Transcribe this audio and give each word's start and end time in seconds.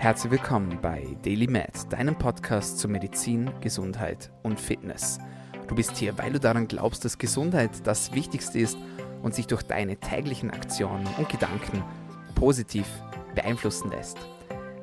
Herzlich 0.00 0.32
willkommen 0.32 0.78
bei 0.80 1.06
Daily 1.22 1.46
Med, 1.46 1.72
deinem 1.90 2.16
Podcast 2.16 2.78
zu 2.78 2.88
Medizin, 2.88 3.50
Gesundheit 3.60 4.30
und 4.42 4.58
Fitness. 4.58 5.18
Du 5.68 5.74
bist 5.74 5.94
hier, 5.98 6.16
weil 6.16 6.32
du 6.32 6.40
daran 6.40 6.68
glaubst, 6.68 7.04
dass 7.04 7.18
Gesundheit 7.18 7.70
das 7.84 8.14
Wichtigste 8.14 8.60
ist 8.60 8.78
und 9.20 9.34
sich 9.34 9.46
durch 9.46 9.62
deine 9.62 9.98
täglichen 9.98 10.50
Aktionen 10.52 11.06
und 11.18 11.28
Gedanken 11.28 11.84
positiv 12.34 12.86
beeinflussen 13.34 13.90
lässt. 13.90 14.16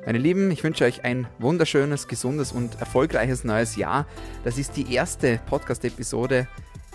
Meine 0.06 0.18
Lieben, 0.18 0.52
ich 0.52 0.62
wünsche 0.62 0.84
euch 0.84 1.04
ein 1.04 1.26
wunderschönes, 1.40 2.06
gesundes 2.06 2.52
und 2.52 2.78
erfolgreiches 2.78 3.42
neues 3.42 3.74
Jahr. 3.74 4.06
Das 4.44 4.56
ist 4.56 4.76
die 4.76 4.94
erste 4.94 5.40
Podcast-Episode 5.46 6.46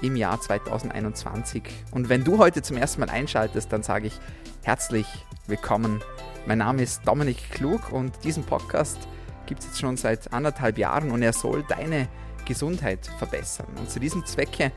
im 0.03 0.15
Jahr 0.17 0.39
2021. 0.39 1.63
Und 1.91 2.09
wenn 2.09 2.23
du 2.23 2.37
heute 2.37 2.61
zum 2.61 2.77
ersten 2.77 2.99
Mal 2.99 3.09
einschaltest, 3.09 3.71
dann 3.71 3.83
sage 3.83 4.07
ich 4.07 4.19
herzlich 4.61 5.07
willkommen. 5.47 6.01
Mein 6.45 6.57
Name 6.57 6.83
ist 6.83 7.07
Dominik 7.07 7.51
Klug 7.51 7.91
und 7.91 8.11
diesen 8.23 8.43
Podcast 8.43 8.99
gibt 9.45 9.61
es 9.61 9.67
jetzt 9.67 9.79
schon 9.79 9.95
seit 9.95 10.33
anderthalb 10.33 10.77
Jahren 10.77 11.09
und 11.09 11.21
er 11.21 11.31
soll 11.31 11.63
deine 11.63 12.09
Gesundheit 12.45 13.07
verbessern. 13.17 13.67
Und 13.79 13.89
zu 13.89 14.01
diesem 14.01 14.25
Zwecke 14.25 14.73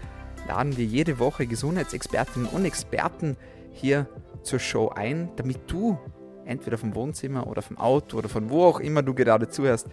laden 0.47 0.77
wir 0.77 0.85
jede 0.85 1.19
Woche 1.19 1.47
Gesundheitsexpertinnen 1.47 2.49
und 2.49 2.65
Experten 2.65 3.37
hier 3.73 4.09
zur 4.43 4.61
Show 4.61 4.91
ein, 4.91 5.31
damit 5.35 5.59
du 5.67 5.99
entweder 6.45 6.79
vom 6.79 6.95
Wohnzimmer 6.95 7.49
oder 7.49 7.63
vom 7.63 7.79
Auto 7.79 8.17
oder 8.17 8.29
von 8.29 8.49
wo 8.49 8.65
auch 8.65 8.79
immer 8.79 9.03
du 9.03 9.13
gerade 9.13 9.49
zuhörst, 9.49 9.89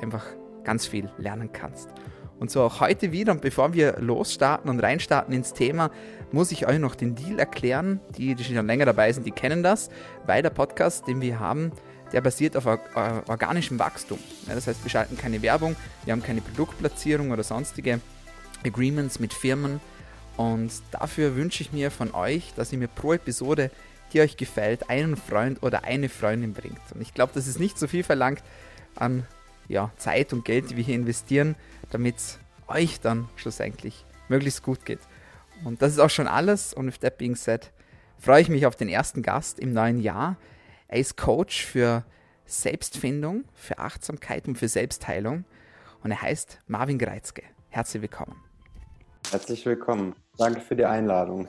einfach 0.00 0.24
ganz 0.64 0.86
viel 0.86 1.10
lernen 1.18 1.52
kannst. 1.52 1.90
Und 2.38 2.50
so 2.50 2.62
auch 2.62 2.80
heute 2.80 3.12
wieder. 3.12 3.32
Und 3.32 3.40
bevor 3.40 3.72
wir 3.72 3.96
losstarten 3.98 4.70
und 4.70 4.80
reinstarten 4.80 5.34
ins 5.34 5.52
Thema, 5.52 5.90
muss 6.30 6.52
ich 6.52 6.66
euch 6.66 6.78
noch 6.78 6.94
den 6.94 7.14
Deal 7.14 7.38
erklären. 7.38 8.00
Die, 8.16 8.34
die 8.34 8.44
schon 8.44 8.66
länger 8.66 8.84
dabei 8.84 9.12
sind, 9.12 9.26
die 9.26 9.32
kennen 9.32 9.62
das, 9.62 9.90
weil 10.26 10.42
der 10.42 10.50
Podcast, 10.50 11.06
den 11.08 11.20
wir 11.20 11.40
haben, 11.40 11.72
der 12.12 12.20
basiert 12.20 12.56
auf 12.56 12.66
organischem 12.66 13.78
Wachstum. 13.78 14.18
Ja, 14.46 14.54
das 14.54 14.66
heißt, 14.66 14.84
wir 14.84 14.90
schalten 14.90 15.18
keine 15.18 15.42
Werbung, 15.42 15.76
wir 16.04 16.12
haben 16.12 16.22
keine 16.22 16.40
Produktplatzierung 16.40 17.32
oder 17.32 17.42
sonstige 17.42 18.00
Agreements 18.64 19.20
mit 19.20 19.34
Firmen. 19.34 19.80
Und 20.36 20.72
dafür 20.92 21.36
wünsche 21.36 21.62
ich 21.62 21.72
mir 21.72 21.90
von 21.90 22.14
euch, 22.14 22.52
dass 22.54 22.72
ihr 22.72 22.78
mir 22.78 22.88
pro 22.88 23.12
Episode, 23.12 23.70
die 24.12 24.20
euch 24.20 24.36
gefällt, 24.36 24.88
einen 24.88 25.16
Freund 25.16 25.62
oder 25.62 25.84
eine 25.84 26.08
Freundin 26.08 26.54
bringt. 26.54 26.80
Und 26.94 27.02
ich 27.02 27.12
glaube, 27.12 27.32
das 27.34 27.46
ist 27.46 27.58
nicht 27.58 27.78
so 27.78 27.88
viel 27.88 28.04
verlangt 28.04 28.42
an 28.94 29.26
ja, 29.68 29.90
Zeit 29.96 30.32
und 30.32 30.44
Geld, 30.44 30.70
die 30.70 30.76
wir 30.76 30.84
hier 30.84 30.94
investieren, 30.94 31.54
damit 31.90 32.16
es 32.16 32.38
euch 32.66 33.00
dann 33.00 33.28
schlussendlich 33.36 34.04
möglichst 34.28 34.62
gut 34.62 34.84
geht. 34.84 35.00
Und 35.64 35.82
das 35.82 35.92
ist 35.92 35.98
auch 35.98 36.10
schon 36.10 36.26
alles. 36.26 36.72
Und 36.74 36.86
with 36.86 36.98
that 37.00 37.18
being 37.18 37.36
said, 37.36 37.72
freue 38.18 38.40
ich 38.42 38.48
mich 38.48 38.66
auf 38.66 38.76
den 38.76 38.88
ersten 38.88 39.22
Gast 39.22 39.58
im 39.58 39.72
neuen 39.72 40.00
Jahr. 40.00 40.36
Er 40.88 40.98
ist 40.98 41.16
Coach 41.16 41.64
für 41.64 42.04
Selbstfindung, 42.46 43.44
für 43.54 43.78
Achtsamkeit 43.78 44.48
und 44.48 44.56
für 44.56 44.68
Selbstheilung. 44.68 45.44
Und 46.02 46.10
er 46.10 46.22
heißt 46.22 46.60
Marvin 46.66 46.98
Greizke. 46.98 47.42
Herzlich 47.68 48.02
willkommen. 48.02 48.36
Herzlich 49.30 49.66
willkommen. 49.66 50.14
Danke 50.38 50.60
für 50.60 50.76
die 50.76 50.84
Einladung. 50.84 51.48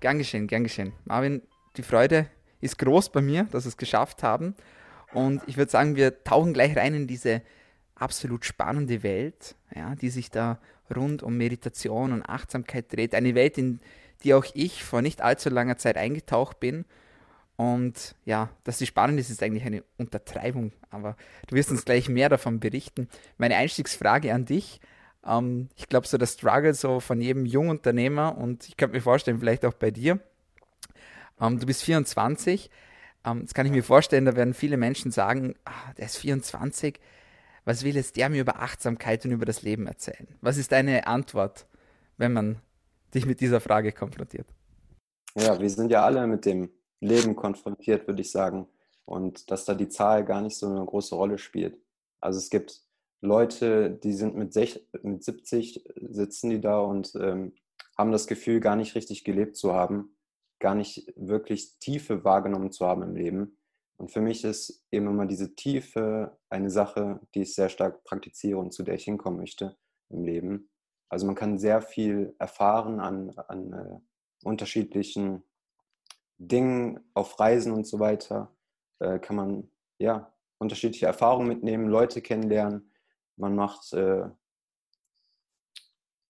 Gern 0.00 0.18
geschehen, 0.18 0.46
gern 0.46 0.64
geschehen. 0.64 0.92
Marvin, 1.04 1.42
die 1.76 1.82
Freude 1.82 2.26
ist 2.60 2.78
groß 2.78 3.10
bei 3.10 3.20
mir, 3.20 3.44
dass 3.44 3.64
wir 3.64 3.68
es 3.68 3.76
geschafft 3.76 4.22
haben. 4.22 4.56
Und 5.12 5.42
ich 5.46 5.56
würde 5.56 5.70
sagen, 5.70 5.96
wir 5.96 6.24
tauchen 6.24 6.52
gleich 6.52 6.76
rein 6.76 6.94
in 6.94 7.06
diese 7.06 7.42
absolut 7.94 8.44
spannende 8.44 9.02
Welt, 9.02 9.54
ja, 9.74 9.94
die 9.94 10.10
sich 10.10 10.30
da 10.30 10.58
rund 10.94 11.22
um 11.22 11.36
Meditation 11.36 12.12
und 12.12 12.22
Achtsamkeit 12.22 12.92
dreht. 12.92 13.14
Eine 13.14 13.34
Welt, 13.34 13.58
in 13.58 13.80
die 14.22 14.34
auch 14.34 14.44
ich 14.54 14.84
vor 14.84 15.02
nicht 15.02 15.22
allzu 15.22 15.50
langer 15.50 15.78
Zeit 15.78 15.96
eingetaucht 15.96 16.60
bin. 16.60 16.84
Und 17.56 18.14
ja, 18.24 18.50
dass 18.64 18.78
sie 18.78 18.86
spannend 18.86 19.18
ist, 19.18 19.30
ist 19.30 19.42
eigentlich 19.42 19.64
eine 19.64 19.82
Untertreibung. 19.96 20.72
Aber 20.90 21.16
du 21.46 21.56
wirst 21.56 21.70
uns 21.70 21.84
gleich 21.84 22.08
mehr 22.08 22.28
davon 22.28 22.60
berichten. 22.60 23.08
Meine 23.38 23.56
Einstiegsfrage 23.56 24.34
an 24.34 24.44
dich. 24.44 24.80
Ähm, 25.26 25.68
ich 25.76 25.88
glaube, 25.88 26.06
so 26.06 26.18
der 26.18 26.26
Struggle 26.26 26.74
so 26.74 27.00
von 27.00 27.20
jedem 27.20 27.46
jungen 27.46 27.70
Unternehmer 27.70 28.36
und 28.36 28.68
ich 28.68 28.76
könnte 28.76 28.94
mir 28.94 29.02
vorstellen, 29.02 29.40
vielleicht 29.40 29.64
auch 29.64 29.72
bei 29.72 29.90
dir. 29.90 30.20
Ähm, 31.40 31.58
du 31.58 31.66
bist 31.66 31.82
24. 31.82 32.70
Ähm, 33.26 33.40
jetzt 33.40 33.54
kann 33.54 33.66
ich 33.66 33.72
mir 33.72 33.82
vorstellen, 33.82 34.24
da 34.24 34.36
werden 34.36 34.54
viele 34.54 34.76
Menschen 34.76 35.10
sagen, 35.10 35.54
ah, 35.64 35.92
der 35.98 36.06
ist 36.06 36.16
24, 36.16 37.00
was 37.64 37.84
will 37.84 37.96
jetzt 37.96 38.16
der 38.16 38.28
mir 38.28 38.40
über 38.40 38.60
Achtsamkeit 38.60 39.24
und 39.24 39.32
über 39.32 39.44
das 39.44 39.62
Leben 39.62 39.86
erzählen? 39.86 40.28
Was 40.40 40.56
ist 40.56 40.72
deine 40.72 41.06
Antwort, 41.06 41.66
wenn 42.16 42.32
man 42.32 42.60
dich 43.12 43.26
mit 43.26 43.40
dieser 43.40 43.60
Frage 43.60 43.92
konfrontiert? 43.92 44.46
Ja, 45.34 45.60
wir 45.60 45.68
sind 45.68 45.90
ja 45.90 46.04
alle 46.04 46.26
mit 46.26 46.46
dem 46.46 46.70
Leben 47.00 47.34
konfrontiert, 47.34 48.06
würde 48.06 48.22
ich 48.22 48.30
sagen. 48.30 48.68
Und 49.04 49.50
dass 49.50 49.64
da 49.64 49.74
die 49.74 49.88
Zahl 49.88 50.24
gar 50.24 50.40
nicht 50.40 50.56
so 50.56 50.66
eine 50.66 50.84
große 50.84 51.14
Rolle 51.14 51.38
spielt. 51.38 51.76
Also 52.20 52.38
es 52.38 52.50
gibt 52.50 52.82
Leute, 53.20 53.90
die 53.90 54.12
sind 54.12 54.36
mit, 54.36 54.52
60, 54.52 54.82
mit 55.02 55.24
70, 55.24 55.84
sitzen 56.08 56.50
die 56.50 56.60
da 56.60 56.78
und 56.78 57.14
ähm, 57.16 57.52
haben 57.96 58.12
das 58.12 58.26
Gefühl, 58.26 58.60
gar 58.60 58.76
nicht 58.76 58.94
richtig 58.94 59.24
gelebt 59.24 59.56
zu 59.56 59.74
haben 59.74 60.15
gar 60.58 60.74
nicht 60.74 61.12
wirklich 61.16 61.78
Tiefe 61.78 62.24
wahrgenommen 62.24 62.72
zu 62.72 62.86
haben 62.86 63.02
im 63.02 63.16
Leben. 63.16 63.58
Und 63.96 64.10
für 64.10 64.20
mich 64.20 64.44
ist 64.44 64.84
eben 64.90 65.06
immer 65.06 65.26
diese 65.26 65.54
Tiefe 65.54 66.36
eine 66.50 66.70
Sache, 66.70 67.20
die 67.34 67.42
ich 67.42 67.54
sehr 67.54 67.68
stark 67.68 68.04
praktiziere 68.04 68.58
und 68.58 68.72
zu 68.72 68.82
der 68.82 68.94
ich 68.94 69.04
hinkommen 69.04 69.38
möchte 69.38 69.76
im 70.10 70.24
Leben. 70.24 70.70
Also 71.08 71.26
man 71.26 71.34
kann 71.34 71.58
sehr 71.58 71.80
viel 71.80 72.34
erfahren 72.38 73.00
an, 73.00 73.30
an 73.48 73.72
äh, 73.72 74.46
unterschiedlichen 74.46 75.42
Dingen 76.38 77.00
auf 77.14 77.38
Reisen 77.40 77.72
und 77.72 77.86
so 77.86 77.98
weiter. 77.98 78.54
Äh, 78.98 79.18
kann 79.18 79.36
man 79.36 79.70
ja 79.98 80.32
unterschiedliche 80.58 81.06
Erfahrungen 81.06 81.48
mitnehmen, 81.48 81.88
Leute 81.88 82.20
kennenlernen. 82.20 82.92
Man 83.36 83.54
macht 83.54 83.92
äh, 83.92 84.28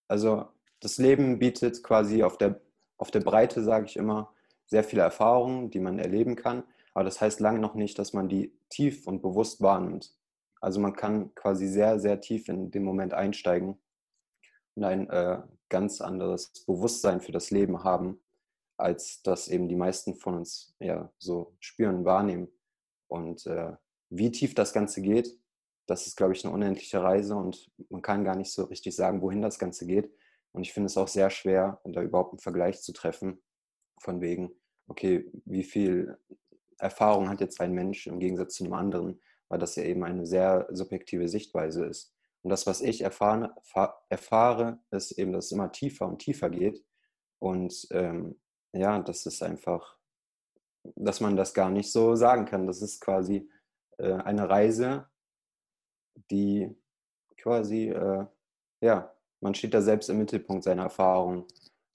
also 0.08 0.48
das 0.81 0.98
Leben 0.98 1.38
bietet 1.38 1.82
quasi 1.82 2.22
auf 2.22 2.38
der 2.38 2.60
auf 2.99 3.11
der 3.11 3.21
Breite, 3.21 3.62
sage 3.62 3.87
ich 3.87 3.97
immer, 3.97 4.33
sehr 4.67 4.84
viele 4.84 5.03
Erfahrungen, 5.03 5.71
die 5.71 5.81
man 5.81 5.99
erleben 5.99 6.37
kann. 6.37 6.65
Aber 6.95 7.05
das 7.05 7.21
heißt 7.21 7.41
lange 7.41 7.59
noch 7.59 7.75
nicht, 7.75 7.99
dass 7.99 8.12
man 8.12 8.29
die 8.29 8.59
tief 8.69 9.07
und 9.07 9.23
bewusst 9.23 9.61
wahrnimmt. 9.61 10.17
Also 10.61 10.81
man 10.81 10.95
kann 10.95 11.35
quasi 11.35 11.69
sehr, 11.69 12.01
sehr 12.01 12.21
tief 12.21 12.49
in 12.49 12.71
den 12.71 12.83
Moment 12.83 13.15
einsteigen 13.15 13.79
und 14.75 14.85
ein 14.85 15.09
äh, 15.11 15.43
ganz 15.69 16.01
anderes 16.01 16.53
Bewusstsein 16.67 17.21
für 17.21 17.33
das 17.33 17.51
Leben 17.51 17.85
haben, 17.85 18.21
als 18.77 19.23
das 19.23 19.49
eben 19.49 19.69
die 19.69 19.77
meisten 19.77 20.17
von 20.17 20.35
uns 20.35 20.75
ja 20.81 21.12
so 21.19 21.56
spüren, 21.61 22.05
wahrnehmen. 22.05 22.49
Und 23.09 23.47
äh, 23.47 23.73
wie 24.11 24.31
tief 24.31 24.55
das 24.55 24.73
Ganze 24.73 25.03
geht, 25.03 25.39
das 25.87 26.06
ist, 26.06 26.17
glaube 26.17 26.33
ich, 26.33 26.45
eine 26.45 26.53
unendliche 26.53 27.03
Reise 27.03 27.37
und 27.37 27.71
man 27.91 28.03
kann 28.03 28.25
gar 28.25 28.37
nicht 28.37 28.53
so 28.53 28.65
richtig 28.65 28.97
sagen, 28.97 29.23
wohin 29.23 29.43
das 29.43 29.59
Ganze 29.59 29.87
geht. 29.87 30.11
Und 30.56 30.62
ich 30.62 30.72
finde 30.72 30.87
es 30.87 30.97
auch 30.97 31.06
sehr 31.06 31.28
schwer, 31.28 31.83
da 31.84 32.00
überhaupt 32.00 32.33
einen 32.33 32.39
Vergleich 32.39 32.81
zu 32.81 32.94
treffen, 32.94 33.43
von 34.00 34.22
wegen, 34.22 34.50
okay, 34.89 35.31
wie 35.44 35.65
viel 35.65 36.19
Erfahrung 36.78 37.28
hat 37.28 37.43
jetzt 37.43 37.61
ein 37.61 37.75
Mensch 37.75 38.06
im 38.06 38.19
Gegensatz 38.19 38.55
zu 38.55 38.65
einem 38.65 38.72
anderen, 38.72 39.21
weil 39.49 39.59
das 39.59 39.77
ja 39.77 39.83
eben 39.83 40.03
eine 40.03 40.25
sehr 40.25 40.67
subjektive 40.71 41.28
Sichtweise 41.28 41.84
ist. 41.84 42.17
Und 42.41 42.49
das, 42.49 42.67
was 42.67 42.81
ich 42.81 43.03
erfahre, 43.03 43.55
erfahre 44.09 44.78
ist 44.91 45.12
eben, 45.12 45.34
dass 45.34 45.47
es 45.47 45.53
immer 45.53 45.72
tiefer 45.72 46.06
und 46.06 46.21
tiefer 46.21 46.49
geht. 46.49 46.83
Und 47.38 47.87
ähm, 47.91 48.41
ja, 48.73 48.99
das 49.00 49.27
ist 49.27 49.43
einfach, 49.43 49.99
dass 50.94 51.21
man 51.21 51.37
das 51.37 51.53
gar 51.53 51.69
nicht 51.69 51.93
so 51.93 52.15
sagen 52.15 52.47
kann. 52.47 52.67
Das 52.67 52.81
ist 52.81 53.03
quasi 53.03 53.47
äh, 53.99 54.15
eine 54.15 54.49
Reise, 54.49 55.06
die 56.31 56.75
quasi, 57.37 57.91
äh, 57.91 58.25
ja, 58.81 59.16
man 59.41 59.55
steht 59.55 59.75
da 59.75 59.83
selbst 59.83 60.09
im 60.09 60.19
Mittelpunkt 60.19 60.65
seiner 60.65 60.85
Erfahrungen. 60.85 61.45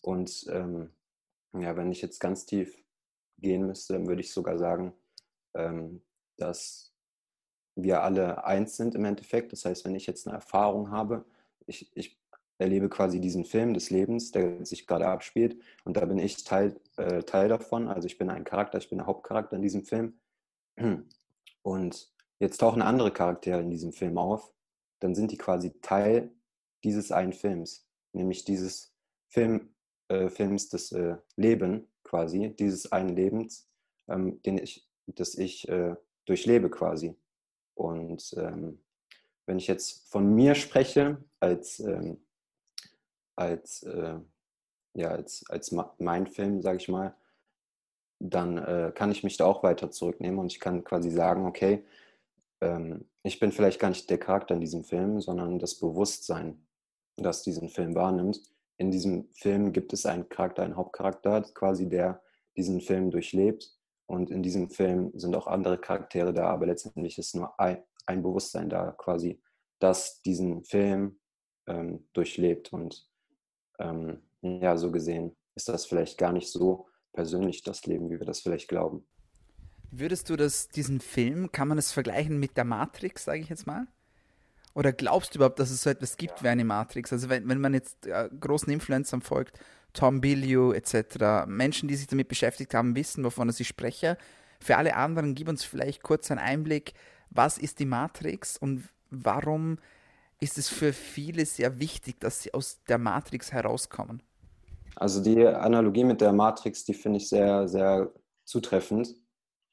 Und 0.03 0.47
ähm, 0.49 0.91
ja, 1.53 1.75
wenn 1.75 1.91
ich 1.91 2.01
jetzt 2.01 2.19
ganz 2.19 2.45
tief 2.45 2.81
gehen 3.37 3.67
müsste, 3.67 3.93
dann 3.93 4.07
würde 4.07 4.21
ich 4.21 4.31
sogar 4.31 4.57
sagen, 4.57 4.93
ähm, 5.55 6.01
dass 6.37 6.93
wir 7.75 8.03
alle 8.03 8.43
eins 8.43 8.77
sind 8.77 8.95
im 8.95 9.05
Endeffekt. 9.05 9.51
Das 9.51 9.65
heißt, 9.65 9.85
wenn 9.85 9.95
ich 9.95 10.07
jetzt 10.07 10.27
eine 10.27 10.35
Erfahrung 10.35 10.91
habe, 10.91 11.25
ich, 11.65 11.91
ich 11.95 12.19
erlebe 12.57 12.89
quasi 12.89 13.19
diesen 13.19 13.45
Film 13.45 13.73
des 13.73 13.89
Lebens, 13.89 14.31
der 14.31 14.63
sich 14.65 14.85
gerade 14.85 15.07
abspielt, 15.07 15.59
und 15.83 15.97
da 15.97 16.05
bin 16.05 16.19
ich 16.19 16.43
Teil, 16.43 16.79
äh, 16.97 17.23
Teil 17.23 17.49
davon. 17.49 17.87
Also 17.87 18.05
ich 18.05 18.17
bin 18.17 18.29
ein 18.29 18.43
Charakter, 18.43 18.77
ich 18.77 18.89
bin 18.89 18.99
der 18.99 19.07
Hauptcharakter 19.07 19.55
in 19.55 19.61
diesem 19.61 19.83
Film. 19.83 20.19
Und 21.63 22.11
jetzt 22.39 22.57
tauchen 22.57 22.81
andere 22.81 23.11
Charaktere 23.11 23.61
in 23.61 23.69
diesem 23.69 23.91
Film 23.93 24.17
auf, 24.17 24.53
dann 24.99 25.15
sind 25.15 25.31
die 25.31 25.37
quasi 25.37 25.73
Teil 25.81 26.31
dieses 26.83 27.11
einen 27.11 27.33
Films, 27.33 27.87
nämlich 28.13 28.43
dieses 28.45 28.93
Film, 29.27 29.73
äh, 30.09 30.29
Films 30.29 30.69
des 30.69 30.91
äh, 30.91 31.17
Leben 31.35 31.87
quasi, 32.03 32.53
dieses 32.57 32.91
einen 32.91 33.15
Lebens, 33.15 33.69
ähm, 34.07 34.41
den 34.43 34.57
ich, 34.57 34.87
das 35.07 35.35
ich 35.35 35.67
äh, 35.69 35.95
durchlebe 36.25 36.69
quasi. 36.69 37.15
Und 37.75 38.33
ähm, 38.37 38.83
wenn 39.45 39.57
ich 39.57 39.67
jetzt 39.67 40.09
von 40.09 40.33
mir 40.33 40.55
spreche 40.55 41.23
als, 41.39 41.79
ähm, 41.79 42.23
als, 43.35 43.83
äh, 43.83 44.19
ja, 44.93 45.09
als, 45.09 45.45
als 45.49 45.75
mein 45.97 46.27
Film, 46.27 46.61
sage 46.61 46.77
ich 46.77 46.89
mal, 46.89 47.15
dann 48.19 48.57
äh, 48.57 48.91
kann 48.93 49.11
ich 49.11 49.23
mich 49.23 49.37
da 49.37 49.45
auch 49.45 49.63
weiter 49.63 49.89
zurücknehmen 49.89 50.39
und 50.39 50.51
ich 50.51 50.59
kann 50.59 50.83
quasi 50.83 51.09
sagen, 51.09 51.45
okay, 51.45 51.83
ähm, 52.61 53.09
ich 53.23 53.39
bin 53.39 53.51
vielleicht 53.51 53.79
gar 53.79 53.89
nicht 53.89 54.09
der 54.09 54.19
Charakter 54.19 54.53
in 54.53 54.61
diesem 54.61 54.83
Film, 54.83 55.21
sondern 55.21 55.59
das 55.59 55.75
Bewusstsein, 55.75 56.65
das 57.23 57.43
diesen 57.43 57.69
Film 57.69 57.95
wahrnimmt. 57.95 58.41
In 58.77 58.91
diesem 58.91 59.29
Film 59.33 59.73
gibt 59.73 59.93
es 59.93 60.05
einen 60.05 60.27
Charakter, 60.29 60.63
einen 60.63 60.75
Hauptcharakter, 60.75 61.41
quasi 61.53 61.87
der 61.87 62.21
diesen 62.57 62.81
Film 62.81 63.11
durchlebt. 63.11 63.77
Und 64.07 64.29
in 64.29 64.43
diesem 64.43 64.69
Film 64.69 65.11
sind 65.13 65.35
auch 65.35 65.47
andere 65.47 65.77
Charaktere 65.77 66.33
da, 66.33 66.49
aber 66.49 66.65
letztendlich 66.65 67.17
ist 67.17 67.35
nur 67.35 67.57
ein, 67.59 67.81
ein 68.05 68.21
Bewusstsein 68.23 68.69
da, 68.69 68.91
quasi, 68.91 69.41
das 69.79 70.21
diesen 70.21 70.63
Film 70.63 71.19
ähm, 71.67 72.07
durchlebt. 72.13 72.73
Und 72.73 73.07
ähm, 73.79 74.21
ja, 74.41 74.75
so 74.77 74.91
gesehen 74.91 75.35
ist 75.55 75.69
das 75.69 75.85
vielleicht 75.85 76.17
gar 76.17 76.33
nicht 76.33 76.49
so 76.49 76.87
persönlich, 77.13 77.63
das 77.63 77.85
Leben, 77.85 78.09
wie 78.09 78.19
wir 78.19 78.25
das 78.25 78.41
vielleicht 78.41 78.67
glauben. 78.67 79.05
Würdest 79.91 80.29
du 80.29 80.35
das, 80.37 80.69
diesen 80.69 81.01
Film, 81.01 81.51
kann 81.51 81.67
man 81.67 81.77
es 81.77 81.91
vergleichen 81.91 82.39
mit 82.39 82.57
der 82.57 82.63
Matrix, 82.63 83.25
sage 83.25 83.41
ich 83.41 83.49
jetzt 83.49 83.67
mal? 83.67 83.87
Oder 84.73 84.93
glaubst 84.93 85.33
du 85.33 85.39
überhaupt, 85.39 85.59
dass 85.59 85.69
es 85.69 85.83
so 85.83 85.89
etwas 85.89 86.17
gibt 86.17 86.43
wie 86.43 86.47
eine 86.47 86.63
Matrix? 86.63 87.11
Also 87.11 87.29
wenn, 87.29 87.47
wenn 87.49 87.59
man 87.59 87.73
jetzt 87.73 88.07
äh, 88.07 88.29
großen 88.39 88.71
Influencern 88.71 89.21
folgt, 89.21 89.59
Tom 89.93 90.21
Billiou 90.21 90.71
etc., 90.71 91.45
Menschen, 91.47 91.89
die 91.89 91.95
sich 91.95 92.07
damit 92.07 92.27
beschäftigt 92.27 92.73
haben, 92.73 92.95
wissen, 92.95 93.23
wovon 93.23 93.49
ich 93.49 93.67
spreche. 93.67 94.17
Für 94.59 94.77
alle 94.77 94.95
anderen, 94.95 95.35
gib 95.35 95.49
uns 95.49 95.63
vielleicht 95.63 96.03
kurz 96.03 96.31
einen 96.31 96.39
Einblick, 96.39 96.93
was 97.29 97.57
ist 97.57 97.79
die 97.79 97.85
Matrix 97.85 98.57
und 98.57 98.87
warum 99.09 99.77
ist 100.39 100.57
es 100.57 100.69
für 100.69 100.93
viele 100.93 101.45
sehr 101.45 101.79
wichtig, 101.79 102.19
dass 102.19 102.41
sie 102.41 102.53
aus 102.53 102.81
der 102.87 102.97
Matrix 102.97 103.51
herauskommen? 103.51 104.21
Also 104.95 105.21
die 105.21 105.45
Analogie 105.45 106.03
mit 106.03 106.21
der 106.21 106.33
Matrix, 106.33 106.83
die 106.83 106.93
finde 106.93 107.17
ich 107.17 107.29
sehr, 107.29 107.67
sehr 107.67 108.11
zutreffend, 108.43 109.15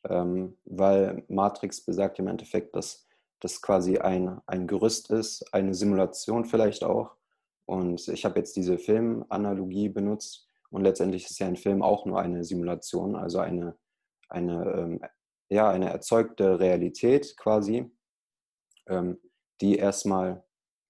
ähm, 0.09 0.57
weil 0.65 1.25
Matrix 1.29 1.81
besagt 1.81 2.19
im 2.19 2.29
Endeffekt, 2.29 2.77
dass 2.77 3.08
das 3.41 3.63
quasi 3.63 3.99
ein, 3.99 4.41
ein 4.47 4.67
Gerüst 4.67 5.11
ist, 5.11 5.53
eine 5.53 5.75
Simulation 5.75 6.45
vielleicht 6.45 6.85
auch. 6.85 7.17
Und 7.67 8.09
ich 8.09 8.25
habe 8.25 8.39
jetzt 8.39 8.57
diese 8.57 8.79
Filmanalogie 8.79 9.89
benutzt 9.89 10.49
und 10.71 10.83
letztendlich 10.83 11.27
ist 11.27 11.39
ja 11.39 11.47
ein 11.47 11.57
Film 11.57 11.83
auch 11.83 12.07
nur 12.07 12.21
eine 12.21 12.45
Simulation, 12.45 13.17
also 13.17 13.39
eine, 13.39 13.77
eine, 14.29 14.65
ähm, 14.73 15.01
ja, 15.49 15.71
eine 15.71 15.91
erzeugte 15.91 16.59
Realität 16.61 17.37
quasi, 17.37 17.91
ähm, 18.87 19.19
die 19.61 19.77
erstmal 19.77 20.45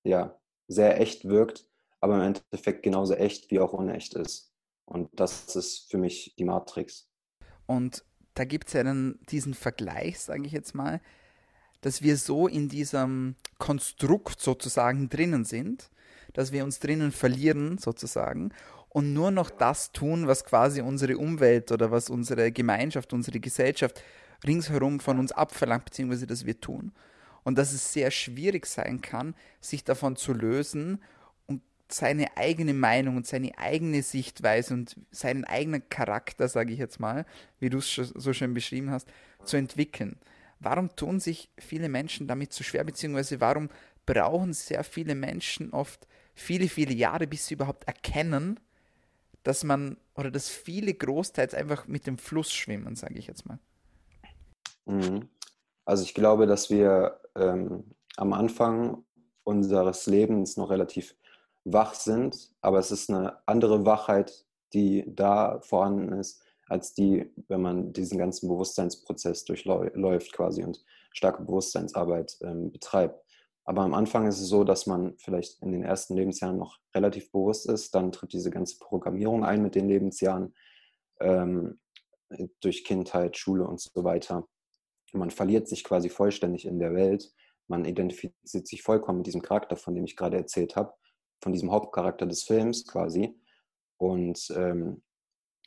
ja, 0.05 0.39
sehr 0.69 1.01
echt 1.01 1.29
wirkt, 1.29 1.69
aber 2.01 2.17
im 2.17 2.35
Endeffekt 2.35 2.83
genauso 2.83 3.15
echt 3.15 3.51
wie 3.51 3.61
auch 3.61 3.73
unecht 3.73 4.15
ist. 4.15 4.53
Und 4.85 5.11
das 5.19 5.55
ist 5.55 5.91
für 5.91 5.99
mich 5.99 6.35
die 6.39 6.45
Matrix. 6.45 7.11
Und 7.67 8.05
da 8.35 8.45
gibt 8.45 8.69
es 8.69 8.75
ja 8.75 8.85
dann 8.85 9.19
diesen 9.29 9.55
Vergleich, 9.55 10.21
sage 10.21 10.47
ich 10.47 10.53
jetzt 10.53 10.75
mal, 10.75 11.01
dass 11.81 12.03
wir 12.03 12.17
so 12.17 12.49
in 12.49 12.69
diesem 12.69 13.37
Konstrukt 13.59 14.41
sozusagen 14.41 15.09
drinnen 15.09 15.45
sind, 15.45 15.91
dass 16.33 16.53
wir 16.53 16.65
uns 16.65 16.79
drinnen 16.79 17.13
verlieren 17.13 17.79
sozusagen 17.79 18.53
und 18.91 19.13
nur 19.13 19.31
noch 19.31 19.51
das 19.51 19.93
tun, 19.93 20.27
was 20.27 20.45
quasi 20.45 20.81
unsere 20.81 21.19
Umwelt 21.19 21.73
oder 21.73 21.91
was 21.91 22.11
unsere 22.11 22.51
Gemeinschaft, 22.53 23.13
unsere 23.13 23.41
Gesellschaft 23.41 24.03
ringsherum 24.47 25.01
von 25.01 25.19
uns 25.19 25.33
abverlangt, 25.33 25.85
beziehungsweise 25.87 26.27
dass 26.27 26.47
wir 26.47 26.61
tun. 26.61 26.93
Und 27.45 27.59
dass 27.59 27.73
es 27.73 27.93
sehr 27.93 28.11
schwierig 28.11 28.67
sein 28.67 29.01
kann, 29.01 29.35
sich 29.61 29.85
davon 29.85 30.17
zu 30.17 30.33
lösen 30.33 31.03
und 31.47 31.63
seine 31.89 32.37
eigene 32.37 32.75
Meinung 32.75 33.17
und 33.17 33.27
seine 33.27 33.57
eigene 33.59 34.03
Sichtweise 34.03 34.75
und 34.75 34.97
seinen 35.11 35.45
eigenen 35.45 35.89
Charakter, 35.89 36.49
sage 36.49 36.73
ich 36.73 36.79
jetzt 36.79 37.01
mal, 37.01 37.25
wie 37.61 37.71
du 37.71 37.79
es 37.79 37.95
so 37.95 38.33
schön 38.33 38.55
beschrieben 38.55 38.91
hast, 38.91 39.09
zu 39.45 39.57
entwickeln. 39.57 40.19
Warum 40.61 40.95
tun 40.97 41.21
sich 41.21 41.51
viele 41.59 41.89
Menschen 41.89 42.27
damit 42.27 42.53
so 42.53 42.65
schwer, 42.65 42.85
beziehungsweise 42.85 43.41
warum 43.41 43.69
brauchen 44.07 44.53
sehr 44.53 44.85
viele 44.85 45.15
Menschen 45.15 45.71
oft 45.73 46.09
viele, 46.35 46.69
viele 46.69 46.95
Jahre, 46.95 47.27
bis 47.27 47.47
sie 47.47 47.55
überhaupt 47.55 47.85
erkennen, 47.85 48.59
dass 49.43 49.65
man 49.65 49.97
oder 50.15 50.31
dass 50.31 50.49
viele 50.49 50.95
großteils 50.95 51.55
einfach 51.55 51.87
mit 51.87 52.07
dem 52.07 52.19
Fluss 52.19 52.53
schwimmen, 52.53 52.97
sage 52.97 53.19
ich 53.19 53.27
jetzt 53.27 53.47
mal. 53.47 53.59
Mhm. 54.87 55.29
Also 55.85 56.03
ich 56.03 56.15
glaube, 56.15 56.47
dass 56.47 56.71
wir 56.71 57.21
ähm, 57.35 57.85
am 58.17 58.33
Anfang 58.33 59.05
unseres 59.45 60.07
Lebens 60.07 60.57
noch 60.57 60.71
relativ 60.71 61.15
wach 61.65 61.95
sind, 61.95 62.51
aber 62.61 62.79
es 62.79 62.91
ist 62.91 63.11
eine 63.11 63.39
andere 63.47 63.87
Wachheit, 63.87 64.45
die 64.73 65.05
da 65.07 65.61
vorhanden 65.61 66.13
ist, 66.13 66.43
als 66.69 66.95
die, 66.95 67.31
wenn 67.49 67.63
man 67.63 67.93
diesen 67.93 68.19
ganzen 68.19 68.49
Bewusstseinsprozess 68.49 69.45
durchläuft 69.45 70.33
quasi 70.33 70.63
und 70.65 70.85
starke 71.13 71.43
Bewusstseinsarbeit 71.43 72.37
ähm, 72.43 72.71
betreibt. 72.71 73.21
Aber 73.65 73.83
am 73.83 73.95
Anfang 73.95 74.27
ist 74.27 74.41
es 74.41 74.49
so, 74.49 74.65
dass 74.65 74.87
man 74.87 75.17
vielleicht 75.19 75.63
in 75.63 75.73
den 75.73 75.83
ersten 75.83 76.15
Lebensjahren 76.15 76.57
noch 76.57 76.79
relativ 76.95 77.31
bewusst 77.31 77.69
ist. 77.69 77.95
Dann 77.95 78.13
tritt 78.13 78.33
diese 78.33 78.51
ganze 78.51 78.79
Programmierung 78.79 79.45
ein 79.45 79.63
mit 79.63 79.75
den 79.75 79.89
Lebensjahren 79.89 80.55
ähm, 81.21 81.79
durch 82.61 82.85
Kindheit, 82.85 83.37
Schule 83.37 83.67
und 83.67 83.81
so 83.81 84.05
weiter. 84.05 84.49
Man 85.13 85.31
verliert 85.31 85.69
sich 85.69 85.85
quasi 85.85 86.09
vollständig 86.09 86.65
in 86.65 86.79
der 86.79 86.95
Welt. 86.95 87.31
Man 87.67 87.85
identifiziert 87.85 88.67
sich 88.67 88.83
vollkommen 88.83 89.19
mit 89.19 89.27
diesem 89.27 89.43
Charakter, 89.43 89.77
von 89.77 89.95
dem 89.95 90.05
ich 90.05 90.17
gerade 90.17 90.37
erzählt 90.37 90.77
habe, 90.77 90.95
von 91.43 91.53
diesem 91.53 91.71
Hauptcharakter 91.71 92.27
des 92.27 92.45
Films 92.45 92.87
quasi. 92.87 93.39
Und 93.99 94.51
ähm, 94.57 95.03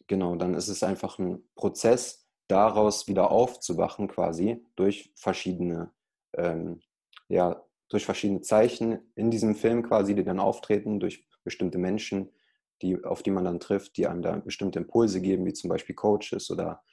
genau, 0.07 0.35
dann 0.35 0.53
ist 0.53 0.67
es 0.67 0.83
einfach 0.83 1.19
ein 1.19 1.43
Prozess, 1.55 2.21
daraus 2.47 3.07
wieder 3.07 3.31
aufzuwachen 3.31 4.09
quasi 4.09 4.61
durch 4.75 5.13
verschiedene, 5.15 5.91
ähm, 6.35 6.81
ja, 7.29 7.63
durch 7.87 8.05
verschiedene 8.05 8.41
Zeichen 8.41 8.99
in 9.15 9.31
diesem 9.31 9.55
Film 9.55 9.83
quasi, 9.83 10.15
die 10.15 10.23
dann 10.25 10.39
auftreten, 10.39 10.99
durch 10.99 11.25
bestimmte 11.45 11.77
Menschen, 11.77 12.29
die, 12.81 13.01
auf 13.03 13.23
die 13.23 13.31
man 13.31 13.45
dann 13.45 13.59
trifft, 13.59 13.95
die 13.97 14.07
einem 14.07 14.21
da 14.21 14.35
bestimmte 14.37 14.79
Impulse 14.79 15.21
geben, 15.21 15.45
wie 15.45 15.53
zum 15.53 15.69
Beispiel 15.69 15.95
Coaches 15.95 16.51
oder 16.51 16.83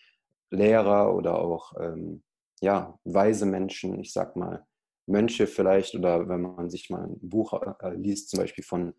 Lehrer 0.51 1.15
oder 1.15 1.39
auch 1.39 1.73
ähm, 1.81 2.23
ja, 2.61 2.99
weise 3.05 3.47
Menschen, 3.47 3.99
ich 3.99 4.13
sag 4.13 4.37
mal 4.37 4.65
Mönche 5.07 5.47
vielleicht, 5.47 5.95
oder 5.95 6.29
wenn 6.29 6.43
man 6.43 6.71
sich 6.71 6.91
mal 6.91 7.05
ein 7.05 7.19
Buch 7.21 7.61
äh, 7.81 7.95
liest, 7.95 8.31
zum 8.31 8.41
Beispiel 8.41 8.65
von 8.65 8.95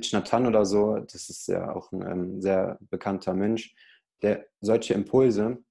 Thich 0.00 0.12
Nhat 0.12 0.32
oder 0.32 0.64
so, 0.66 0.96
das 0.96 1.28
ist 1.28 1.46
ja 1.48 1.74
auch 1.74 1.92
ein 1.92 2.02
ähm, 2.02 2.40
sehr 2.42 2.78
bekannter 2.90 3.34
Mönch, 3.34 3.74
der 4.22 4.46
solche 4.60 4.94
Impulse, 4.94 5.62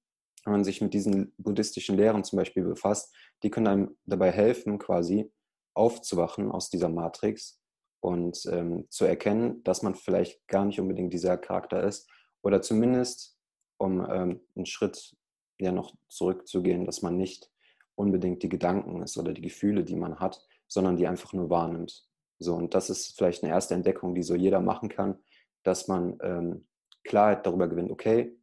wenn 0.44 0.52
man 0.52 0.64
sich 0.64 0.80
mit 0.80 0.94
diesen 0.94 1.34
buddhistischen 1.38 1.96
Lehren 1.96 2.24
zum 2.24 2.38
Beispiel 2.38 2.64
befasst, 2.64 3.14
die 3.42 3.50
können 3.50 3.66
einem 3.66 3.96
dabei 4.04 4.30
helfen, 4.30 4.78
quasi 4.78 5.32
aufzuwachen 5.74 6.50
aus 6.50 6.70
dieser 6.70 6.88
Matrix 6.88 7.60
und 8.00 8.44
ähm, 8.46 8.86
zu 8.90 9.04
erkennen, 9.04 9.62
dass 9.64 9.82
man 9.82 9.94
vielleicht 9.94 10.46
gar 10.46 10.64
nicht 10.64 10.80
unbedingt 10.80 11.12
dieser 11.12 11.36
Charakter 11.36 11.82
ist 11.82 12.08
oder 12.42 12.62
zumindest, 12.62 13.38
um 13.78 14.00
ähm, 14.08 14.40
einen 14.54 14.66
Schritt 14.66 15.16
ja 15.58 15.72
noch 15.72 15.94
zurückzugehen, 16.08 16.84
dass 16.84 17.02
man 17.02 17.16
nicht 17.16 17.50
unbedingt 17.94 18.42
die 18.42 18.48
Gedanken 18.48 19.02
ist 19.02 19.16
oder 19.16 19.32
die 19.32 19.42
Gefühle, 19.42 19.84
die 19.84 19.96
man 19.96 20.18
hat, 20.20 20.44
sondern 20.66 20.96
die 20.96 21.06
einfach 21.06 21.32
nur 21.32 21.50
wahrnimmt. 21.50 22.06
So, 22.38 22.54
und 22.54 22.74
das 22.74 22.90
ist 22.90 23.16
vielleicht 23.16 23.42
eine 23.42 23.52
erste 23.52 23.74
Entdeckung, 23.74 24.14
die 24.14 24.22
so 24.22 24.34
jeder 24.34 24.60
machen 24.60 24.88
kann, 24.88 25.18
dass 25.62 25.88
man 25.88 26.18
ähm, 26.22 26.66
Klarheit 27.04 27.46
darüber 27.46 27.68
gewinnt, 27.68 27.90
okay, 27.90 28.36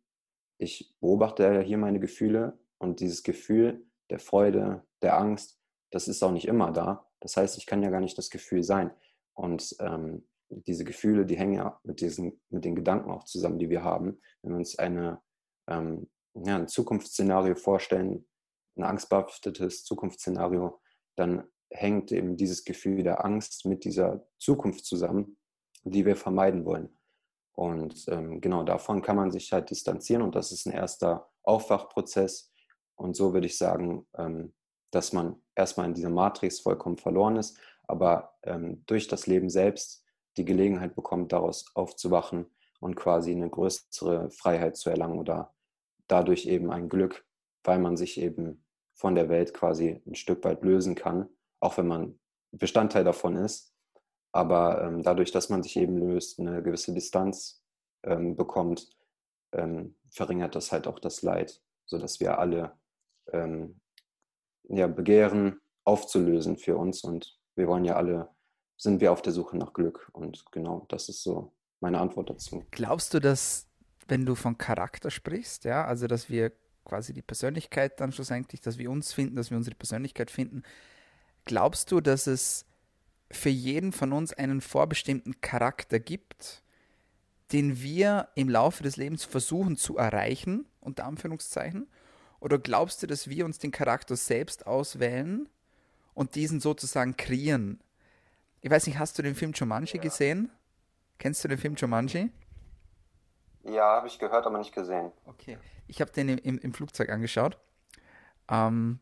ich 0.57 0.95
beobachte 0.99 1.61
hier 1.61 1.77
meine 1.77 1.99
Gefühle 1.99 2.59
und 2.77 2.99
dieses 2.99 3.23
Gefühl 3.23 3.85
der 4.09 4.19
Freude, 4.19 4.85
der 5.01 5.17
Angst, 5.17 5.59
das 5.91 6.07
ist 6.07 6.21
auch 6.23 6.31
nicht 6.31 6.47
immer 6.47 6.71
da. 6.71 7.09
Das 7.19 7.37
heißt, 7.37 7.57
ich 7.57 7.65
kann 7.65 7.83
ja 7.83 7.89
gar 7.89 7.99
nicht 7.99 8.17
das 8.17 8.29
Gefühl 8.29 8.63
sein. 8.63 8.91
Und 9.33 9.75
ähm, 9.79 10.27
diese 10.49 10.83
Gefühle, 10.83 11.25
die 11.25 11.37
hängen 11.37 11.53
ja 11.53 11.79
mit, 11.83 12.01
diesen, 12.01 12.41
mit 12.49 12.65
den 12.65 12.75
Gedanken 12.75 13.11
auch 13.11 13.23
zusammen, 13.23 13.59
die 13.59 13.69
wir 13.69 13.83
haben. 13.83 14.19
Wenn 14.41 14.51
wir 14.51 14.57
uns 14.57 14.77
eine, 14.77 15.21
ähm, 15.67 16.09
ja, 16.33 16.57
ein 16.57 16.67
Zukunftsszenario 16.67 17.55
vorstellen, 17.55 18.27
ein 18.77 18.83
angstbehaftetes 18.83 19.83
Zukunftsszenario, 19.83 20.81
dann 21.15 21.47
hängt 21.71 22.11
eben 22.11 22.37
dieses 22.37 22.63
Gefühl 22.65 23.03
der 23.03 23.25
Angst 23.25 23.65
mit 23.65 23.83
dieser 23.83 24.25
Zukunft 24.37 24.85
zusammen, 24.85 25.37
die 25.83 26.05
wir 26.05 26.15
vermeiden 26.15 26.65
wollen. 26.65 26.89
Und 27.53 28.05
ähm, 28.07 28.41
genau 28.41 28.63
davon 28.63 29.01
kann 29.01 29.15
man 29.15 29.31
sich 29.31 29.51
halt 29.51 29.69
distanzieren 29.69 30.21
und 30.21 30.35
das 30.35 30.51
ist 30.51 30.65
ein 30.65 30.73
erster 30.73 31.29
Aufwachprozess. 31.43 32.53
Und 32.95 33.15
so 33.15 33.33
würde 33.33 33.47
ich 33.47 33.57
sagen, 33.57 34.05
ähm, 34.17 34.53
dass 34.91 35.13
man 35.13 35.41
erstmal 35.55 35.87
in 35.87 35.93
dieser 35.93 36.09
Matrix 36.09 36.59
vollkommen 36.59 36.97
verloren 36.97 37.37
ist, 37.37 37.57
aber 37.87 38.35
ähm, 38.43 38.83
durch 38.85 39.07
das 39.07 39.27
Leben 39.27 39.49
selbst 39.49 40.05
die 40.37 40.45
Gelegenheit 40.45 40.95
bekommt, 40.95 41.31
daraus 41.31 41.65
aufzuwachen 41.75 42.45
und 42.79 42.95
quasi 42.95 43.31
eine 43.31 43.49
größere 43.49 44.31
Freiheit 44.31 44.77
zu 44.77 44.89
erlangen 44.89 45.19
oder 45.19 45.53
dadurch 46.07 46.45
eben 46.45 46.71
ein 46.71 46.89
Glück, 46.89 47.25
weil 47.63 47.79
man 47.79 47.97
sich 47.97 48.19
eben 48.19 48.63
von 48.93 49.15
der 49.15 49.29
Welt 49.29 49.53
quasi 49.53 50.01
ein 50.05 50.15
Stück 50.15 50.43
weit 50.43 50.63
lösen 50.63 50.95
kann, 50.95 51.29
auch 51.61 51.77
wenn 51.77 51.87
man 51.87 52.19
Bestandteil 52.51 53.05
davon 53.05 53.37
ist. 53.37 53.73
Aber 54.33 54.81
ähm, 54.83 55.03
dadurch, 55.03 55.31
dass 55.31 55.49
man 55.49 55.63
sich 55.63 55.77
eben 55.77 55.97
löst, 55.97 56.39
eine 56.39 56.61
gewisse 56.61 56.93
Distanz 56.93 57.63
ähm, 58.03 58.35
bekommt, 58.35 58.89
ähm, 59.53 59.95
verringert 60.09 60.55
das 60.55 60.71
halt 60.71 60.87
auch 60.87 60.99
das 60.99 61.21
Leid, 61.21 61.61
sodass 61.85 62.19
wir 62.19 62.39
alle 62.39 62.77
ähm, 63.31 63.79
ja, 64.63 64.87
begehren 64.87 65.59
aufzulösen 65.83 66.57
für 66.57 66.77
uns. 66.77 67.03
Und 67.03 67.39
wir 67.55 67.67
wollen 67.67 67.85
ja 67.85 67.95
alle, 67.95 68.29
sind 68.77 69.01
wir 69.01 69.11
auf 69.11 69.21
der 69.21 69.33
Suche 69.33 69.57
nach 69.57 69.73
Glück. 69.73 70.09
Und 70.13 70.45
genau, 70.51 70.85
das 70.89 71.09
ist 71.09 71.23
so 71.23 71.53
meine 71.81 71.99
Antwort 71.99 72.29
dazu. 72.29 72.65
Glaubst 72.71 73.13
du, 73.13 73.19
dass, 73.19 73.67
wenn 74.07 74.25
du 74.25 74.35
von 74.35 74.57
Charakter 74.57 75.11
sprichst, 75.11 75.65
ja, 75.65 75.85
also 75.85 76.07
dass 76.07 76.29
wir 76.29 76.53
quasi 76.85 77.13
die 77.13 77.21
Persönlichkeit 77.21 77.99
dann 77.99 78.11
schlussendlich, 78.11 78.61
dass 78.61 78.77
wir 78.77 78.89
uns 78.89 79.13
finden, 79.13 79.35
dass 79.35 79.51
wir 79.51 79.57
unsere 79.57 79.75
Persönlichkeit 79.75 80.31
finden, 80.31 80.63
glaubst 81.45 81.91
du, 81.91 82.01
dass 82.01 82.27
es 82.27 82.65
für 83.29 83.49
jeden 83.49 83.91
von 83.91 84.11
uns 84.13 84.33
einen 84.33 84.61
vorbestimmten 84.61 85.39
Charakter 85.41 85.99
gibt, 85.99 86.63
den 87.51 87.81
wir 87.81 88.29
im 88.35 88.49
Laufe 88.49 88.83
des 88.83 88.97
Lebens 88.97 89.23
versuchen 89.23 89.77
zu 89.77 89.97
erreichen, 89.97 90.67
unter 90.79 91.05
Anführungszeichen? 91.05 91.87
Oder 92.39 92.57
glaubst 92.57 93.03
du, 93.03 93.07
dass 93.07 93.29
wir 93.29 93.45
uns 93.45 93.59
den 93.59 93.71
Charakter 93.71 94.15
selbst 94.15 94.65
auswählen 94.65 95.47
und 96.13 96.35
diesen 96.35 96.59
sozusagen 96.59 97.15
kreieren? 97.15 97.81
Ich 98.61 98.71
weiß 98.71 98.87
nicht, 98.87 98.99
hast 98.99 99.17
du 99.17 99.21
den 99.21 99.35
Film 99.35 99.53
Jumanji 99.53 99.97
ja. 99.97 100.01
gesehen? 100.01 100.51
Kennst 101.17 101.43
du 101.43 101.47
den 101.47 101.57
Film 101.57 101.75
Jumanji? 101.75 102.31
Ja, 103.63 103.97
habe 103.97 104.07
ich 104.07 104.17
gehört, 104.17 104.45
aber 104.45 104.57
nicht 104.57 104.73
gesehen. 104.73 105.11
Okay, 105.25 105.57
ich 105.87 106.01
habe 106.01 106.11
den 106.11 106.29
im, 106.29 106.57
im, 106.57 106.73
Flugzeug 106.73 107.09
angeschaut. 107.09 107.59
Ähm, 108.49 108.99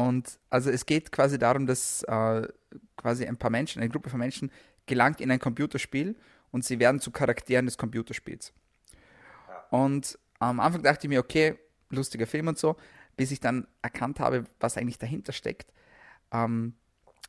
und 0.00 0.38
also 0.48 0.70
es 0.70 0.86
geht 0.86 1.12
quasi 1.12 1.38
darum, 1.38 1.66
dass 1.66 2.02
äh, 2.04 2.48
quasi 2.96 3.26
ein 3.26 3.36
paar 3.36 3.50
Menschen, 3.50 3.82
eine 3.82 3.90
Gruppe 3.90 4.08
von 4.08 4.18
Menschen 4.18 4.50
gelangt 4.86 5.20
in 5.20 5.30
ein 5.30 5.38
Computerspiel 5.38 6.16
und 6.50 6.64
sie 6.64 6.78
werden 6.78 7.02
zu 7.02 7.10
Charakteren 7.10 7.66
des 7.66 7.76
Computerspiels. 7.76 8.54
Und 9.68 10.18
am 10.38 10.58
Anfang 10.58 10.82
dachte 10.82 11.06
ich 11.06 11.10
mir, 11.10 11.20
okay, 11.20 11.58
lustiger 11.90 12.26
Film 12.26 12.48
und 12.48 12.58
so, 12.58 12.76
bis 13.18 13.30
ich 13.30 13.40
dann 13.40 13.66
erkannt 13.82 14.20
habe, 14.20 14.44
was 14.58 14.78
eigentlich 14.78 14.96
dahinter 14.96 15.34
steckt. 15.34 15.70
Ähm, 16.32 16.72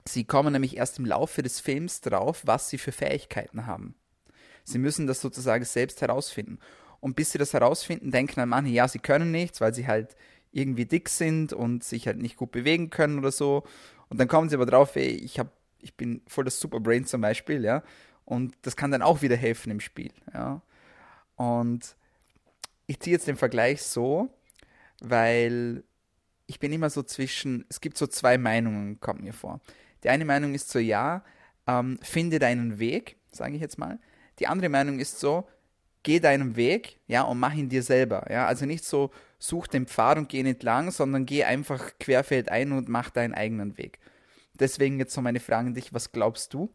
sie 0.05 0.23
kommen 0.23 0.53
nämlich 0.53 0.77
erst 0.77 0.97
im 0.97 1.05
Laufe 1.05 1.43
des 1.43 1.59
Films 1.59 1.99
drauf, 1.99 2.43
was 2.45 2.69
sie 2.69 2.77
für 2.77 2.93
Fähigkeiten 2.93 3.65
haben. 3.65 3.95
Sie 4.63 4.79
müssen 4.79 5.07
das 5.07 5.19
sozusagen 5.19 5.65
selbst 5.65 5.99
herausfinden. 5.99 6.57
Und 7.01 7.17
bis 7.17 7.33
sie 7.33 7.37
das 7.37 7.51
herausfinden, 7.51 8.11
denken 8.11 8.35
dann 8.37 8.47
manche, 8.47 8.71
ja, 8.71 8.87
sie 8.87 8.99
können 8.99 9.31
nichts, 9.31 9.59
weil 9.59 9.73
sie 9.73 9.87
halt 9.87 10.15
irgendwie 10.51 10.85
dick 10.85 11.09
sind 11.09 11.53
und 11.53 11.83
sich 11.83 12.07
halt 12.07 12.17
nicht 12.17 12.37
gut 12.37 12.51
bewegen 12.51 12.89
können 12.89 13.19
oder 13.19 13.31
so. 13.31 13.63
Und 14.09 14.19
dann 14.19 14.27
kommen 14.27 14.49
sie 14.49 14.55
aber 14.55 14.65
drauf, 14.65 14.95
ey, 14.95 15.09
ich 15.09 15.39
hab, 15.39 15.51
ich 15.79 15.95
bin 15.95 16.21
voll 16.27 16.45
das 16.45 16.59
Superbrain 16.59 17.05
zum 17.05 17.21
Beispiel, 17.21 17.63
ja. 17.63 17.83
Und 18.25 18.55
das 18.61 18.75
kann 18.75 18.91
dann 18.91 19.01
auch 19.01 19.21
wieder 19.21 19.35
helfen 19.35 19.71
im 19.71 19.79
Spiel, 19.79 20.11
ja. 20.33 20.61
Und 21.35 21.95
ich 22.87 22.99
ziehe 22.99 23.15
jetzt 23.15 23.27
den 23.27 23.37
Vergleich 23.37 23.81
so, 23.81 24.29
weil 25.01 25.83
ich 26.47 26.59
bin 26.59 26.73
immer 26.73 26.89
so 26.89 27.03
zwischen, 27.03 27.65
es 27.69 27.79
gibt 27.79 27.97
so 27.97 28.07
zwei 28.07 28.37
Meinungen, 28.37 28.99
kommt 28.99 29.23
mir 29.23 29.33
vor. 29.33 29.61
Die 30.03 30.09
eine 30.09 30.25
Meinung 30.25 30.53
ist 30.53 30.69
so, 30.69 30.79
ja, 30.79 31.23
ähm, 31.67 31.97
finde 32.01 32.39
deinen 32.39 32.79
Weg, 32.79 33.15
sage 33.31 33.55
ich 33.55 33.61
jetzt 33.61 33.77
mal. 33.77 33.99
Die 34.39 34.47
andere 34.47 34.69
Meinung 34.69 34.99
ist 34.99 35.19
so, 35.19 35.47
geh 36.03 36.19
deinen 36.19 36.55
Weg, 36.55 36.99
ja, 37.07 37.21
und 37.23 37.39
mach 37.39 37.53
ihn 37.53 37.69
dir 37.69 37.83
selber, 37.83 38.27
ja. 38.29 38.45
Also 38.45 38.65
nicht 38.65 38.83
so, 38.83 39.11
such 39.41 39.67
den 39.67 39.87
Pfad 39.87 40.19
und 40.19 40.29
geh 40.29 40.39
ihn 40.39 40.45
entlang, 40.45 40.91
sondern 40.91 41.25
geh 41.25 41.43
einfach 41.43 41.97
querfeld 41.99 42.49
ein 42.49 42.71
und 42.71 42.87
mach 42.87 43.09
deinen 43.09 43.33
eigenen 43.33 43.77
Weg. 43.77 43.99
Deswegen 44.53 44.99
jetzt 44.99 45.13
so 45.13 45.21
meine 45.21 45.39
Frage 45.39 45.67
an 45.67 45.73
dich, 45.73 45.93
was 45.93 46.11
glaubst 46.11 46.53
du? 46.53 46.69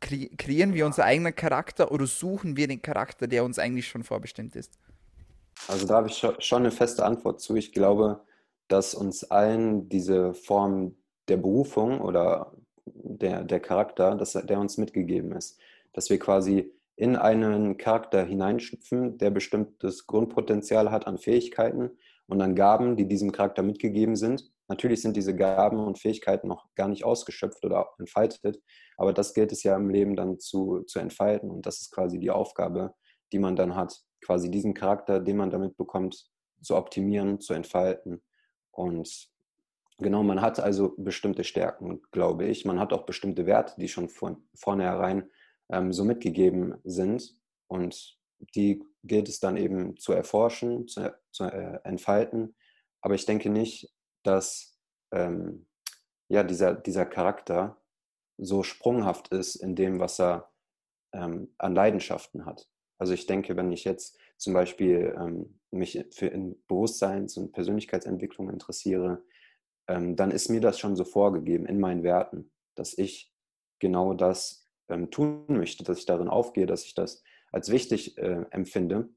Kre 0.00 0.28
kreieren 0.36 0.74
wir 0.74 0.86
unseren 0.86 1.04
eigenen 1.04 1.34
Charakter 1.34 1.92
oder 1.92 2.06
suchen 2.06 2.56
wir 2.56 2.66
den 2.66 2.82
Charakter, 2.82 3.28
der 3.28 3.44
uns 3.44 3.60
eigentlich 3.60 3.86
schon 3.86 4.02
vorbestimmt 4.02 4.56
ist? 4.56 4.72
Also 5.68 5.86
da 5.86 5.96
habe 5.96 6.08
ich 6.08 6.26
schon 6.40 6.62
eine 6.62 6.72
feste 6.72 7.04
Antwort 7.04 7.40
zu. 7.40 7.54
Ich 7.54 7.72
glaube, 7.72 8.20
dass 8.66 8.94
uns 8.94 9.24
allen 9.24 9.88
diese 9.88 10.34
Form 10.34 10.96
der 11.28 11.36
Berufung 11.36 12.00
oder 12.00 12.52
der, 12.86 13.44
der 13.44 13.60
Charakter, 13.60 14.16
dass 14.16 14.32
der 14.32 14.58
uns 14.58 14.78
mitgegeben 14.78 15.32
ist. 15.32 15.60
Dass 15.92 16.10
wir 16.10 16.18
quasi 16.18 16.72
in 17.00 17.16
einen 17.16 17.78
Charakter 17.78 18.22
hineinschlüpfen, 18.24 19.16
der 19.16 19.30
bestimmtes 19.30 20.06
Grundpotenzial 20.06 20.90
hat 20.90 21.06
an 21.06 21.16
Fähigkeiten 21.16 21.92
und 22.26 22.42
an 22.42 22.54
Gaben, 22.54 22.94
die 22.94 23.08
diesem 23.08 23.32
Charakter 23.32 23.62
mitgegeben 23.62 24.16
sind. 24.16 24.52
Natürlich 24.68 25.00
sind 25.00 25.16
diese 25.16 25.34
Gaben 25.34 25.78
und 25.78 25.98
Fähigkeiten 25.98 26.46
noch 26.46 26.66
gar 26.74 26.88
nicht 26.88 27.02
ausgeschöpft 27.02 27.64
oder 27.64 27.88
entfaltet, 27.98 28.62
aber 28.98 29.14
das 29.14 29.32
gilt 29.32 29.50
es 29.50 29.62
ja 29.62 29.76
im 29.76 29.88
Leben 29.88 30.14
dann 30.14 30.38
zu, 30.40 30.82
zu 30.82 30.98
entfalten 30.98 31.50
und 31.50 31.64
das 31.64 31.80
ist 31.80 31.90
quasi 31.90 32.18
die 32.18 32.30
Aufgabe, 32.30 32.92
die 33.32 33.38
man 33.38 33.56
dann 33.56 33.74
hat, 33.76 33.98
quasi 34.22 34.50
diesen 34.50 34.74
Charakter, 34.74 35.20
den 35.20 35.38
man 35.38 35.48
damit 35.48 35.78
bekommt, 35.78 36.28
zu 36.60 36.76
optimieren, 36.76 37.40
zu 37.40 37.54
entfalten. 37.54 38.22
Und 38.72 39.30
genau, 39.96 40.22
man 40.22 40.42
hat 40.42 40.60
also 40.60 40.94
bestimmte 40.98 41.44
Stärken, 41.44 42.02
glaube 42.12 42.44
ich. 42.44 42.66
Man 42.66 42.78
hat 42.78 42.92
auch 42.92 43.06
bestimmte 43.06 43.46
Werte, 43.46 43.72
die 43.78 43.88
schon 43.88 44.10
von 44.10 44.46
vornherein 44.54 45.30
ähm, 45.70 45.92
so 45.92 46.04
mitgegeben 46.04 46.76
sind. 46.84 47.36
Und 47.68 48.18
die 48.54 48.82
gilt 49.04 49.28
es 49.28 49.40
dann 49.40 49.56
eben 49.56 49.96
zu 49.96 50.12
erforschen, 50.12 50.88
zu, 50.88 51.14
zu 51.30 51.44
äh, 51.44 51.80
entfalten. 51.84 52.54
Aber 53.00 53.14
ich 53.14 53.26
denke 53.26 53.50
nicht, 53.50 53.92
dass 54.22 54.78
ähm, 55.12 55.66
ja, 56.28 56.42
dieser, 56.42 56.74
dieser 56.74 57.06
Charakter 57.06 57.76
so 58.38 58.62
sprunghaft 58.62 59.28
ist 59.28 59.56
in 59.56 59.74
dem, 59.74 60.00
was 60.00 60.20
er 60.20 60.50
ähm, 61.12 61.52
an 61.58 61.74
Leidenschaften 61.74 62.46
hat. 62.46 62.68
Also 62.98 63.14
ich 63.14 63.26
denke, 63.26 63.56
wenn 63.56 63.72
ich 63.72 63.84
jetzt 63.84 64.18
zum 64.36 64.52
Beispiel 64.52 65.14
ähm, 65.18 65.58
mich 65.70 66.04
für 66.12 66.26
in 66.26 66.62
Bewusstseins- 66.66 67.36
und 67.36 67.52
Persönlichkeitsentwicklung 67.52 68.50
interessiere, 68.50 69.22
ähm, 69.88 70.16
dann 70.16 70.30
ist 70.30 70.48
mir 70.48 70.60
das 70.60 70.78
schon 70.78 70.96
so 70.96 71.04
vorgegeben 71.04 71.66
in 71.66 71.80
meinen 71.80 72.02
Werten, 72.02 72.50
dass 72.74 72.96
ich 72.96 73.32
genau 73.78 74.14
das 74.14 74.69
ähm, 74.90 75.10
tun 75.10 75.44
möchte, 75.48 75.84
dass 75.84 75.98
ich 75.98 76.06
darin 76.06 76.28
aufgehe, 76.28 76.66
dass 76.66 76.84
ich 76.84 76.94
das 76.94 77.22
als 77.52 77.70
wichtig 77.70 78.18
äh, 78.18 78.44
empfinde. 78.50 79.08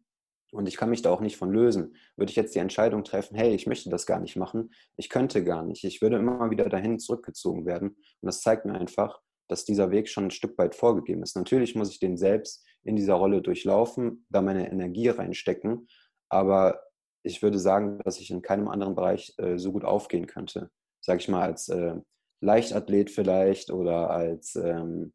Und 0.51 0.67
ich 0.67 0.77
kann 0.77 0.91
mich 0.91 1.01
da 1.01 1.09
auch 1.09 1.21
nicht 1.21 1.37
von 1.37 1.51
lösen. 1.51 1.95
Würde 2.15 2.29
ich 2.29 2.35
jetzt 2.35 2.53
die 2.53 2.59
Entscheidung 2.59 3.03
treffen, 3.03 3.35
hey, 3.35 3.55
ich 3.55 3.65
möchte 3.65 3.89
das 3.89 4.05
gar 4.05 4.19
nicht 4.19 4.35
machen, 4.35 4.71
ich 4.97 5.09
könnte 5.09 5.43
gar 5.43 5.63
nicht, 5.63 5.83
ich 5.83 6.01
würde 6.01 6.17
immer 6.17 6.51
wieder 6.51 6.69
dahin 6.69 6.99
zurückgezogen 6.99 7.65
werden. 7.65 7.89
Und 7.89 8.25
das 8.25 8.41
zeigt 8.41 8.65
mir 8.65 8.75
einfach, 8.75 9.19
dass 9.47 9.65
dieser 9.65 9.91
Weg 9.91 10.09
schon 10.09 10.25
ein 10.25 10.31
Stück 10.31 10.57
weit 10.57 10.75
vorgegeben 10.75 11.23
ist. 11.23 11.35
Natürlich 11.35 11.75
muss 11.75 11.89
ich 11.89 11.99
den 11.99 12.17
selbst 12.17 12.65
in 12.83 12.95
dieser 12.95 13.15
Rolle 13.15 13.41
durchlaufen, 13.41 14.25
da 14.29 14.41
meine 14.41 14.71
Energie 14.71 15.09
reinstecken, 15.09 15.87
aber 16.29 16.79
ich 17.23 17.41
würde 17.41 17.57
sagen, 17.57 17.99
dass 18.03 18.19
ich 18.19 18.29
in 18.31 18.41
keinem 18.41 18.67
anderen 18.67 18.95
Bereich 18.95 19.33
äh, 19.37 19.57
so 19.57 19.71
gut 19.71 19.85
aufgehen 19.85 20.27
könnte. 20.27 20.69
Sag 21.01 21.19
ich 21.19 21.29
mal, 21.29 21.41
als 21.41 21.69
äh, 21.69 21.95
Leichtathlet 22.41 23.09
vielleicht 23.09 23.71
oder 23.71 24.09
als, 24.09 24.55
ähm, 24.55 25.13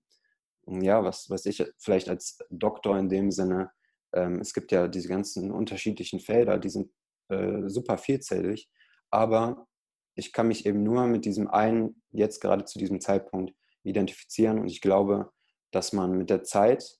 ja, 0.68 1.02
was 1.04 1.28
weiß 1.30 1.46
ich, 1.46 1.64
vielleicht 1.78 2.08
als 2.08 2.38
Doktor 2.50 2.98
in 2.98 3.08
dem 3.08 3.30
Sinne. 3.30 3.70
Ähm, 4.12 4.40
es 4.40 4.52
gibt 4.52 4.72
ja 4.72 4.88
diese 4.88 5.08
ganzen 5.08 5.50
unterschiedlichen 5.50 6.20
Felder, 6.20 6.58
die 6.58 6.70
sind 6.70 6.90
äh, 7.28 7.68
super 7.68 7.98
vielzählig, 7.98 8.70
aber 9.10 9.66
ich 10.14 10.32
kann 10.32 10.48
mich 10.48 10.66
eben 10.66 10.82
nur 10.82 11.06
mit 11.06 11.24
diesem 11.24 11.48
einen 11.48 12.02
jetzt 12.10 12.40
gerade 12.40 12.64
zu 12.64 12.78
diesem 12.78 13.00
Zeitpunkt 13.00 13.54
identifizieren. 13.84 14.58
Und 14.58 14.68
ich 14.68 14.80
glaube, 14.80 15.30
dass 15.70 15.92
man 15.92 16.18
mit 16.18 16.30
der 16.30 16.42
Zeit, 16.42 16.98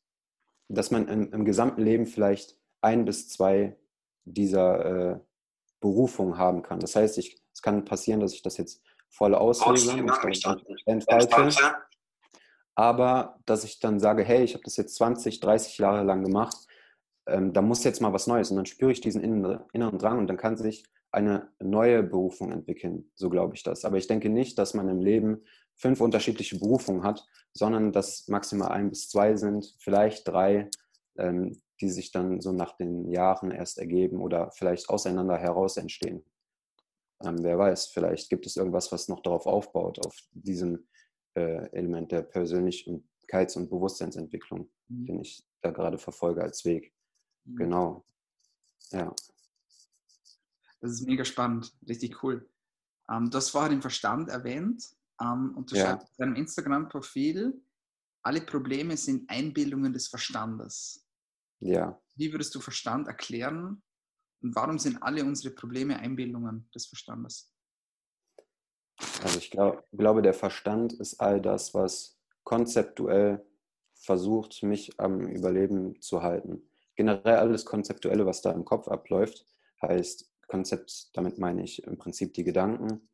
dass 0.69 0.91
man 0.91 1.09
im, 1.09 1.33
im 1.33 1.45
gesamten 1.45 1.83
Leben 1.83 2.07
vielleicht 2.07 2.59
ein 2.81 3.05
bis 3.05 3.29
zwei 3.29 3.77
dieser 4.25 4.85
äh, 5.15 5.21
Berufungen 5.81 6.39
haben 6.39 6.63
kann. 6.63 6.81
Das 6.81 6.95
heißt, 6.95 7.19
ich, 7.19 7.43
es 7.53 7.63
kann 7.63 7.85
passieren, 7.85 8.21
dass 8.21 8.35
ich 8.35 8.43
das 8.43 8.57
jetzt 8.57 8.83
voll 9.09 9.35
auslege 9.35 10.03
mich 10.03 10.43
dann 10.43 10.63
entfalte. 10.87 11.51
Aber 12.79 13.41
dass 13.45 13.65
ich 13.65 13.81
dann 13.81 13.99
sage, 13.99 14.23
hey, 14.23 14.45
ich 14.45 14.55
habe 14.55 14.63
das 14.63 14.77
jetzt 14.77 14.95
20, 14.95 15.41
30 15.41 15.79
Jahre 15.79 16.05
lang 16.05 16.23
gemacht, 16.23 16.57
ähm, 17.27 17.53
da 17.53 17.61
muss 17.61 17.83
jetzt 17.83 18.01
mal 18.01 18.13
was 18.13 18.29
Neues. 18.29 18.53
Und 18.53 18.57
dann 18.57 18.67
spüre 18.67 18.93
ich 18.93 19.01
diesen 19.01 19.21
inneren 19.21 19.99
Drang 19.99 20.19
und 20.19 20.29
dann 20.29 20.37
kann 20.37 20.57
sich 20.57 20.85
eine 21.11 21.51
neue 21.59 22.05
Berufung 22.05 22.53
entwickeln. 22.53 23.11
So 23.17 23.31
glaube 23.31 23.57
ich 23.57 23.65
das. 23.65 23.85
Aber 23.85 23.97
ich 23.97 24.07
denke 24.07 24.29
nicht, 24.29 24.61
dass 24.61 24.75
man 24.75 24.89
im 24.89 25.01
Leben 25.01 25.43
fünf 25.75 26.01
unterschiedliche 26.01 26.57
Berufungen 26.57 27.03
hat, 27.03 27.27
sondern 27.53 27.91
dass 27.91 28.29
maximal 28.29 28.69
ein 28.69 28.91
bis 28.91 29.09
zwei 29.09 29.35
sind, 29.35 29.75
vielleicht 29.81 30.29
drei, 30.29 30.71
ähm, 31.19 31.61
die 31.81 31.91
sich 31.91 32.13
dann 32.13 32.41
so 32.41 32.53
nach 32.53 32.77
den 32.77 33.11
Jahren 33.11 33.51
erst 33.51 33.79
ergeben 33.79 34.23
oder 34.23 34.53
vielleicht 34.53 34.89
auseinander 34.89 35.37
heraus 35.37 35.79
entstehen. 35.79 36.25
Ähm, 37.25 37.43
wer 37.43 37.59
weiß, 37.59 37.87
vielleicht 37.87 38.31
gibt 38.31 38.47
es 38.47 38.55
irgendwas, 38.55 38.93
was 38.93 39.09
noch 39.09 39.21
darauf 39.21 39.47
aufbaut, 39.47 39.99
auf 40.07 40.15
diesem 40.31 40.87
äh, 41.39 41.71
Element 41.73 42.11
der 42.13 42.29
Persönlichkeits- 42.29 43.57
und 43.57 43.71
Bewusstseinsentwicklung, 43.71 44.69
mhm. 44.89 45.07
den 45.07 45.21
ich 45.21 45.45
da 45.63 45.71
gerade 45.71 45.99
verfolge 45.99 46.43
als 46.43 46.65
Weg. 46.65 46.93
Mhm. 47.45 47.57
Genau. 47.57 48.05
Ja. 48.91 49.15
Das 50.81 50.93
ist 50.93 51.07
mega 51.07 51.25
spannend, 51.25 51.73
richtig 51.89 52.23
cool. 52.23 52.49
Ähm, 53.11 53.31
du 53.31 53.37
hast 53.37 53.51
vorher 53.51 53.71
den 53.71 53.83
Verstand 53.83 54.29
erwähnt. 54.29 54.85
Ähm, 55.21 55.55
und 55.57 55.71
du 55.71 55.77
ja. 55.77 55.87
schreibst 55.87 56.11
auf 56.11 56.17
deinem 56.17 56.37
Instagram-Profil, 56.37 57.61
alle 58.23 58.41
Probleme 58.43 58.97
sind 58.97 59.29
Einbildungen 59.31 59.93
des 59.93 60.09
Verstandes. 60.09 61.07
Ja. 61.61 62.01
Wie 62.17 62.33
würdest 62.33 62.55
du 62.55 62.61
Verstand 62.61 63.09
erklären 63.09 63.83
und 64.43 64.55
warum 64.55 64.79
sind 64.79 65.03
alle 65.03 65.25
unsere 65.25 65.55
Probleme 65.55 65.99
Einbildungen 65.99 66.69
des 66.75 66.87
Verstandes? 66.87 67.53
Also 69.23 69.39
ich 69.39 69.51
glaub, 69.51 69.85
glaube, 69.93 70.23
der 70.23 70.35
Verstand 70.35 70.93
ist 70.93 71.21
all 71.21 71.41
das, 71.41 71.75
was 71.75 72.19
konzeptuell 72.45 73.45
versucht, 73.95 74.63
mich 74.63 74.99
am 74.99 75.21
Überleben 75.21 76.01
zu 76.01 76.23
halten. 76.23 76.63
Generell 76.97 77.37
alles 77.37 77.65
Konzeptuelle, 77.65 78.27
was 78.27 78.43
da 78.43 78.53
im 78.53 78.65
Kopf 78.65 78.89
abläuft, 78.89 79.47
heißt 79.83 80.31
Konzept, 80.49 81.11
damit 81.17 81.39
meine 81.39 81.63
ich 81.63 81.85
im 81.85 81.99
Prinzip 81.99 82.35
die 82.35 82.45
Gedanken, 82.45 83.09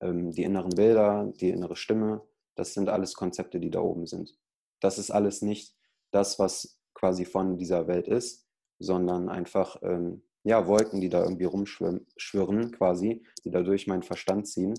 ähm, 0.00 0.32
die 0.32 0.42
inneren 0.42 0.70
Bilder, 0.70 1.32
die 1.40 1.50
innere 1.50 1.76
Stimme, 1.76 2.22
das 2.54 2.74
sind 2.74 2.88
alles 2.88 3.14
Konzepte, 3.14 3.60
die 3.60 3.70
da 3.70 3.80
oben 3.80 4.06
sind. 4.06 4.36
Das 4.80 4.98
ist 4.98 5.10
alles 5.10 5.42
nicht 5.42 5.76
das, 6.10 6.38
was 6.38 6.80
quasi 6.94 7.24
von 7.24 7.56
dieser 7.56 7.86
Welt 7.86 8.08
ist, 8.08 8.46
sondern 8.78 9.28
einfach 9.28 9.76
ähm, 9.82 10.22
ja, 10.42 10.66
Wolken, 10.66 11.00
die 11.00 11.08
da 11.08 11.22
irgendwie 11.22 11.44
rumschwirren, 11.44 12.72
quasi, 12.72 13.22
die 13.44 13.50
da 13.50 13.62
durch 13.62 13.86
meinen 13.86 14.02
Verstand 14.02 14.48
ziehen. 14.48 14.74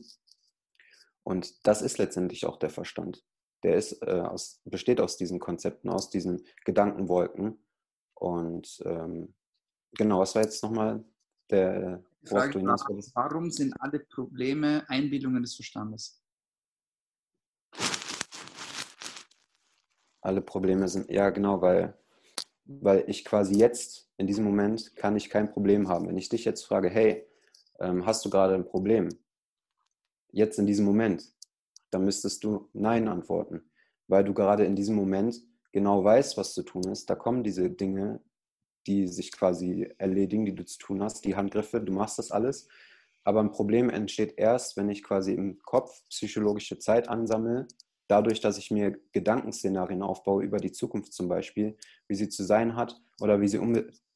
Und 1.30 1.68
das 1.68 1.84
ist 1.84 2.00
letztendlich 2.00 2.48
auch 2.48 2.58
der 2.58 2.72
Verstand. 2.72 3.24
Der 3.62 3.76
ist, 3.76 4.02
äh, 4.02 4.22
aus, 4.22 4.62
besteht 4.66 5.00
aus 5.00 5.16
diesen 5.16 5.38
Konzepten, 5.40 5.90
aus 5.90 6.10
diesen 6.10 6.44
Gedankenwolken. 6.66 7.64
Und 8.16 8.82
ähm, 8.84 9.36
genau, 9.92 10.22
was 10.22 10.34
war 10.34 10.42
jetzt 10.42 10.64
nochmal 10.64 11.06
der 11.52 12.04
Frage, 12.26 12.64
Warum 13.14 13.52
sind 13.52 13.80
alle 13.80 14.00
Probleme 14.00 14.84
Einbildungen 14.90 15.44
des 15.44 15.56
Verstandes? 15.56 16.20
Alle 20.22 20.42
Probleme 20.42 20.88
sind, 20.88 21.12
ja 21.12 21.30
genau, 21.30 21.62
weil, 21.62 21.96
weil 22.66 23.04
ich 23.08 23.24
quasi 23.24 23.56
jetzt, 23.56 24.12
in 24.18 24.26
diesem 24.26 24.46
Moment, 24.46 24.96
kann 24.96 25.16
ich 25.16 25.30
kein 25.30 25.52
Problem 25.52 25.90
haben. 25.90 26.08
Wenn 26.08 26.18
ich 26.18 26.30
dich 26.30 26.44
jetzt 26.44 26.66
frage, 26.66 26.90
hey, 26.90 27.28
ähm, 27.80 28.06
hast 28.08 28.26
du 28.26 28.32
gerade 28.32 28.56
ein 28.56 28.66
Problem? 28.66 29.10
Jetzt 30.32 30.60
in 30.60 30.66
diesem 30.66 30.86
Moment, 30.86 31.32
dann 31.90 32.06
müsstest 32.06 32.44
du 32.44 32.70
Nein 32.74 33.08
antworten, 33.08 33.64
weil 34.08 34.24
du 34.24 34.34
gerade 34.34 34.66
in 34.66 34.76
diesem 34.76 34.96
Moment 34.96 35.42
genau 35.72 36.04
weißt, 36.04 36.38
was 36.38 36.54
zu 36.54 36.64
tun 36.64 36.84
ist. 36.92 37.10
Da 37.10 37.16
kommen 37.16 37.44
diese 37.44 37.70
Dinge, 37.70 38.22
die 38.88 39.08
sich 39.08 39.32
quasi 39.32 39.90
erledigen, 39.98 40.46
die 40.46 40.56
du 40.56 40.66
zu 40.66 40.80
tun 40.80 41.04
hast, 41.04 41.26
die 41.26 41.36
Handgriffe, 41.36 41.82
du 41.82 41.94
machst 41.94 42.20
das 42.20 42.32
alles. 42.32 42.68
Aber 43.24 43.42
ein 43.42 43.52
Problem 43.52 43.90
entsteht 43.90 44.36
erst, 44.38 44.78
wenn 44.78 44.90
ich 44.90 45.04
quasi 45.04 45.34
im 45.34 45.60
Kopf 45.60 46.04
psychologische 46.10 46.80
Zeit 46.80 47.10
ansammle, 47.10 47.68
dadurch, 48.08 48.40
dass 48.40 48.58
ich 48.58 48.72
mir 48.72 49.00
Gedankenszenarien 49.12 50.02
aufbaue 50.02 50.44
über 50.44 50.58
die 50.58 50.72
Zukunft 50.72 51.14
zum 51.14 51.28
Beispiel, 51.28 51.78
wie 52.08 52.16
sie 52.16 52.30
zu 52.30 52.44
sein 52.44 52.76
hat 52.76 53.00
oder 53.22 53.42
wie 53.42 53.48
sie 53.48 53.60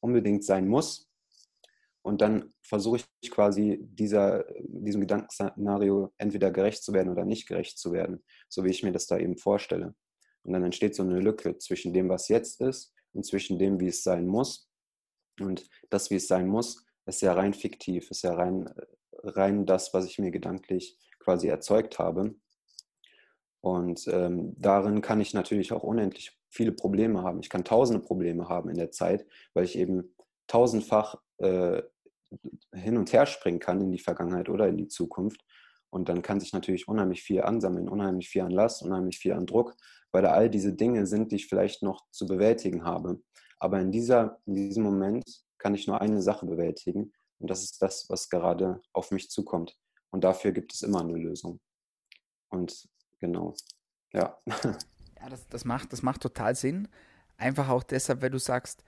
unbedingt 0.00 0.44
sein 0.44 0.66
muss. 0.66 1.08
Und 2.04 2.20
dann 2.20 2.52
versuche 2.60 3.00
ich 3.22 3.30
quasi 3.30 3.78
dieser, 3.80 4.44
diesem 4.60 5.00
Gedankenszenario 5.00 6.12
entweder 6.18 6.50
gerecht 6.50 6.82
zu 6.84 6.92
werden 6.92 7.10
oder 7.10 7.24
nicht 7.24 7.48
gerecht 7.48 7.78
zu 7.78 7.92
werden, 7.92 8.22
so 8.50 8.62
wie 8.62 8.70
ich 8.70 8.82
mir 8.82 8.92
das 8.92 9.06
da 9.06 9.16
eben 9.16 9.38
vorstelle. 9.38 9.94
Und 10.42 10.52
dann 10.52 10.64
entsteht 10.64 10.94
so 10.94 11.02
eine 11.02 11.18
Lücke 11.18 11.56
zwischen 11.56 11.94
dem, 11.94 12.10
was 12.10 12.28
jetzt 12.28 12.60
ist 12.60 12.92
und 13.14 13.24
zwischen 13.24 13.58
dem, 13.58 13.80
wie 13.80 13.86
es 13.86 14.02
sein 14.02 14.26
muss. 14.26 14.68
Und 15.40 15.66
das, 15.88 16.10
wie 16.10 16.16
es 16.16 16.28
sein 16.28 16.46
muss, 16.46 16.84
ist 17.06 17.22
ja 17.22 17.32
rein 17.32 17.54
fiktiv, 17.54 18.10
ist 18.10 18.22
ja 18.22 18.34
rein, 18.34 18.68
rein 19.22 19.64
das, 19.64 19.94
was 19.94 20.04
ich 20.04 20.18
mir 20.18 20.30
gedanklich 20.30 20.98
quasi 21.20 21.48
erzeugt 21.48 21.98
habe. 21.98 22.34
Und 23.62 24.06
ähm, 24.08 24.54
darin 24.58 25.00
kann 25.00 25.22
ich 25.22 25.32
natürlich 25.32 25.72
auch 25.72 25.82
unendlich 25.82 26.38
viele 26.50 26.72
Probleme 26.72 27.22
haben. 27.22 27.40
Ich 27.40 27.48
kann 27.48 27.64
tausende 27.64 28.04
Probleme 28.04 28.50
haben 28.50 28.68
in 28.68 28.76
der 28.76 28.90
Zeit, 28.90 29.26
weil 29.54 29.64
ich 29.64 29.78
eben 29.78 30.14
tausendfach 30.48 31.16
äh, 31.38 31.82
hin 32.72 32.96
und 32.96 33.12
her 33.12 33.26
springen 33.26 33.60
kann 33.60 33.80
in 33.80 33.92
die 33.92 33.98
Vergangenheit 33.98 34.48
oder 34.48 34.68
in 34.68 34.76
die 34.76 34.88
Zukunft. 34.88 35.44
Und 35.90 36.08
dann 36.08 36.22
kann 36.22 36.40
sich 36.40 36.52
natürlich 36.52 36.88
unheimlich 36.88 37.22
viel 37.22 37.42
ansammeln, 37.42 37.88
unheimlich 37.88 38.28
viel 38.28 38.42
an 38.42 38.50
Last, 38.50 38.82
unheimlich 38.82 39.18
viel 39.18 39.32
an 39.32 39.46
Druck, 39.46 39.76
weil 40.10 40.22
da 40.22 40.32
all 40.32 40.50
diese 40.50 40.72
Dinge 40.72 41.06
sind, 41.06 41.30
die 41.30 41.36
ich 41.36 41.46
vielleicht 41.46 41.82
noch 41.82 42.04
zu 42.10 42.26
bewältigen 42.26 42.84
habe. 42.84 43.20
Aber 43.58 43.80
in, 43.80 43.92
dieser, 43.92 44.40
in 44.46 44.54
diesem 44.54 44.82
Moment 44.82 45.24
kann 45.58 45.74
ich 45.74 45.86
nur 45.86 46.00
eine 46.00 46.20
Sache 46.20 46.46
bewältigen 46.46 47.12
und 47.38 47.50
das 47.50 47.62
ist 47.62 47.80
das, 47.80 48.06
was 48.08 48.28
gerade 48.28 48.80
auf 48.92 49.10
mich 49.10 49.30
zukommt. 49.30 49.76
Und 50.10 50.24
dafür 50.24 50.52
gibt 50.52 50.72
es 50.74 50.82
immer 50.82 51.00
eine 51.00 51.16
Lösung. 51.16 51.60
Und 52.48 52.88
genau, 53.20 53.54
ja. 54.12 54.38
Ja, 55.20 55.30
das, 55.30 55.48
das, 55.48 55.64
macht, 55.64 55.90
das 55.90 56.02
macht 56.02 56.20
total 56.20 56.54
Sinn. 56.54 56.86
Einfach 57.38 57.70
auch 57.70 57.82
deshalb, 57.82 58.20
weil 58.20 58.28
du 58.28 58.38
sagst, 58.38 58.84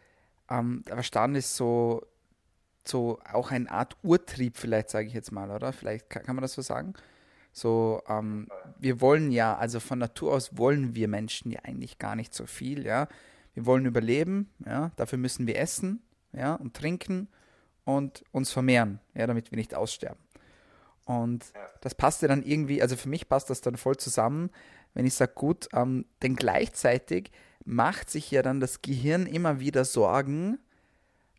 ähm, 0.51 0.83
der 0.87 0.97
Verstand 0.97 1.35
ist 1.35 1.57
so 1.57 2.03
so 2.89 3.21
auch 3.33 3.51
eine 3.51 3.71
Art 3.71 3.97
Urtrieb 4.03 4.57
vielleicht, 4.57 4.91
sage 4.91 5.07
ich 5.07 5.15
jetzt 5.15 5.33
mal, 5.33 5.51
oder? 5.51 5.73
Vielleicht 5.73 6.11
kann, 6.11 6.23
kann 6.23 6.37
man 6.37 6.43
das 6.43 6.55
so 6.55 6.63
sagen. 6.63 6.95
So, 7.53 8.03
ähm, 8.09 8.49
wir 8.79 9.01
wollen 9.01 9.31
ja, 9.31 9.57
also 9.57 9.81
von 9.81 9.99
Natur 9.99 10.35
aus 10.35 10.59
wollen 10.59 10.95
wir 10.95 11.09
Menschen 11.09 11.51
ja 11.51 11.61
eigentlich 11.65 11.99
gar 11.99 12.15
nicht 12.15 12.35
so 12.35 12.47
viel, 12.47 12.85
ja. 12.85 13.09
Wir 13.55 13.65
wollen 13.65 13.87
überleben, 13.87 14.51
ja, 14.67 14.91
dafür 14.97 15.19
müssen 15.19 15.47
wir 15.47 15.59
essen, 15.59 16.03
ja, 16.33 16.55
und 16.55 16.75
trinken 16.75 17.29
und 17.85 18.25
uns 18.33 18.53
vermehren, 18.53 19.01
ja, 19.15 19.27
damit 19.27 19.51
wir 19.51 19.57
nicht 19.57 19.75
aussterben. 19.75 20.21
Und 21.07 21.47
das 21.81 21.95
passt 21.95 22.21
ja 22.21 22.29
dann 22.29 22.43
irgendwie, 22.43 22.83
also 22.83 22.97
für 22.97 23.09
mich 23.09 23.29
passt 23.29 23.49
das 23.49 23.63
dann 23.63 23.77
voll 23.77 23.97
zusammen, 23.97 24.51
wenn 24.93 25.07
ich 25.07 25.15
sage, 25.15 25.33
gut, 25.35 25.69
ähm, 25.73 26.05
denn 26.23 26.37
gleichzeitig 26.37 27.31
macht 27.65 28.11
sich 28.11 28.31
ja 28.31 28.43
dann 28.43 28.61
das 28.61 28.83
Gehirn 28.83 29.25
immer 29.27 29.61
wieder 29.61 29.85
Sorgen, 29.85 30.59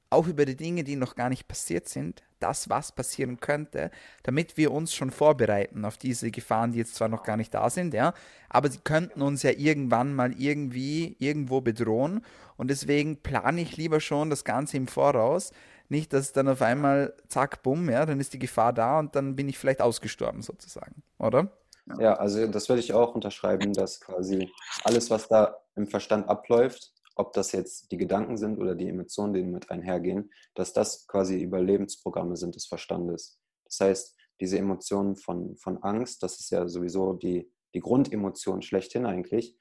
auch 0.09 0.27
über 0.27 0.45
die 0.45 0.55
Dinge, 0.55 0.83
die 0.83 0.95
noch 0.95 1.15
gar 1.15 1.29
nicht 1.29 1.47
passiert 1.47 1.87
sind, 1.87 2.23
das, 2.39 2.69
was 2.69 2.91
passieren 2.91 3.39
könnte, 3.39 3.91
damit 4.23 4.57
wir 4.57 4.71
uns 4.71 4.93
schon 4.93 5.11
vorbereiten 5.11 5.85
auf 5.85 5.97
diese 5.97 6.31
Gefahren, 6.31 6.71
die 6.71 6.77
jetzt 6.77 6.95
zwar 6.95 7.07
noch 7.07 7.23
gar 7.23 7.37
nicht 7.37 7.53
da 7.53 7.69
sind, 7.69 7.93
ja, 7.93 8.13
aber 8.49 8.69
sie 8.69 8.79
könnten 8.83 9.21
uns 9.21 9.43
ja 9.43 9.51
irgendwann 9.51 10.13
mal 10.13 10.33
irgendwie 10.39 11.15
irgendwo 11.19 11.61
bedrohen 11.61 12.23
und 12.57 12.69
deswegen 12.69 13.17
plane 13.17 13.61
ich 13.61 13.77
lieber 13.77 13.99
schon 13.99 14.29
das 14.29 14.43
Ganze 14.43 14.77
im 14.77 14.87
Voraus, 14.87 15.51
nicht, 15.89 16.13
dass 16.13 16.33
dann 16.33 16.49
auf 16.49 16.61
einmal 16.61 17.13
zack, 17.27 17.63
bumm, 17.63 17.89
ja, 17.89 18.05
dann 18.05 18.19
ist 18.19 18.33
die 18.33 18.39
Gefahr 18.39 18.73
da 18.73 18.99
und 18.99 19.15
dann 19.15 19.35
bin 19.35 19.47
ich 19.49 19.57
vielleicht 19.57 19.81
ausgestorben 19.81 20.41
sozusagen, 20.41 21.01
oder? 21.17 21.49
Ja, 21.99 22.15
also 22.15 22.45
das 22.47 22.67
würde 22.67 22.81
ich 22.81 22.93
auch 22.93 23.15
unterschreiben, 23.15 23.71
dass 23.73 24.01
quasi 24.01 24.51
alles, 24.83 25.09
was 25.09 25.29
da 25.29 25.57
im 25.75 25.87
Verstand 25.87 26.27
abläuft, 26.27 26.91
ob 27.17 27.33
das 27.33 27.51
jetzt 27.51 27.91
die 27.91 27.97
Gedanken 27.97 28.37
sind 28.37 28.59
oder 28.59 28.75
die 28.75 28.87
Emotionen, 28.87 29.33
die 29.33 29.43
mit 29.43 29.71
einhergehen, 29.71 30.31
dass 30.53 30.71
das 30.71 31.07
quasi 31.07 31.41
Überlebensprogramme 31.41 32.37
sind 32.37 32.55
des 32.55 32.67
Verstandes. 32.67 33.39
Das 33.65 33.79
heißt, 33.79 34.15
diese 34.39 34.59
Emotionen 34.59 35.15
von, 35.15 35.57
von 35.57 35.81
Angst, 35.81 36.21
das 36.21 36.39
ist 36.39 36.51
ja 36.51 36.67
sowieso 36.67 37.13
die, 37.13 37.51
die 37.73 37.79
Grundemotion 37.79 38.61
schlechthin 38.61 39.05
eigentlich. 39.05 39.57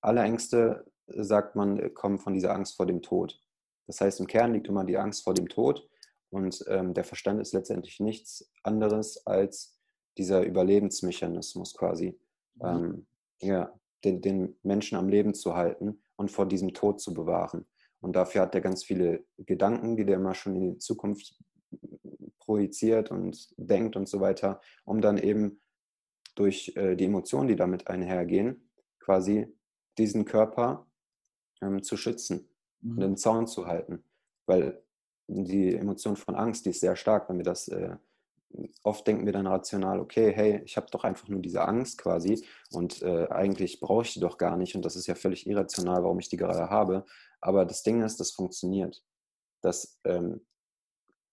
Alle 0.00 0.22
Ängste, 0.22 0.90
sagt 1.08 1.54
man, 1.54 1.94
kommen 1.94 2.18
von 2.18 2.34
dieser 2.34 2.52
Angst 2.52 2.76
vor 2.76 2.86
dem 2.86 3.02
Tod. 3.02 3.38
Das 3.86 4.00
heißt, 4.00 4.18
im 4.18 4.26
Kern 4.26 4.54
liegt 4.54 4.66
immer 4.66 4.84
die 4.84 4.96
Angst 4.96 5.22
vor 5.22 5.34
dem 5.34 5.48
Tod 5.48 5.88
und 6.30 6.64
ähm, 6.66 6.94
der 6.94 7.04
Verstand 7.04 7.40
ist 7.40 7.52
letztendlich 7.52 8.00
nichts 8.00 8.50
anderes 8.64 9.24
als 9.26 9.78
dieser 10.18 10.42
Überlebensmechanismus 10.42 11.74
quasi, 11.74 12.18
mhm. 12.54 12.64
ähm, 12.64 13.06
ja, 13.40 13.78
den, 14.02 14.22
den 14.22 14.58
Menschen 14.62 14.96
am 14.96 15.08
Leben 15.08 15.34
zu 15.34 15.54
halten 15.54 16.02
und 16.16 16.30
vor 16.30 16.46
diesem 16.46 16.72
Tod 16.74 17.00
zu 17.00 17.14
bewahren. 17.14 17.66
Und 18.00 18.16
dafür 18.16 18.42
hat 18.42 18.54
er 18.54 18.60
ganz 18.60 18.84
viele 18.84 19.24
Gedanken, 19.38 19.96
die 19.96 20.04
der 20.04 20.16
immer 20.16 20.34
schon 20.34 20.56
in 20.56 20.72
die 20.72 20.78
Zukunft 20.78 21.38
projiziert 22.40 23.10
und 23.10 23.48
denkt 23.56 23.96
und 23.96 24.08
so 24.08 24.20
weiter, 24.20 24.60
um 24.84 25.00
dann 25.00 25.18
eben 25.18 25.60
durch 26.34 26.72
äh, 26.76 26.94
die 26.94 27.06
Emotionen, 27.06 27.48
die 27.48 27.56
damit 27.56 27.88
einhergehen, 27.88 28.70
quasi 29.00 29.46
diesen 29.98 30.24
Körper 30.24 30.86
ähm, 31.62 31.82
zu 31.82 31.96
schützen 31.96 32.48
mhm. 32.80 32.90
und 32.92 33.00
den 33.00 33.16
Zaun 33.16 33.46
zu 33.46 33.66
halten. 33.66 34.04
Weil 34.46 34.82
die 35.26 35.74
Emotion 35.74 36.16
von 36.16 36.36
Angst, 36.36 36.66
die 36.66 36.70
ist 36.70 36.80
sehr 36.80 36.96
stark, 36.96 37.28
wenn 37.28 37.38
wir 37.38 37.44
das 37.44 37.68
äh, 37.68 37.96
oft 38.82 39.06
denken 39.06 39.26
wir 39.26 39.32
dann 39.32 39.46
rational, 39.46 40.00
okay, 40.00 40.32
hey, 40.32 40.62
ich 40.64 40.76
habe 40.76 40.86
doch 40.90 41.04
einfach 41.04 41.28
nur 41.28 41.40
diese 41.40 41.62
Angst 41.62 41.98
quasi 41.98 42.46
und 42.70 43.02
äh, 43.02 43.26
eigentlich 43.28 43.80
brauche 43.80 44.02
ich 44.02 44.14
die 44.14 44.20
doch 44.20 44.38
gar 44.38 44.56
nicht 44.56 44.74
und 44.74 44.84
das 44.84 44.96
ist 44.96 45.06
ja 45.06 45.14
völlig 45.14 45.46
irrational, 45.46 46.02
warum 46.02 46.18
ich 46.18 46.28
die 46.28 46.36
gerade 46.36 46.70
habe. 46.70 47.04
Aber 47.40 47.64
das 47.64 47.82
Ding 47.82 48.02
ist, 48.02 48.18
das 48.20 48.30
funktioniert. 48.30 49.04
Das 49.60 49.98
ähm, 50.04 50.46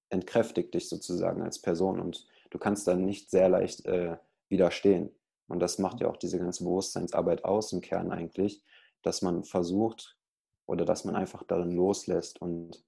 entkräftigt 0.09 0.73
dich 0.73 0.89
sozusagen 0.89 1.41
als 1.41 1.59
Person 1.59 1.99
und 1.99 2.27
du 2.49 2.57
kannst 2.59 2.87
dann 2.87 3.05
nicht 3.05 3.29
sehr 3.29 3.49
leicht 3.49 3.85
äh, 3.85 4.17
widerstehen. 4.49 5.11
Und 5.47 5.59
das 5.59 5.77
macht 5.77 5.99
ja 6.01 6.07
auch 6.07 6.17
diese 6.17 6.39
ganze 6.39 6.63
Bewusstseinsarbeit 6.63 7.45
aus 7.45 7.73
im 7.73 7.81
Kern 7.81 8.11
eigentlich, 8.11 8.63
dass 9.01 9.21
man 9.21 9.43
versucht 9.43 10.17
oder 10.65 10.85
dass 10.85 11.05
man 11.05 11.15
einfach 11.15 11.43
darin 11.43 11.71
loslässt 11.71 12.41
und 12.41 12.83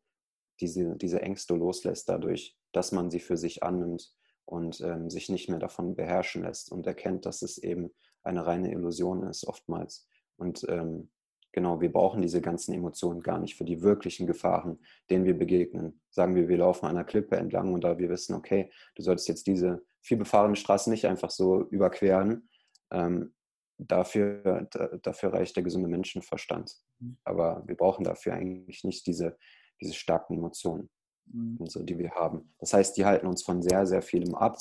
diese, 0.62 0.96
diese 0.96 1.22
Ängste 1.22 1.56
loslässt 1.56 2.08
dadurch, 2.08 2.58
dass 2.76 2.92
man 2.92 3.10
sie 3.10 3.20
für 3.20 3.38
sich 3.38 3.64
annimmt 3.64 4.14
und 4.46 4.82
ähm, 4.82 5.10
sich 5.10 5.30
nicht 5.30 5.50
mehr 5.50 5.60
davon 5.60 5.96
beherrschen 5.96 6.44
lässt 6.44 6.72
und 6.72 6.86
erkennt, 6.86 7.26
dass 7.26 7.42
es 7.42 7.58
eben 7.58 7.92
eine 8.24 8.46
reine 8.46 8.72
Illusion 8.72 9.24
ist 9.24 9.46
oftmals. 9.46 10.08
Und 10.38 10.66
ähm, 10.70 11.10
genau, 11.52 11.82
wir 11.82 11.92
brauchen 11.92 12.22
diese 12.22 12.42
ganzen 12.42 12.74
Emotionen 12.74 13.22
gar 13.22 13.40
nicht 13.40 13.56
für 13.56 13.66
die 13.66 13.82
wirklichen 13.82 14.28
Gefahren, 14.28 14.80
denen 15.10 15.26
wir 15.26 15.38
begegnen. 15.38 16.02
Sagen 16.10 16.36
wir, 16.36 16.48
wir 16.48 16.58
laufen 16.58 16.86
einer 16.86 17.04
Klippe 17.04 17.38
entlang 17.38 17.74
und 17.74 17.84
da 17.84 17.98
wir 17.98 18.10
wissen, 18.10 18.36
okay, 18.36 18.72
du 18.96 19.04
solltest 19.04 19.28
jetzt 19.28 19.48
diese 19.48 19.84
vielbefahrene 20.02 20.56
Straßen 20.56 20.92
nicht 20.92 21.06
einfach 21.06 21.32
so 21.32 21.64
überqueren. 21.70 22.50
Ähm, 22.92 23.34
dafür, 23.78 24.68
da, 24.72 24.98
dafür 25.02 25.34
reicht 25.34 25.56
der 25.56 25.64
gesunde 25.64 25.90
Menschenverstand. 25.90 26.76
Mhm. 27.00 27.18
Aber 27.24 27.64
wir 27.66 27.76
brauchen 27.76 28.04
dafür 28.04 28.34
eigentlich 28.34 28.84
nicht 28.84 29.08
diese, 29.08 29.38
diese 29.82 29.94
starken 29.94 30.36
Emotionen, 30.36 30.90
mhm. 31.26 31.66
so, 31.66 31.84
die 31.84 31.98
wir 31.98 32.12
haben. 32.12 32.54
Das 32.60 32.74
heißt, 32.74 32.98
die 32.98 33.06
halten 33.06 33.28
uns 33.28 33.44
von 33.44 33.62
sehr, 33.62 33.86
sehr 33.86 34.02
vielem 34.02 34.36
ab. 34.36 34.58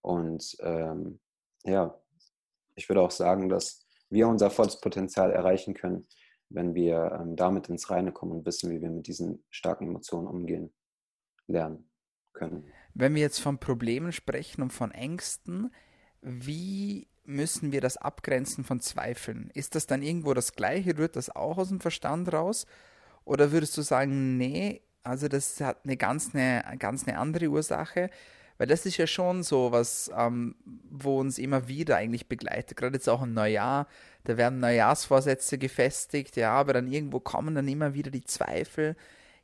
Und 0.00 0.56
ähm, 0.60 1.20
ja, 1.64 1.98
ich 2.74 2.88
würde 2.88 3.00
auch 3.00 3.10
sagen, 3.10 3.48
dass 3.48 3.86
wir 4.10 4.28
unser 4.28 4.50
volles 4.50 4.80
Potenzial 4.80 5.30
erreichen 5.30 5.74
können, 5.74 6.06
wenn 6.50 6.74
wir 6.74 7.18
ähm, 7.20 7.36
damit 7.36 7.68
ins 7.68 7.90
Reine 7.90 8.12
kommen 8.12 8.32
und 8.32 8.46
wissen, 8.46 8.70
wie 8.70 8.80
wir 8.80 8.90
mit 8.90 9.06
diesen 9.06 9.44
starken 9.50 9.88
Emotionen 9.88 10.28
umgehen, 10.28 10.72
lernen 11.46 11.90
können. 12.32 12.64
Wenn 12.94 13.14
wir 13.14 13.22
jetzt 13.22 13.40
von 13.40 13.58
Problemen 13.58 14.12
sprechen 14.12 14.62
und 14.62 14.72
von 14.72 14.92
Ängsten, 14.92 15.72
wie 16.20 17.08
müssen 17.24 17.72
wir 17.72 17.80
das 17.80 17.96
abgrenzen 17.96 18.64
von 18.64 18.80
Zweifeln? 18.80 19.50
Ist 19.54 19.74
das 19.74 19.86
dann 19.86 20.02
irgendwo 20.02 20.34
das 20.34 20.52
Gleiche? 20.52 20.96
Rührt 20.96 21.16
das 21.16 21.34
auch 21.34 21.58
aus 21.58 21.68
dem 21.68 21.80
Verstand 21.80 22.32
raus? 22.32 22.66
Oder 23.24 23.52
würdest 23.52 23.76
du 23.76 23.82
sagen, 23.82 24.36
nee, 24.36 24.82
also 25.04 25.28
das 25.28 25.60
hat 25.60 25.78
eine 25.84 25.96
ganz 25.96 26.34
eine, 26.34 26.64
ganz 26.78 27.06
eine 27.06 27.18
andere 27.18 27.48
Ursache? 27.48 28.10
Weil 28.56 28.66
das 28.68 28.86
ist 28.86 28.96
ja 28.96 29.06
schon 29.06 29.42
so 29.42 29.72
was, 29.72 30.10
ähm, 30.16 30.54
wo 30.90 31.18
uns 31.18 31.38
immer 31.38 31.66
wieder 31.68 31.96
eigentlich 31.96 32.28
begleitet. 32.28 32.76
Gerade 32.76 32.96
jetzt 32.96 33.08
auch 33.08 33.22
im 33.22 33.34
Neujahr, 33.34 33.88
da 34.24 34.36
werden 34.36 34.60
Neujahrsvorsätze 34.60 35.58
gefestigt, 35.58 36.36
ja, 36.36 36.52
aber 36.52 36.72
dann 36.72 36.86
irgendwo 36.86 37.20
kommen 37.20 37.54
dann 37.54 37.68
immer 37.68 37.94
wieder 37.94 38.10
die 38.10 38.24
Zweifel. 38.24 38.96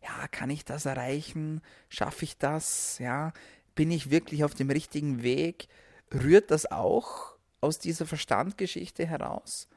Ja, 0.03 0.29
kann 0.29 0.49
ich 0.51 0.65
das 0.65 0.87
erreichen? 0.87 1.61
Schaffe 1.89 2.25
ich 2.25 2.39
das? 2.39 2.99
Ja, 2.99 3.33
bin 3.75 3.91
ich 3.91 4.11
wirklich 4.11 4.45
auf 4.45 4.55
dem 4.55 4.71
richtigen 4.71 5.23
Weg? 5.23 5.69
Rührt 6.15 6.51
das 6.51 6.71
auch 6.71 7.35
aus 7.61 7.79
dieser 7.79 8.07
Verstandgeschichte 8.07 9.07
heraus? 9.07 9.69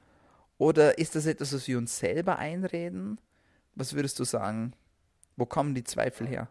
Oder 0.58 0.98
ist 1.00 1.16
das 1.16 1.26
etwas, 1.26 1.54
was 1.54 1.68
wir 1.68 1.78
uns 1.78 1.98
selber 1.98 2.38
einreden? 2.38 3.20
Was 3.76 3.96
würdest 3.96 4.20
du 4.20 4.24
sagen? 4.24 4.74
Wo 5.36 5.46
kommen 5.46 5.74
die 5.76 5.84
Zweifel 5.84 6.28
her? 6.28 6.50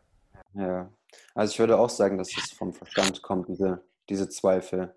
Ja, 0.55 0.91
also 1.35 1.53
ich 1.53 1.59
würde 1.59 1.79
auch 1.79 1.91
sagen, 1.91 2.19
dass 2.19 2.37
es 2.37 2.53
vom 2.53 2.73
Verstand 2.73 3.23
kommt, 3.23 3.49
diese, 3.49 3.85
diese 4.09 4.29
Zweifel. 4.29 4.95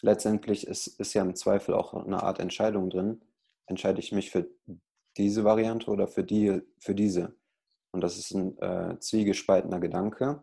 Letztendlich 0.00 0.66
ist, 0.66 0.86
ist 0.98 1.14
ja 1.14 1.22
im 1.22 1.36
Zweifel 1.36 1.74
auch 1.74 1.94
eine 1.94 2.22
Art 2.22 2.40
Entscheidung 2.40 2.90
drin. 2.90 3.22
Entscheide 3.66 4.00
ich 4.00 4.12
mich 4.12 4.30
für 4.30 4.48
diese 5.16 5.44
Variante 5.44 5.90
oder 5.90 6.08
für, 6.08 6.24
die, 6.24 6.62
für 6.78 6.94
diese? 6.94 7.36
Und 7.92 8.00
das 8.00 8.16
ist 8.18 8.32
ein 8.32 8.58
äh, 8.58 8.98
zwiegespaltener 8.98 9.78
Gedanke. 9.78 10.42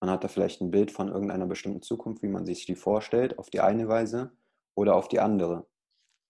Man 0.00 0.10
hat 0.10 0.22
da 0.22 0.28
vielleicht 0.28 0.60
ein 0.60 0.70
Bild 0.70 0.90
von 0.90 1.08
irgendeiner 1.08 1.46
bestimmten 1.46 1.82
Zukunft, 1.82 2.22
wie 2.22 2.28
man 2.28 2.44
sich 2.44 2.66
die 2.66 2.76
vorstellt, 2.76 3.38
auf 3.38 3.50
die 3.50 3.60
eine 3.60 3.88
Weise 3.88 4.30
oder 4.74 4.94
auf 4.94 5.08
die 5.08 5.20
andere. 5.20 5.66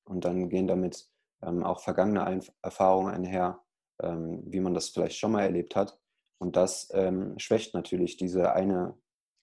Und 0.04 0.24
dann 0.24 0.48
gehen 0.48 0.68
damit 0.68 1.10
ähm, 1.42 1.64
auch 1.64 1.80
vergangene 1.80 2.40
Erfahrungen 2.62 3.12
einher, 3.12 3.60
ähm, 4.02 4.42
wie 4.46 4.60
man 4.60 4.74
das 4.74 4.90
vielleicht 4.90 5.18
schon 5.18 5.32
mal 5.32 5.42
erlebt 5.42 5.76
hat. 5.76 5.98
Und 6.38 6.56
das 6.56 6.90
ähm, 6.92 7.38
schwächt 7.38 7.74
natürlich 7.74 8.16
diese 8.16 8.52
eine, 8.52 8.96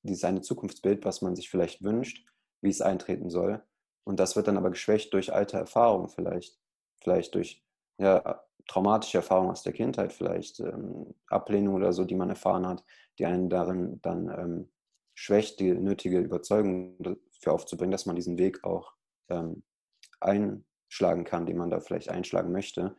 dieses 0.03 0.23
eine 0.23 0.41
Zukunftsbild, 0.41 1.05
was 1.05 1.21
man 1.21 1.35
sich 1.35 1.49
vielleicht 1.49 1.83
wünscht, 1.83 2.25
wie 2.61 2.69
es 2.69 2.81
eintreten 2.81 3.29
soll. 3.29 3.63
Und 4.05 4.19
das 4.19 4.35
wird 4.35 4.47
dann 4.47 4.57
aber 4.57 4.69
geschwächt 4.69 5.13
durch 5.13 5.33
alte 5.33 5.57
Erfahrungen 5.57 6.09
vielleicht. 6.09 6.59
Vielleicht 7.01 7.35
durch 7.35 7.63
ja, 7.97 8.43
traumatische 8.67 9.17
Erfahrungen 9.17 9.51
aus 9.51 9.63
der 9.63 9.73
Kindheit, 9.73 10.13
vielleicht 10.13 10.59
ähm, 10.59 11.13
Ablehnung 11.27 11.75
oder 11.75 11.93
so, 11.93 12.05
die 12.05 12.15
man 12.15 12.29
erfahren 12.29 12.67
hat, 12.67 12.83
die 13.19 13.25
einen 13.25 13.49
darin 13.49 13.99
dann 14.01 14.29
ähm, 14.29 14.69
schwächt, 15.15 15.59
die 15.59 15.71
nötige 15.71 16.19
Überzeugung 16.19 16.97
dafür 16.99 17.53
aufzubringen, 17.53 17.91
dass 17.91 18.05
man 18.05 18.15
diesen 18.15 18.37
Weg 18.37 18.63
auch 18.63 18.93
ähm, 19.29 19.63
einschlagen 20.19 21.23
kann, 21.25 21.45
den 21.45 21.57
man 21.57 21.69
da 21.69 21.79
vielleicht 21.79 22.09
einschlagen 22.09 22.51
möchte. 22.51 22.95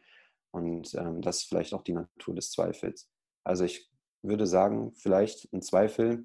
Und 0.55 0.95
ähm, 0.95 1.21
das 1.21 1.39
ist 1.39 1.49
vielleicht 1.49 1.75
auch 1.75 1.83
die 1.83 1.95
Natur 1.95 2.33
des 2.33 2.53
Zweifels. 2.53 3.11
Also 3.43 3.65
ich 3.65 3.91
würde 4.23 4.47
sagen, 4.47 4.93
vielleicht 4.95 5.53
ein 5.53 5.63
Zweifel 5.63 6.25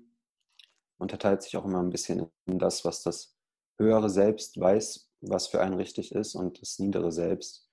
unterteilt 1.00 1.42
sich 1.42 1.58
auch 1.58 1.66
immer 1.66 1.82
ein 1.82 1.90
bisschen 1.90 2.28
in 2.46 2.60
das, 2.60 2.86
was 2.86 3.02
das 3.02 3.36
höhere 3.80 4.12
Selbst 4.12 4.60
weiß, 4.60 5.10
was 5.22 5.48
für 5.48 5.62
einen 5.62 5.74
richtig 5.74 6.14
ist, 6.14 6.36
und 6.36 6.62
das 6.62 6.78
niedere 6.78 7.12
Selbst. 7.12 7.68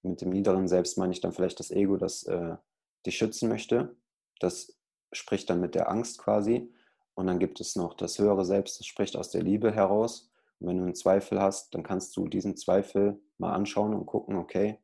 Mit 0.00 0.22
dem 0.22 0.30
niederen 0.30 0.68
Selbst 0.68 0.96
meine 0.96 1.12
ich 1.12 1.20
dann 1.20 1.32
vielleicht 1.32 1.60
das 1.60 1.70
Ego, 1.70 1.98
das 1.98 2.22
äh, 2.22 2.56
dich 3.04 3.18
schützen 3.18 3.50
möchte. 3.50 3.94
Das 4.38 4.74
spricht 5.12 5.50
dann 5.50 5.60
mit 5.60 5.74
der 5.74 5.90
Angst 5.90 6.16
quasi. 6.18 6.72
Und 7.12 7.26
dann 7.26 7.38
gibt 7.38 7.60
es 7.60 7.76
noch 7.76 7.92
das 7.92 8.18
höhere 8.18 8.46
Selbst, 8.46 8.80
das 8.80 8.86
spricht 8.86 9.16
aus 9.16 9.28
der 9.28 9.42
Liebe 9.42 9.70
heraus. 9.70 10.32
Und 10.60 10.68
wenn 10.68 10.78
du 10.78 10.84
einen 10.84 10.94
Zweifel 10.94 11.42
hast, 11.42 11.74
dann 11.74 11.82
kannst 11.82 12.16
du 12.16 12.26
diesen 12.26 12.56
Zweifel 12.56 13.20
mal 13.36 13.52
anschauen 13.52 13.92
und 13.92 14.06
gucken, 14.06 14.36
okay, 14.36 14.78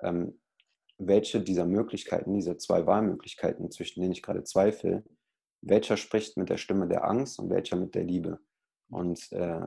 ähm, 0.00 0.38
welche 0.98 1.40
dieser 1.40 1.64
Möglichkeiten, 1.64 2.34
dieser 2.34 2.58
zwei 2.58 2.86
Wahlmöglichkeiten, 2.86 3.70
zwischen 3.70 4.00
denen 4.00 4.12
ich 4.12 4.22
gerade 4.22 4.44
zweifle, 4.44 5.04
welcher 5.60 5.96
spricht 5.96 6.36
mit 6.36 6.48
der 6.48 6.56
Stimme 6.56 6.88
der 6.88 7.04
Angst 7.04 7.38
und 7.38 7.50
welcher 7.50 7.76
mit 7.76 7.94
der 7.94 8.04
Liebe. 8.04 8.40
Und 8.90 9.30
äh, 9.32 9.66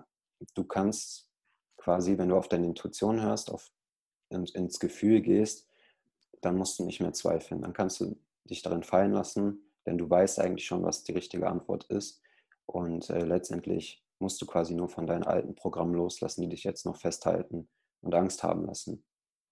du 0.55 0.63
kannst 0.63 1.29
quasi, 1.77 2.17
wenn 2.17 2.29
du 2.29 2.37
auf 2.37 2.47
deine 2.47 2.67
Intuition 2.67 3.21
hörst, 3.21 3.51
auf, 3.51 3.71
in, 4.29 4.45
ins 4.45 4.79
Gefühl 4.79 5.21
gehst, 5.21 5.67
dann 6.41 6.57
musst 6.57 6.79
du 6.79 6.85
nicht 6.85 6.99
mehr 6.99 7.13
zweifeln. 7.13 7.61
Dann 7.61 7.73
kannst 7.73 7.99
du 7.99 8.19
dich 8.45 8.61
darin 8.61 8.83
fallen 8.83 9.11
lassen, 9.11 9.71
denn 9.85 9.97
du 9.97 10.09
weißt 10.09 10.39
eigentlich 10.39 10.65
schon, 10.65 10.83
was 10.83 11.03
die 11.03 11.13
richtige 11.13 11.47
Antwort 11.47 11.85
ist. 11.85 12.21
Und 12.65 13.09
äh, 13.09 13.23
letztendlich 13.23 14.03
musst 14.19 14.41
du 14.41 14.45
quasi 14.45 14.73
nur 14.73 14.89
von 14.89 15.07
deinen 15.07 15.23
alten 15.23 15.55
Programmen 15.55 15.93
loslassen, 15.93 16.41
die 16.41 16.49
dich 16.49 16.63
jetzt 16.63 16.85
noch 16.85 16.97
festhalten 16.97 17.69
und 18.01 18.15
Angst 18.15 18.43
haben 18.43 18.65
lassen. 18.65 19.03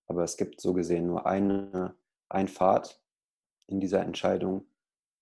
Aber 0.10 0.24
es 0.24 0.38
gibt 0.38 0.60
so 0.60 0.74
gesehen 0.74 1.06
nur 1.06 1.26
eine, 1.26 1.96
ein 2.30 2.48
Pfad 2.48 3.00
in 3.68 3.80
dieser 3.80 4.02
Entscheidung, 4.02 4.66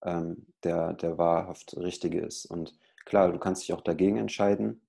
ähm, 0.03 0.47
der, 0.63 0.93
der 0.93 1.17
wahrhaft 1.17 1.75
richtige 1.77 2.21
ist. 2.21 2.45
Und 2.45 2.77
klar, 3.05 3.31
du 3.31 3.37
kannst 3.37 3.63
dich 3.63 3.73
auch 3.73 3.81
dagegen 3.81 4.17
entscheiden 4.17 4.81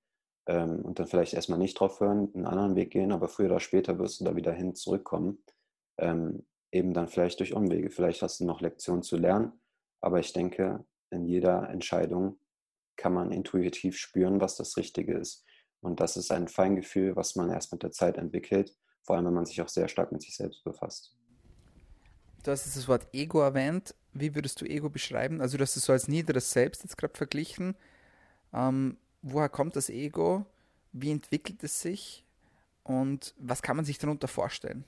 ähm, 0.47 0.85
und 0.85 1.01
dann 1.01 1.09
vielleicht 1.09 1.35
erstmal 1.35 1.59
nicht 1.59 1.79
drauf 1.79 2.01
hören, 2.01 2.33
einen 2.33 2.47
anderen 2.47 2.77
Weg 2.77 2.93
gehen, 2.93 3.11
aber 3.11 3.29
früher 3.29 3.47
oder 3.47 3.61
später 3.61 3.99
wirst 3.99 4.21
du 4.21 4.25
da 4.25 4.37
wieder 4.37 4.53
hin 4.53 4.77
zurückkommen. 4.77 5.43
Ähm, 5.99 6.47
eben 6.71 6.95
dann 6.95 7.09
vielleicht 7.09 7.41
durch 7.41 7.55
Umwege. 7.55 7.91
Vielleicht 7.91 8.23
hast 8.23 8.41
du 8.41 8.45
noch 8.45 8.61
Lektionen 8.61 9.03
zu 9.03 9.17
lernen, 9.17 9.53
aber 10.01 10.21
ich 10.21 10.33
denke, 10.33 10.85
in 11.11 11.25
jeder 11.25 11.69
Entscheidung 11.71 12.39
kann 12.97 13.15
man 13.15 13.33
intuitiv 13.33 13.97
spüren, 13.97 14.41
was 14.41 14.57
das 14.57 14.77
Richtige 14.77 15.15
ist. 15.15 15.45
Und 15.81 15.99
das 16.01 16.17
ist 16.17 16.31
ein 16.31 16.47
Feingefühl, 16.47 17.17
was 17.17 17.35
man 17.35 17.51
erst 17.51 17.73
mit 17.73 17.83
der 17.83 17.91
Zeit 17.91 18.17
entwickelt 18.17 18.77
vor 19.09 19.17
allem, 19.17 19.25
wenn 19.25 19.33
man 19.33 19.47
sich 19.47 19.63
auch 19.63 19.71
sehr 19.71 19.89
stark 19.89 20.13
mit 20.13 20.21
sich 20.21 20.37
selbst 20.37 20.63
befasst. 20.65 21.15
Du 22.45 22.51
hast 22.51 22.67
das 22.67 22.89
Wort 22.89 23.09
Ego 23.15 23.41
erwähnt. 23.41 23.95
Wie 24.13 24.35
würdest 24.35 24.61
du 24.61 24.67
Ego 24.67 24.91
beschreiben? 24.91 25.41
Also, 25.41 25.57
du 25.57 25.63
hast 25.63 25.77
es 25.77 25.85
so 25.87 25.95
als 25.95 26.09
niederes 26.09 26.53
Selbst 26.53 26.83
jetzt 26.83 26.99
gerade 26.99 27.17
verglichen. 27.17 27.75
Ähm, 28.53 28.99
woher 29.23 29.49
kommt 29.49 29.77
das 29.77 29.89
Ego? 29.89 30.45
Wie 30.93 31.11
entwickelt 31.11 31.65
es 31.65 31.81
sich? 31.81 32.23
Und 32.85 33.35
was 33.39 33.63
kann 33.63 33.77
man 33.77 33.87
sich 33.87 33.97
darunter 33.97 34.29
vorstellen? 34.29 34.85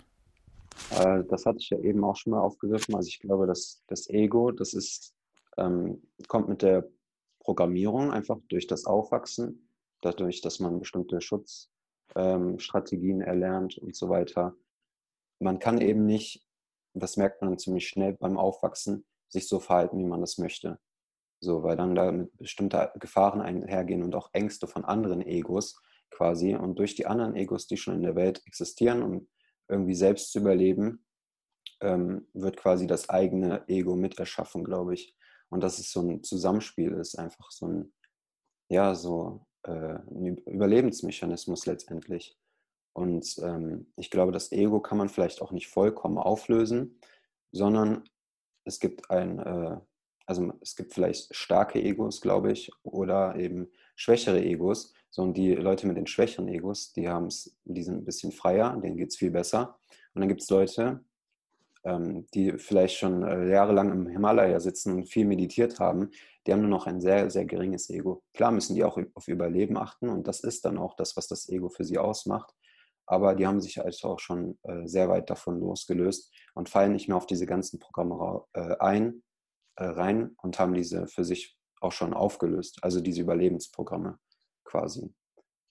Äh, 0.91 1.25
das 1.25 1.47
hatte 1.47 1.59
ich 1.61 1.71
ja 1.71 1.79
eben 1.79 2.05
auch 2.05 2.17
schon 2.17 2.33
mal 2.33 2.41
aufgegriffen. 2.41 2.95
Also 2.95 3.09
ich 3.09 3.21
glaube, 3.21 3.47
dass 3.47 3.83
das 3.87 4.11
Ego, 4.11 4.51
das 4.51 4.75
ist, 4.75 5.15
ähm, 5.57 6.03
kommt 6.29 6.51
mit 6.51 6.61
der 6.61 6.87
Programmierung 7.39 8.13
einfach 8.13 8.39
durch 8.51 8.67
das 8.67 8.85
Aufwachsen, 8.85 9.67
dadurch, 10.03 10.43
dass 10.43 10.61
man 10.61 10.79
bestimmte 10.79 11.23
Schutz, 11.23 11.70
ähm, 12.17 12.59
Strategien 12.59 13.21
erlernt 13.21 13.79
und 13.79 13.95
so 13.95 14.09
weiter. 14.09 14.55
Man 15.39 15.59
kann 15.59 15.81
eben 15.81 16.07
nicht, 16.07 16.47
das 16.95 17.17
merkt 17.17 17.43
man 17.43 17.59
ziemlich 17.59 17.89
schnell 17.89 18.15
beim 18.15 18.37
Aufwachsen, 18.37 19.07
sich 19.29 19.49
so 19.49 19.61
verhalten, 19.61 19.99
wie 19.99 20.05
man 20.05 20.21
das 20.21 20.39
möchte. 20.39 20.79
So, 21.41 21.63
weil 21.63 21.77
dann 21.77 21.95
da 21.95 22.13
mit 22.13 22.37
bestimmte 22.37 22.93
Gefahren 22.99 23.41
einhergehen 23.41 24.03
und 24.03 24.15
auch 24.15 24.31
Ängste 24.33 24.67
von 24.67 24.85
anderen 24.85 25.23
Egos 25.23 25.81
quasi. 26.11 26.55
Und 26.55 26.79
durch 26.79 26.95
die 26.95 27.07
anderen 27.07 27.35
Egos, 27.35 27.67
die 27.67 27.79
schon 27.79 27.95
in 27.95 28.03
der 28.03 28.17
Welt 28.17 28.43
existieren, 28.45 29.03
um 29.03 29.29
irgendwie 29.69 29.95
selbst 29.95 30.33
zu 30.33 30.41
überleben, 30.41 31.05
ähm, 31.81 32.29
wird 32.35 32.57
quasi 32.59 32.87
das 32.87 33.09
eigene 33.09 33.67
Ego 33.69 33.97
mit 33.97 34.19
erschaffen, 34.19 34.65
glaube 34.65 34.95
ich. 34.95 35.17
Und 35.49 35.63
dass 35.63 35.79
es 35.79 35.91
so 35.91 36.03
ein 36.03 36.23
Zusammenspiel 36.23 36.93
ist, 36.93 37.19
einfach 37.19 37.51
so 37.51 37.67
ein, 37.67 37.93
ja, 38.69 38.95
so 38.95 39.47
äh, 39.65 39.71
ein 39.71 40.39
Überlebensmechanismus 40.47 41.67
letztendlich. 41.67 42.37
Und 42.93 43.39
ähm, 43.43 43.93
ich 43.97 44.11
glaube, 44.11 44.33
das 44.33 44.53
Ego 44.53 44.81
kann 44.81 44.99
man 44.99 45.09
vielleicht 45.09 45.43
auch 45.43 45.53
nicht 45.53 45.69
vollkommen 45.69 46.19
auflösen, 46.19 46.99
sondern 47.53 48.05
es 48.65 48.81
gibt 48.81 49.11
ein, 49.11 49.39
äh, 49.39 49.79
also 50.27 50.53
es 50.61 50.77
gibt 50.77 50.93
vielleicht 50.93 51.35
starke 51.35 51.83
Egos, 51.83 52.21
glaube 52.21 52.53
ich, 52.53 52.71
oder 52.83 53.37
eben 53.37 53.69
schwächere 53.97 54.43
Egos. 54.43 54.93
So, 55.11 55.23
und 55.23 55.37
die 55.37 55.55
Leute 55.55 55.87
mit 55.87 55.97
den 55.97 56.07
schwächeren 56.07 56.49
Egos, 56.49 56.93
die 56.93 57.09
haben 57.09 57.27
es, 57.27 57.57
die 57.65 57.83
sind 57.83 57.99
ein 57.99 58.05
bisschen 58.05 58.33
freier, 58.33 58.77
denen 58.77 58.97
geht 58.97 59.11
es 59.11 59.17
viel 59.17 59.31
besser. 59.31 59.79
Und 60.15 60.21
dann 60.21 60.29
gibt 60.29 60.43
es 60.43 60.51
Leute, 60.51 61.05
die 61.85 62.53
vielleicht 62.59 62.99
schon 62.99 63.23
äh, 63.23 63.49
jahrelang 63.49 63.91
im 63.91 64.09
Himalaya 64.09 64.61
sitzen 64.61 64.95
und 64.95 65.09
viel 65.09 65.25
meditiert 65.25 65.81
haben, 65.81 66.11
die 66.47 66.53
haben 66.53 66.61
nur 66.61 66.71
noch 66.71 66.87
ein 66.87 67.01
sehr, 67.01 67.31
sehr 67.31 67.45
geringes 67.45 67.89
Ego. 67.91 68.23
Klar 68.35 68.51
müssen 68.53 68.75
die 68.75 68.85
auch 68.85 68.99
auf 69.15 69.29
Überleben 69.29 69.77
achten 69.77 70.09
und 70.09 70.27
das 70.27 70.41
ist 70.41 70.65
dann 70.65 70.79
auch 70.79 70.95
das, 70.95 71.17
was 71.17 71.27
das 71.27 71.49
Ego 71.49 71.69
für 71.69 71.85
sie 71.85 71.99
ausmacht. 71.99 72.55
Aber 73.07 73.35
die 73.35 73.47
haben 73.47 73.61
sich 73.61 73.83
also 73.83 74.09
auch 74.09 74.21
schon 74.21 74.59
äh, 74.63 74.87
sehr 74.87 75.09
weit 75.09 75.31
davon 75.31 75.59
losgelöst 75.59 76.33
und 76.55 76.69
fallen 76.69 76.93
nicht 76.93 77.09
mehr 77.09 77.17
auf 77.17 77.27
diese 77.27 77.47
ganzen 77.47 77.79
Programme 77.79 78.45
äh, 78.53 78.77
ein, 78.79 79.23
rein 79.77 80.37
und 80.43 80.59
haben 80.59 80.75
diese 80.75 81.07
für 81.07 81.25
sich 81.25 81.57
auch 81.81 81.93
schon 81.93 82.13
aufgelöst. 82.13 82.79
Also 82.83 83.01
diese 83.01 83.23
Überlebensprogramme 83.23 84.19
quasi. 84.65 85.15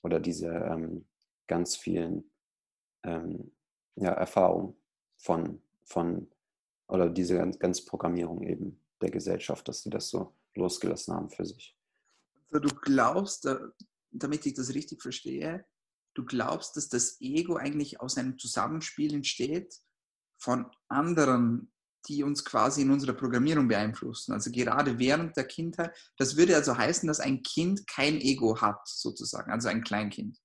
Oder 0.01 0.19
diese 0.19 0.47
ähm, 0.47 1.07
ganz 1.47 1.75
vielen 1.75 2.31
ähm, 3.03 3.51
ja, 3.95 4.11
Erfahrungen 4.11 4.75
von 5.17 5.61
von, 5.89 6.29
oder 6.87 7.09
diese 7.09 7.37
ganze 7.37 7.85
Programmierung 7.85 8.43
eben 8.43 8.79
der 9.01 9.11
Gesellschaft, 9.11 9.67
dass 9.67 9.81
sie 9.81 9.89
das 9.89 10.09
so 10.09 10.35
losgelassen 10.55 11.13
haben 11.13 11.29
für 11.29 11.45
sich. 11.45 11.77
Also 12.51 12.67
du 12.67 12.75
glaubst, 12.75 13.47
damit 14.11 14.45
ich 14.45 14.53
das 14.53 14.73
richtig 14.73 15.01
verstehe, 15.01 15.65
du 16.15 16.25
glaubst, 16.25 16.75
dass 16.75 16.89
das 16.89 17.17
Ego 17.21 17.55
eigentlich 17.55 18.01
aus 18.01 18.17
einem 18.17 18.37
Zusammenspiel 18.37 19.13
entsteht 19.13 19.75
von 20.37 20.65
anderen, 20.87 21.71
die 22.07 22.23
uns 22.23 22.45
quasi 22.45 22.81
in 22.81 22.91
unserer 22.91 23.13
Programmierung 23.13 23.67
beeinflussen. 23.67 24.33
Also 24.33 24.51
gerade 24.51 24.97
während 24.99 25.35
der 25.37 25.45
Kindheit. 25.45 25.95
Das 26.17 26.37
würde 26.37 26.55
also 26.55 26.77
heißen, 26.77 27.07
dass 27.07 27.19
ein 27.19 27.43
Kind 27.43 27.85
kein 27.87 28.19
Ego 28.19 28.59
hat, 28.61 28.79
sozusagen, 28.85 29.51
also 29.51 29.67
ein 29.67 29.83
Kleinkind. 29.83 30.39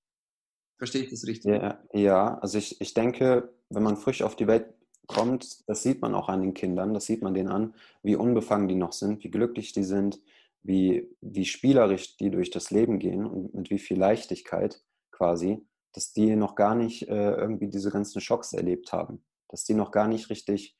Verstehe 0.77 1.03
ich 1.03 1.09
das 1.09 1.25
richtig? 1.25 1.51
Ja, 1.51 1.81
ja 1.93 2.37
also 2.39 2.57
ich, 2.57 2.79
ich 2.81 2.93
denke, 2.93 3.53
wenn 3.69 3.83
man 3.83 3.97
frisch 3.97 4.21
auf 4.21 4.35
die 4.35 4.47
Welt 4.47 4.73
kommt, 5.07 5.67
das 5.69 5.83
sieht 5.83 6.01
man 6.01 6.15
auch 6.15 6.29
an 6.29 6.41
den 6.41 6.53
Kindern, 6.53 6.93
das 6.93 7.05
sieht 7.05 7.21
man 7.21 7.33
denen 7.33 7.49
an, 7.49 7.73
wie 8.03 8.15
unbefangen 8.15 8.67
die 8.67 8.75
noch 8.75 8.93
sind, 8.93 9.23
wie 9.23 9.31
glücklich 9.31 9.73
die 9.73 9.83
sind, 9.83 10.21
wie, 10.63 11.09
wie 11.21 11.45
spielerisch 11.45 12.17
die 12.17 12.31
durch 12.31 12.49
das 12.49 12.71
Leben 12.71 12.99
gehen 12.99 13.25
und 13.25 13.53
mit 13.53 13.69
wie 13.69 13.79
viel 13.79 13.99
Leichtigkeit 13.99 14.81
quasi, 15.11 15.65
dass 15.93 16.11
die 16.11 16.35
noch 16.35 16.55
gar 16.55 16.75
nicht 16.75 17.07
äh, 17.07 17.31
irgendwie 17.35 17.67
diese 17.67 17.91
ganzen 17.91 18.19
Schocks 18.19 18.53
erlebt 18.53 18.91
haben, 18.91 19.23
dass 19.47 19.63
die 19.63 19.73
noch 19.73 19.91
gar 19.91 20.07
nicht 20.07 20.29
richtig 20.29 20.77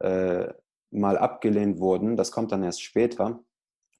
äh, 0.00 0.52
mal 0.90 1.16
abgelehnt 1.18 1.78
wurden. 1.78 2.16
Das 2.16 2.32
kommt 2.32 2.52
dann 2.52 2.64
erst 2.64 2.82
später, 2.82 3.44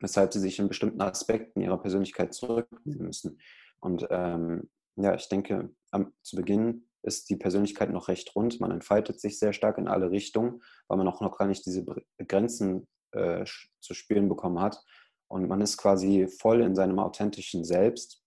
weshalb 0.01 0.33
sie 0.33 0.41
sich 0.41 0.59
in 0.59 0.69
bestimmten 0.69 1.01
Aspekten 1.01 1.61
ihrer 1.61 1.79
Persönlichkeit 1.81 2.35
zurücknehmen 2.35 3.07
müssen. 3.07 3.41
Und 3.81 4.07
ähm, 4.11 4.69
ja, 4.97 5.15
ich 5.15 5.29
denke, 5.29 5.71
am, 5.91 6.13
zu 6.23 6.37
Beginn 6.37 6.88
ist 7.09 7.29
die 7.31 7.37
Persönlichkeit 7.37 7.91
noch 7.91 8.07
recht 8.07 8.35
rund. 8.37 8.61
Man 8.61 8.71
entfaltet 8.71 9.21
sich 9.21 9.39
sehr 9.39 9.53
stark 9.53 9.79
in 9.79 9.89
alle 9.89 10.11
Richtungen, 10.11 10.63
weil 10.87 10.99
man 10.99 11.09
auch 11.09 11.21
noch 11.21 11.37
gar 11.37 11.47
nicht 11.47 11.67
diese 11.67 11.85
Grenzen 12.27 12.87
äh, 13.13 13.45
zu 13.81 13.95
spüren 13.95 14.29
bekommen 14.29 14.61
hat. 14.61 14.81
Und 15.27 15.49
man 15.49 15.61
ist 15.61 15.77
quasi 15.77 16.29
voll 16.29 16.61
in 16.63 16.75
seinem 16.75 16.99
authentischen 16.99 17.65
Selbst. 17.65 18.23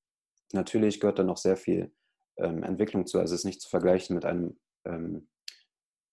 Natürlich 0.53 0.99
gehört 0.99 1.19
da 1.19 1.23
noch 1.23 1.37
sehr 1.37 1.57
viel 1.57 1.93
ähm, 2.37 2.63
Entwicklung 2.63 3.05
zu. 3.05 3.19
Also 3.19 3.33
es 3.33 3.41
ist 3.41 3.45
nicht 3.45 3.61
zu 3.61 3.69
vergleichen 3.69 4.15
mit 4.15 4.25
einem 4.25 4.59
ähm, 4.85 5.27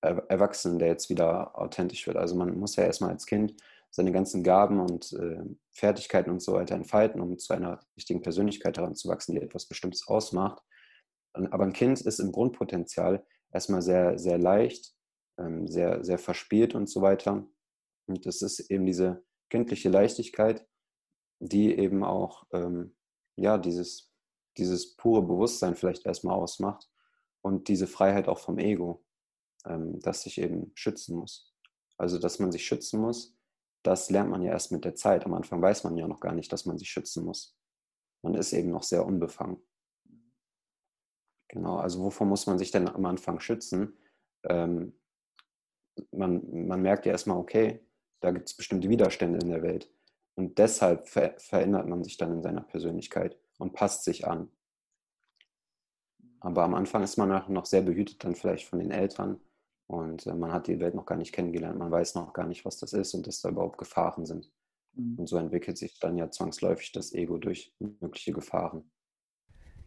Erwachsenen, 0.01 0.79
der 0.79 0.89
jetzt 0.89 1.11
wieder 1.11 1.59
authentisch 1.59 2.07
wird. 2.07 2.17
Also 2.17 2.37
man 2.37 2.57
muss 2.57 2.77
ja 2.77 2.85
erstmal 2.85 3.11
als 3.11 3.27
Kind 3.27 3.61
seine 3.91 4.13
ganzen 4.13 4.45
Gaben 4.45 4.81
und 4.81 5.13
äh, 5.15 5.43
Fertigkeiten 5.73 6.31
und 6.31 6.41
so 6.41 6.53
weiter 6.53 6.75
entfalten, 6.75 7.21
um 7.21 7.39
zu 7.39 7.53
einer 7.53 7.81
richtigen 7.97 8.23
Persönlichkeit 8.23 8.79
heranzuwachsen, 8.79 9.35
die 9.35 9.43
etwas 9.43 9.67
Bestimmtes 9.67 10.07
ausmacht. 10.07 10.63
Aber 11.47 11.65
ein 11.65 11.73
Kind 11.73 12.01
ist 12.01 12.19
im 12.19 12.33
Grundpotenzial 12.33 13.25
erstmal 13.53 13.83
sehr, 13.83 14.19
sehr 14.19 14.39
leicht, 14.39 14.95
ähm, 15.39 15.67
sehr, 15.69 16.05
sehr 16.05 16.19
verspielt 16.19 16.75
und 16.75 16.89
so 16.89 17.01
weiter. 17.03 17.47
Und 18.07 18.27
das 18.27 18.43
ist 18.43 18.61
eben 18.71 18.87
diese 18.87 19.25
kindliche 19.51 19.89
Leichtigkeit, 19.89 20.67
die 21.41 21.77
eben 21.79 22.05
auch 22.05 22.45
ähm, 22.53 22.97
ja, 23.37 23.59
dieses, 23.59 24.13
dieses 24.57 24.97
pure 24.97 25.23
Bewusstsein 25.23 25.77
vielleicht 25.77 26.07
erstmal 26.07 26.35
ausmacht 26.35 26.89
und 27.43 27.69
diese 27.69 27.87
Freiheit 27.87 28.29
auch 28.29 28.39
vom 28.39 28.59
Ego, 28.59 29.05
ähm, 29.65 30.01
das 30.01 30.23
sich 30.23 30.39
eben 30.39 30.73
schützen 30.75 31.17
muss. 31.17 31.55
Also, 31.97 32.19
dass 32.19 32.39
man 32.39 32.53
sich 32.53 32.67
schützen 32.67 33.01
muss, 33.01 33.37
das 33.83 34.11
lernt 34.11 34.31
man 34.31 34.43
ja 34.43 34.53
erst 34.53 34.73
mit 34.73 34.85
der 34.85 34.95
Zeit. 34.95 35.25
Am 35.25 35.35
Anfang 35.35 35.63
weiß 35.63 35.85
man 35.85 35.97
ja 35.97 36.09
noch 36.09 36.21
gar 36.21 36.35
nicht, 36.35 36.53
dass 36.53 36.67
man 36.67 36.79
sich 36.79 36.91
schützen 36.91 37.25
muss. 37.25 37.57
Man 38.23 38.35
ist 38.35 38.53
eben 38.53 38.71
noch 38.71 38.83
sehr 38.83 39.07
unbefangen. 39.07 39.63
Genau, 41.49 41.77
also 41.79 42.01
wovor 42.01 42.27
muss 42.27 42.47
man 42.47 42.59
sich 42.59 42.71
denn 42.71 42.89
am 42.89 43.05
Anfang 43.07 43.41
schützen? 43.41 43.97
Ähm, 44.45 44.93
man, 46.13 46.67
man 46.67 46.83
merkt 46.83 47.07
ja 47.07 47.13
erstmal, 47.13 47.39
okay, 47.39 47.81
da 48.21 48.31
gibt 48.31 48.49
es 48.49 48.57
bestimmte 48.57 48.89
Widerstände 48.89 49.39
in 49.39 49.49
der 49.49 49.63
Welt. 49.63 49.91
Und 50.35 50.59
deshalb 50.59 51.09
ver 51.09 51.35
verändert 51.39 51.89
man 51.89 52.05
sich 52.05 52.17
dann 52.17 52.33
in 52.33 52.43
seiner 52.43 52.61
Persönlichkeit 52.61 53.39
und 53.59 53.73
passt 53.73 54.05
sich 54.05 54.27
an. 54.27 54.51
Aber 56.41 56.63
am 56.63 56.75
Anfang 56.75 57.03
ist 57.03 57.17
man 57.17 57.29
noch 57.53 57.67
sehr 57.67 57.83
behütet 57.83 58.23
dann 58.23 58.37
vielleicht 58.37 58.69
von 58.69 58.79
den 58.79 58.93
Eltern 58.93 59.41
und 59.89 60.27
äh, 60.27 60.35
man 60.35 60.53
hat 60.53 60.69
die 60.69 60.79
Welt 60.79 60.95
noch 60.95 61.07
gar 61.07 61.17
nicht 61.17 61.33
kennengelernt. 61.33 61.79
Man 61.79 61.91
weiß 61.91 62.15
noch 62.15 62.33
gar 62.33 62.47
nicht, 62.47 62.65
was 62.65 62.79
das 62.79 62.93
ist 62.93 63.15
und 63.15 63.27
dass 63.27 63.41
da 63.41 63.49
überhaupt 63.49 63.79
Gefahren 63.79 64.27
sind. 64.27 64.53
Mhm. 64.93 65.19
Und 65.19 65.29
so 65.29 65.37
entwickelt 65.39 65.79
sich 65.79 65.99
dann 65.99 66.17
ja 66.17 66.31
zwangsläufig 66.31 66.93
das 66.93 67.13
Ego 67.13 67.39
durch 67.39 67.75
mögliche 67.79 68.33
Gefahren. 68.33 68.91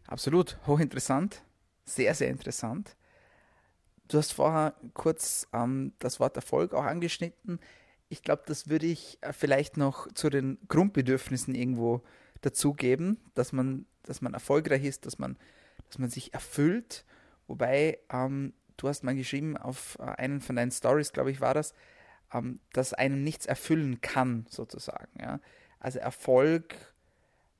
Absolut, 0.06 0.58
hochinteressant. 0.66 1.44
Sehr, 1.84 2.14
sehr 2.14 2.28
interessant. 2.28 2.96
Du 4.08 4.18
hast 4.18 4.32
vorher 4.32 4.74
kurz 4.94 5.46
ähm, 5.52 5.92
das 5.98 6.20
Wort 6.20 6.36
Erfolg 6.36 6.74
auch 6.74 6.84
angeschnitten. 6.84 7.60
Ich 8.08 8.22
glaube, 8.22 8.42
das 8.46 8.68
würde 8.68 8.86
ich 8.86 9.18
äh, 9.22 9.32
vielleicht 9.32 9.76
noch 9.76 10.12
zu 10.12 10.28
den 10.28 10.58
Grundbedürfnissen 10.68 11.54
irgendwo 11.54 12.02
dazugeben, 12.42 13.18
dass 13.34 13.52
man, 13.52 13.86
dass 14.02 14.20
man 14.20 14.34
erfolgreich 14.34 14.84
ist, 14.84 15.06
dass 15.06 15.18
man, 15.18 15.38
dass 15.88 15.98
man 15.98 16.10
sich 16.10 16.34
erfüllt. 16.34 17.04
Wobei, 17.46 17.98
ähm, 18.12 18.52
du 18.76 18.88
hast 18.88 19.02
mal 19.02 19.14
geschrieben 19.14 19.56
auf 19.56 19.98
äh, 19.98 20.02
einen 20.02 20.40
von 20.40 20.56
deinen 20.56 20.72
Stories, 20.72 21.12
glaube 21.12 21.30
ich, 21.30 21.40
war 21.40 21.54
das, 21.54 21.72
ähm, 22.32 22.60
dass 22.72 22.92
einem 22.92 23.24
nichts 23.24 23.46
erfüllen 23.46 24.00
kann, 24.00 24.46
sozusagen. 24.48 25.18
Ja? 25.20 25.40
Also 25.80 25.98
Erfolg 26.00 26.74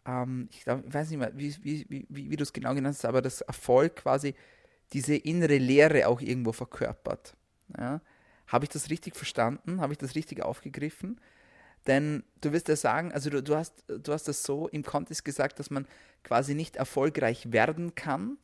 ähm, 0.06 0.48
ich 0.50 0.64
glaube, 0.64 0.84
ich 0.86 0.94
weiß 0.94 1.10
nicht 1.10 1.18
mehr, 1.18 1.32
wie, 1.34 1.54
wie, 1.62 1.86
wie, 1.88 2.30
wie 2.30 2.36
du 2.36 2.42
es 2.42 2.52
genau 2.52 2.74
genannt 2.74 2.96
hast, 2.96 3.04
aber 3.04 3.22
das 3.22 3.40
Erfolg 3.40 3.96
quasi 3.96 4.34
diese 4.92 5.14
innere 5.14 5.58
Leere 5.58 6.08
auch 6.08 6.20
irgendwo 6.20 6.52
verkörpert. 6.52 7.34
Ja? 7.78 8.00
Habe 8.46 8.64
ich 8.64 8.70
das 8.70 8.90
richtig 8.90 9.16
verstanden? 9.16 9.80
Habe 9.80 9.92
ich 9.92 9.98
das 9.98 10.14
richtig 10.14 10.42
aufgegriffen? 10.42 11.20
Denn 11.86 12.22
du 12.40 12.52
wirst 12.52 12.68
ja 12.68 12.76
sagen, 12.76 13.12
also 13.12 13.30
du, 13.30 13.42
du, 13.42 13.56
hast, 13.56 13.84
du 13.88 14.12
hast 14.12 14.28
das 14.28 14.42
so 14.42 14.68
im 14.68 14.84
Kontext 14.84 15.24
gesagt, 15.24 15.58
dass 15.58 15.70
man 15.70 15.86
quasi 16.22 16.54
nicht 16.54 16.76
erfolgreich 16.76 17.50
werden 17.52 17.94
kann, 17.94 18.38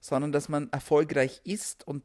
sondern 0.00 0.32
dass 0.32 0.48
man 0.48 0.70
erfolgreich 0.70 1.40
ist 1.44 1.86
und 1.86 2.04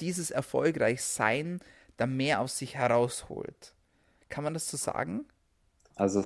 dieses 0.00 0.30
Erfolgreichsein 0.30 1.60
dann 1.96 2.16
mehr 2.16 2.40
aus 2.40 2.58
sich 2.58 2.76
herausholt. 2.76 3.74
Kann 4.28 4.44
man 4.44 4.54
das 4.54 4.68
so 4.68 4.76
sagen? 4.76 5.26
Also 5.96 6.24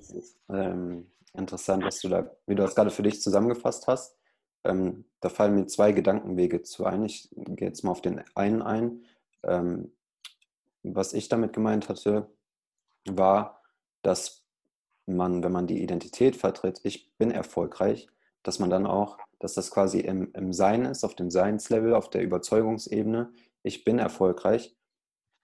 ähm, 0.48 1.06
interessant, 1.34 1.84
was 1.84 2.00
du 2.00 2.08
da, 2.08 2.30
wie 2.46 2.54
du 2.54 2.62
das 2.62 2.74
gerade 2.74 2.90
für 2.90 3.02
dich 3.02 3.20
zusammengefasst 3.20 3.86
hast. 3.86 4.16
Ähm, 4.64 5.04
da 5.20 5.28
fallen 5.28 5.54
mir 5.54 5.66
zwei 5.66 5.92
Gedankenwege 5.92 6.62
zu 6.62 6.86
ein. 6.86 7.04
Ich 7.04 7.28
gehe 7.32 7.68
jetzt 7.68 7.84
mal 7.84 7.90
auf 7.90 8.00
den 8.00 8.22
einen 8.34 8.62
ein. 8.62 9.04
Ähm, 9.42 9.92
was 10.82 11.12
ich 11.12 11.28
damit 11.28 11.52
gemeint 11.52 11.88
hatte, 11.88 12.30
war, 13.06 13.62
dass 14.02 14.44
man, 15.06 15.42
wenn 15.42 15.52
man 15.52 15.66
die 15.66 15.82
Identität 15.82 16.36
vertritt, 16.36 16.80
ich 16.82 17.12
bin 17.18 17.30
erfolgreich, 17.30 18.08
dass 18.42 18.58
man 18.58 18.70
dann 18.70 18.86
auch, 18.86 19.18
dass 19.38 19.54
das 19.54 19.70
quasi 19.70 20.00
im, 20.00 20.32
im 20.32 20.52
Sein 20.52 20.84
ist, 20.84 21.04
auf 21.04 21.14
dem 21.14 21.30
Seinslevel, 21.30 21.94
auf 21.94 22.10
der 22.10 22.22
Überzeugungsebene, 22.22 23.32
ich 23.62 23.84
bin 23.84 23.98
erfolgreich. 23.98 24.76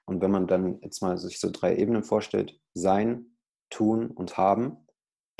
Und 0.07 0.21
wenn 0.21 0.31
man 0.31 0.47
dann 0.47 0.81
jetzt 0.83 1.03
mal 1.03 1.19
sich 1.19 1.41
so 1.41 1.51
drei 1.51 1.77
Ebenen 1.77 2.03
vorstellt, 2.03 2.59
Sein, 2.75 3.37
Tun 3.71 4.11
und 4.11 4.37
Haben, 4.37 4.79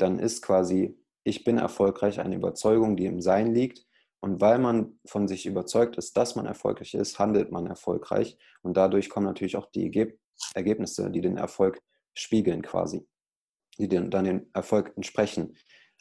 dann 0.01 0.19
ist 0.19 0.41
quasi, 0.41 0.97
ich 1.23 1.43
bin 1.43 1.57
erfolgreich 1.57 2.19
eine 2.19 2.35
Überzeugung, 2.35 2.97
die 2.97 3.05
im 3.05 3.21
Sein 3.21 3.53
liegt. 3.53 3.85
Und 4.23 4.39
weil 4.39 4.59
man 4.59 4.99
von 5.05 5.27
sich 5.27 5.47
überzeugt 5.47 5.97
ist, 5.97 6.15
dass 6.15 6.35
man 6.35 6.45
erfolgreich 6.45 6.93
ist, 6.93 7.17
handelt 7.17 7.51
man 7.51 7.65
erfolgreich. 7.65 8.37
Und 8.61 8.77
dadurch 8.77 9.09
kommen 9.09 9.25
natürlich 9.25 9.57
auch 9.57 9.71
die 9.71 9.91
Ergebnisse, 10.53 11.09
die 11.09 11.21
den 11.21 11.37
Erfolg 11.37 11.81
spiegeln 12.13 12.61
quasi, 12.61 13.07
die 13.79 13.87
dann 13.87 14.25
den 14.25 14.49
Erfolg 14.53 14.93
entsprechen. 14.95 15.55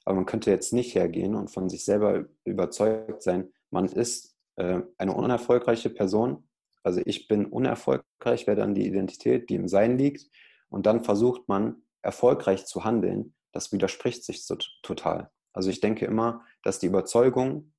Aber 0.04 0.16
man 0.16 0.26
könnte 0.26 0.50
jetzt 0.50 0.72
nicht 0.72 0.94
hergehen 0.94 1.34
und 1.34 1.50
von 1.50 1.68
sich 1.70 1.84
selber 1.84 2.26
überzeugt 2.44 3.22
sein, 3.22 3.52
man 3.70 3.86
ist 3.86 4.36
äh, 4.56 4.80
eine 4.98 5.14
unerfolgreiche 5.14 5.90
Person. 5.90 6.48
Also 6.82 7.00
ich 7.04 7.28
bin 7.28 7.46
unerfolgreich, 7.46 8.46
wäre 8.46 8.56
dann 8.56 8.74
die 8.74 8.86
Identität, 8.86 9.48
die 9.48 9.54
im 9.54 9.68
Sein 9.68 9.96
liegt. 9.96 10.26
Und 10.68 10.86
dann 10.86 11.04
versucht 11.04 11.48
man 11.48 11.82
erfolgreich 12.02 12.66
zu 12.66 12.84
handeln, 12.84 13.34
das 13.52 13.72
widerspricht 13.72 14.24
sich 14.24 14.44
so 14.44 14.56
total. 14.82 15.30
Also 15.52 15.70
ich 15.70 15.80
denke 15.80 16.06
immer, 16.06 16.44
dass 16.62 16.78
die 16.78 16.86
Überzeugung, 16.86 17.72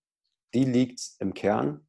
die 0.54 0.66
liegt 0.66 1.02
im 1.20 1.34
Kern 1.34 1.88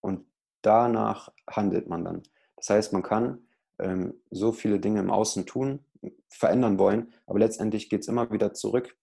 und 0.00 0.26
danach 0.62 1.32
handelt 1.48 1.88
man 1.88 2.04
dann. 2.04 2.22
Das 2.56 2.70
heißt, 2.70 2.92
man 2.92 3.02
kann 3.02 3.46
ähm, 3.78 4.14
so 4.30 4.52
viele 4.52 4.78
Dinge 4.78 5.00
im 5.00 5.10
Außen 5.10 5.46
tun, 5.46 5.84
verändern 6.28 6.78
wollen, 6.78 7.12
aber 7.26 7.38
letztendlich 7.38 7.88
geht 7.88 8.02
es 8.02 8.08
immer 8.08 8.30
wieder 8.30 8.52
zurück, 8.52 8.96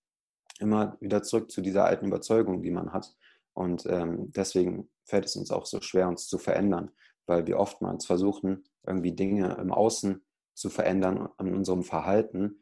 immer 0.60 0.98
wieder 1.00 1.24
zurück 1.24 1.52
zu 1.52 1.62
dieser 1.62 1.86
alten 1.86 2.08
Überzeugung, 2.08 2.62
die 2.62 2.72
man 2.72 2.94
hat. 2.94 3.16
Und 3.54 3.86
ähm, 3.88 4.32
deswegen 4.32 4.90
fällt 5.04 5.26
es 5.26 5.36
uns 5.36 5.52
auch 5.52 5.66
so 5.66 5.82
schwer, 5.82 6.08
uns 6.08 6.28
zu 6.28 6.38
verändern, 6.38 6.92
weil 7.26 7.48
wir 7.48 7.60
oftmals 7.60 8.06
versuchen, 8.06 8.64
irgendwie 8.86 9.12
Dinge 9.12 9.58
im 9.60 9.72
Außen 9.72 10.24
zu 10.54 10.70
verändern 10.70 11.30
an 11.38 11.54
unserem 11.54 11.84
Verhalten, 11.84 12.61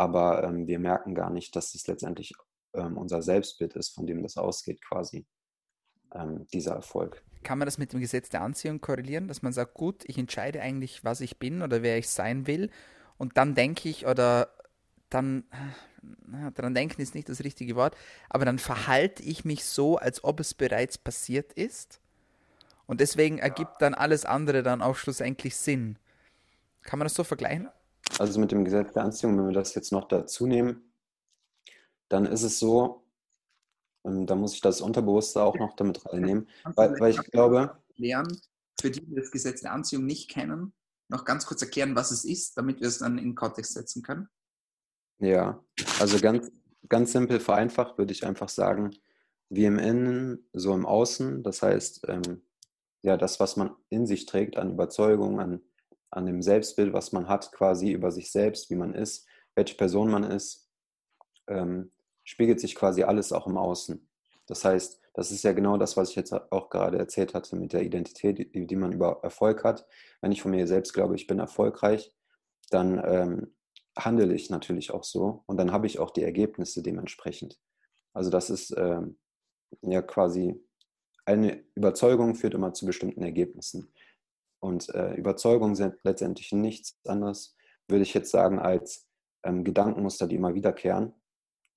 aber 0.00 0.42
ähm, 0.44 0.66
wir 0.66 0.78
merken 0.78 1.14
gar 1.14 1.28
nicht, 1.28 1.54
dass 1.54 1.74
es 1.74 1.86
letztendlich 1.86 2.32
ähm, 2.72 2.96
unser 2.96 3.20
Selbstbild 3.20 3.74
ist, 3.74 3.90
von 3.90 4.06
dem 4.06 4.22
das 4.22 4.38
ausgeht 4.38 4.80
quasi, 4.82 5.26
ähm, 6.14 6.46
dieser 6.54 6.74
Erfolg. 6.74 7.22
Kann 7.42 7.58
man 7.58 7.66
das 7.66 7.76
mit 7.76 7.92
dem 7.92 8.00
Gesetz 8.00 8.30
der 8.30 8.40
Anziehung 8.40 8.80
korrelieren, 8.80 9.28
dass 9.28 9.42
man 9.42 9.52
sagt, 9.52 9.74
gut, 9.74 10.04
ich 10.06 10.16
entscheide 10.16 10.62
eigentlich, 10.62 11.04
was 11.04 11.20
ich 11.20 11.38
bin 11.38 11.60
oder 11.60 11.82
wer 11.82 11.98
ich 11.98 12.08
sein 12.08 12.46
will 12.46 12.70
und 13.18 13.36
dann 13.36 13.54
denke 13.54 13.90
ich 13.90 14.06
oder 14.06 14.48
dann, 15.10 15.44
daran 16.54 16.74
denken 16.74 17.02
ist 17.02 17.14
nicht 17.14 17.28
das 17.28 17.44
richtige 17.44 17.76
Wort, 17.76 17.94
aber 18.30 18.46
dann 18.46 18.58
verhalte 18.58 19.22
ich 19.22 19.44
mich 19.44 19.64
so, 19.64 19.98
als 19.98 20.24
ob 20.24 20.40
es 20.40 20.54
bereits 20.54 20.96
passiert 20.96 21.52
ist 21.52 22.00
und 22.86 23.00
deswegen 23.00 23.38
ergibt 23.38 23.82
dann 23.82 23.92
alles 23.92 24.24
andere 24.24 24.62
dann 24.62 24.80
auch 24.80 24.96
schlussendlich 24.96 25.56
Sinn. 25.56 25.98
Kann 26.82 26.98
man 26.98 27.04
das 27.04 27.14
so 27.14 27.24
vergleichen? 27.24 27.68
Also 28.18 28.40
mit 28.40 28.52
dem 28.52 28.64
Gesetz 28.64 28.92
der 28.92 29.04
Anziehung, 29.04 29.38
wenn 29.38 29.46
wir 29.46 29.52
das 29.52 29.74
jetzt 29.74 29.92
noch 29.92 30.08
dazu 30.08 30.46
nehmen, 30.46 30.92
dann 32.08 32.26
ist 32.26 32.42
es 32.42 32.58
so, 32.58 33.06
ähm, 34.04 34.26
da 34.26 34.34
muss 34.34 34.54
ich 34.54 34.60
das 34.60 34.80
Unterbewusste 34.80 35.42
auch 35.42 35.56
noch 35.56 35.76
damit 35.76 36.04
reinnehmen, 36.06 36.48
weil, 36.64 36.98
weil 36.98 37.10
ich 37.12 37.22
glaube. 37.30 37.78
Lernen, 37.96 38.40
für 38.80 38.90
die, 38.90 39.04
die 39.04 39.14
das 39.14 39.30
Gesetz 39.30 39.60
der 39.60 39.72
Anziehung 39.72 40.06
nicht 40.06 40.30
kennen, 40.30 40.72
noch 41.08 41.24
ganz 41.24 41.46
kurz 41.46 41.62
erklären, 41.62 41.96
was 41.96 42.10
es 42.10 42.24
ist, 42.24 42.56
damit 42.56 42.80
wir 42.80 42.88
es 42.88 42.98
dann 42.98 43.18
in 43.18 43.34
Kontext 43.34 43.74
setzen 43.74 44.02
können? 44.02 44.28
Ja, 45.18 45.62
also 46.00 46.18
ganz, 46.18 46.50
ganz 46.88 47.12
simpel 47.12 47.40
vereinfacht 47.40 47.98
würde 47.98 48.12
ich 48.12 48.26
einfach 48.26 48.48
sagen, 48.48 48.90
wie 49.50 49.66
im 49.66 49.78
Innen, 49.78 50.48
so 50.52 50.72
im 50.72 50.86
Außen. 50.86 51.42
Das 51.42 51.62
heißt, 51.62 52.06
ähm, 52.08 52.42
ja, 53.02 53.16
das, 53.16 53.40
was 53.40 53.56
man 53.56 53.74
in 53.88 54.06
sich 54.06 54.26
trägt 54.26 54.56
an 54.56 54.72
Überzeugung, 54.72 55.40
an, 55.40 55.60
an 56.10 56.26
dem 56.26 56.42
Selbstbild, 56.42 56.92
was 56.92 57.12
man 57.12 57.28
hat, 57.28 57.52
quasi 57.52 57.92
über 57.92 58.10
sich 58.10 58.30
selbst, 58.30 58.70
wie 58.70 58.76
man 58.76 58.94
ist, 58.94 59.26
welche 59.54 59.76
Person 59.76 60.10
man 60.10 60.24
ist, 60.24 60.68
ähm, 61.48 61.92
spiegelt 62.24 62.60
sich 62.60 62.74
quasi 62.74 63.02
alles 63.02 63.32
auch 63.32 63.46
im 63.46 63.56
Außen. 63.56 64.08
Das 64.46 64.64
heißt, 64.64 65.00
das 65.14 65.30
ist 65.30 65.42
ja 65.42 65.52
genau 65.52 65.76
das, 65.76 65.96
was 65.96 66.10
ich 66.10 66.16
jetzt 66.16 66.32
auch 66.32 66.70
gerade 66.70 66.98
erzählt 66.98 67.34
hatte 67.34 67.56
mit 67.56 67.72
der 67.72 67.82
Identität, 67.82 68.38
die, 68.38 68.66
die 68.66 68.76
man 68.76 68.92
über 68.92 69.20
Erfolg 69.22 69.64
hat. 69.64 69.86
Wenn 70.20 70.32
ich 70.32 70.42
von 70.42 70.50
mir 70.50 70.66
selbst 70.66 70.92
glaube, 70.92 71.14
ich 71.14 71.26
bin 71.26 71.38
erfolgreich, 71.38 72.12
dann 72.70 73.00
ähm, 73.04 73.54
handle 73.96 74.32
ich 74.32 74.50
natürlich 74.50 74.92
auch 74.92 75.04
so 75.04 75.42
und 75.46 75.56
dann 75.56 75.72
habe 75.72 75.86
ich 75.86 75.98
auch 75.98 76.10
die 76.10 76.22
Ergebnisse 76.22 76.82
dementsprechend. 76.82 77.58
Also 78.12 78.30
das 78.30 78.50
ist 78.50 78.74
ähm, 78.76 79.18
ja 79.82 80.02
quasi 80.02 80.60
eine 81.24 81.62
Überzeugung 81.74 82.34
führt 82.34 82.54
immer 82.54 82.72
zu 82.72 82.86
bestimmten 82.86 83.22
Ergebnissen. 83.22 83.92
Und 84.60 84.88
äh, 84.94 85.14
Überzeugungen 85.14 85.74
sind 85.74 85.96
letztendlich 86.04 86.52
nichts 86.52 86.98
anderes, 87.06 87.56
würde 87.88 88.02
ich 88.02 88.14
jetzt 88.14 88.30
sagen, 88.30 88.58
als 88.58 89.06
ähm, 89.42 89.64
Gedankenmuster, 89.64 90.26
die 90.26 90.36
immer 90.36 90.54
wiederkehren. 90.54 91.14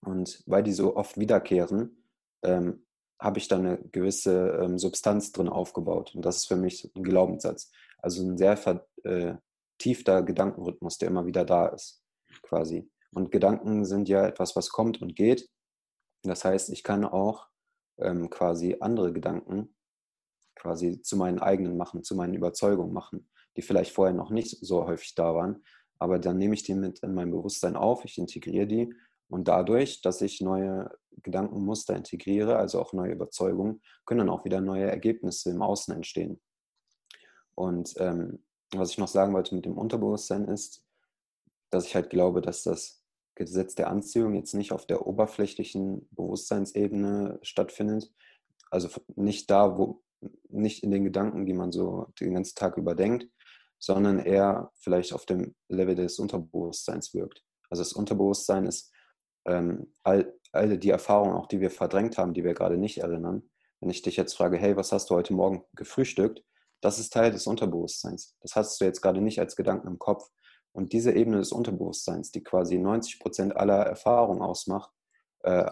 Und 0.06 0.44
weil 0.46 0.64
die 0.64 0.74
so 0.74 0.96
oft 0.96 1.18
wiederkehren, 1.18 2.04
ähm, 2.44 2.86
habe 3.20 3.40
ich 3.40 3.48
da 3.48 3.58
eine 3.58 3.78
gewisse 3.78 4.60
ähm, 4.62 4.78
Substanz 4.78 5.32
drin 5.32 5.48
aufgebaut. 5.48 6.14
Und 6.14 6.26
das 6.26 6.38
ist 6.38 6.48
für 6.48 6.58
mich 6.58 6.92
ein 6.96 7.04
Glaubenssatz. 7.04 7.72
Also 8.00 8.22
ein 8.22 8.38
sehr 8.38 8.58
vertiefter 8.58 10.20
äh, 10.20 10.24
Gedankenrhythmus, 10.24 10.98
der 10.98 11.08
immer 11.08 11.26
wieder 11.26 11.46
da 11.46 11.68
ist, 11.68 12.04
quasi. 12.42 12.90
Und 13.14 13.32
Gedanken 13.32 13.86
sind 13.86 14.10
ja 14.10 14.28
etwas, 14.28 14.58
was 14.58 14.70
kommt 14.70 15.02
und 15.02 15.16
geht. 15.16 15.50
Das 16.24 16.44
heißt, 16.44 16.70
ich 16.70 16.84
kann 16.84 17.06
auch 17.06 17.48
ähm, 17.98 18.30
quasi 18.30 18.78
andere 18.82 19.14
Gedanken 19.14 19.74
quasi 20.56 21.02
zu 21.02 21.18
meinen 21.18 21.40
eigenen 21.40 21.78
machen, 21.78 22.04
zu 22.04 22.16
meinen 22.16 22.34
Überzeugungen 22.34 22.94
machen, 22.94 23.30
die 23.58 23.62
vielleicht 23.62 23.94
vorher 23.94 24.14
noch 24.14 24.30
nicht 24.30 24.58
so 24.62 24.86
häufig 24.86 25.16
da 25.16 25.36
waren. 25.36 25.64
Aber 26.00 26.20
dann 26.20 26.38
nehme 26.38 26.54
ich 26.54 26.64
die 26.64 26.74
mit 26.74 27.00
in 27.00 27.14
mein 27.14 27.32
Bewusstsein 27.32 27.76
auf, 27.76 28.06
ich 28.06 28.18
integriere 28.18 28.68
die 28.68 28.94
und 29.30 29.48
dadurch, 29.48 30.02
dass 30.02 30.22
ich 30.22 30.42
neue 30.42 30.92
Gedankenmuster 31.24 31.96
integriere, 31.96 32.58
also 32.58 32.80
auch 32.80 32.94
neue 32.94 33.14
Überzeugungen, 33.14 33.82
können 34.06 34.20
dann 34.20 34.30
auch 34.30 34.46
wieder 34.46 34.62
neue 34.62 34.90
Ergebnisse 34.90 35.50
im 35.50 35.62
Außen 35.62 35.94
entstehen. 35.94 36.42
Und 37.56 37.94
ähm, 37.98 38.44
was 38.74 38.92
ich 38.92 38.98
noch 38.98 39.08
sagen 39.08 39.34
wollte 39.34 39.56
mit 39.56 39.66
dem 39.66 39.78
Unterbewusstsein 39.78 40.46
ist, 40.46 40.84
dass 41.70 41.86
ich 41.86 41.96
halt 41.96 42.10
glaube, 42.10 42.42
dass 42.42 42.64
das 42.64 43.04
Gesetz 43.36 43.76
der 43.76 43.90
Anziehung 43.90 44.36
jetzt 44.36 44.54
nicht 44.54 44.72
auf 44.72 44.86
der 44.86 45.08
oberflächlichen 45.08 46.08
Bewusstseinsebene 46.12 47.40
stattfindet. 47.42 48.14
Also 48.70 48.90
nicht 49.16 49.50
da, 49.50 49.78
wo, 49.78 50.04
nicht 50.50 50.84
in 50.84 50.92
den 50.92 51.04
Gedanken, 51.04 51.46
die 51.46 51.54
man 51.54 51.72
so 51.72 52.08
den 52.20 52.34
ganzen 52.34 52.56
Tag 52.56 52.78
überdenkt, 52.78 53.28
sondern 53.80 54.20
eher 54.20 54.72
vielleicht 54.76 55.14
auf 55.14 55.26
dem 55.26 55.56
Level 55.68 55.96
des 55.96 56.20
Unterbewusstseins 56.20 57.14
wirkt. 57.14 57.44
Also 57.70 57.84
das 57.84 57.94
Unterbewusstsein 57.94 58.66
ist 58.66 58.94
ähm, 59.46 59.92
all, 60.04 60.34
all 60.52 60.78
die 60.78 60.90
Erfahrungen, 60.90 61.36
auch 61.36 61.48
die 61.48 61.60
wir 61.60 61.72
verdrängt 61.72 62.18
haben, 62.18 62.34
die 62.34 62.44
wir 62.44 62.54
gerade 62.54 62.78
nicht 62.78 63.00
erinnern. 63.00 63.50
Wenn 63.80 63.90
ich 63.90 64.02
dich 64.02 64.16
jetzt 64.16 64.36
frage, 64.36 64.58
hey, 64.58 64.78
was 64.78 64.92
hast 64.92 65.10
du 65.10 65.16
heute 65.16 65.34
Morgen 65.34 65.64
gefrühstückt? 65.76 66.44
Das 66.82 67.00
ist 67.00 67.12
Teil 67.12 67.32
des 67.32 67.48
Unterbewusstseins. 67.48 68.36
Das 68.42 68.56
hast 68.56 68.80
du 68.80 68.86
jetzt 68.86 69.02
gerade 69.02 69.22
nicht 69.22 69.40
als 69.40 69.56
Gedanken 69.56 69.88
im 69.88 70.00
Kopf. 70.00 70.30
Und 70.72 70.94
diese 70.94 71.12
Ebene 71.12 71.38
des 71.38 71.52
Unterbewusstseins, 71.52 72.32
die 72.32 72.44
quasi 72.44 72.78
90 72.78 73.20
Prozent 73.20 73.58
aller 73.58 73.86
Erfahrungen 73.86 74.42
ausmacht, 74.42 74.92
äh, 75.44 75.70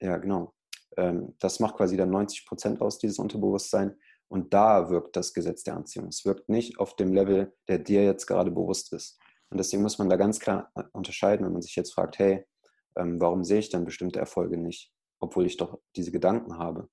ja, 0.00 0.16
genau, 0.16 0.54
das 0.96 1.60
macht 1.60 1.76
quasi 1.76 1.96
dann 1.96 2.10
90 2.10 2.46
Prozent 2.46 2.80
aus, 2.80 2.98
dieses 2.98 3.18
Unterbewusstsein. 3.18 3.96
Und 4.28 4.54
da 4.54 4.90
wirkt 4.90 5.16
das 5.16 5.34
Gesetz 5.34 5.64
der 5.64 5.76
Anziehung. 5.76 6.08
Es 6.08 6.24
wirkt 6.24 6.48
nicht 6.48 6.78
auf 6.78 6.94
dem 6.94 7.12
Level, 7.12 7.52
der 7.68 7.78
dir 7.78 8.04
jetzt 8.04 8.26
gerade 8.26 8.50
bewusst 8.50 8.92
ist. 8.92 9.18
Und 9.50 9.58
deswegen 9.58 9.82
muss 9.82 9.98
man 9.98 10.08
da 10.08 10.16
ganz 10.16 10.38
klar 10.38 10.70
äh, 10.76 10.84
unterscheiden, 10.92 11.44
wenn 11.44 11.52
man 11.52 11.62
sich 11.62 11.74
jetzt 11.74 11.92
fragt, 11.92 12.18
hey, 12.18 12.44
ähm, 12.96 13.20
warum 13.20 13.44
sehe 13.44 13.58
ich 13.58 13.70
dann 13.70 13.84
bestimmte 13.84 14.20
Erfolge 14.20 14.56
nicht, 14.56 14.92
obwohl 15.18 15.46
ich 15.46 15.56
doch 15.56 15.80
diese 15.96 16.12
Gedanken 16.12 16.58
habe? 16.58 16.88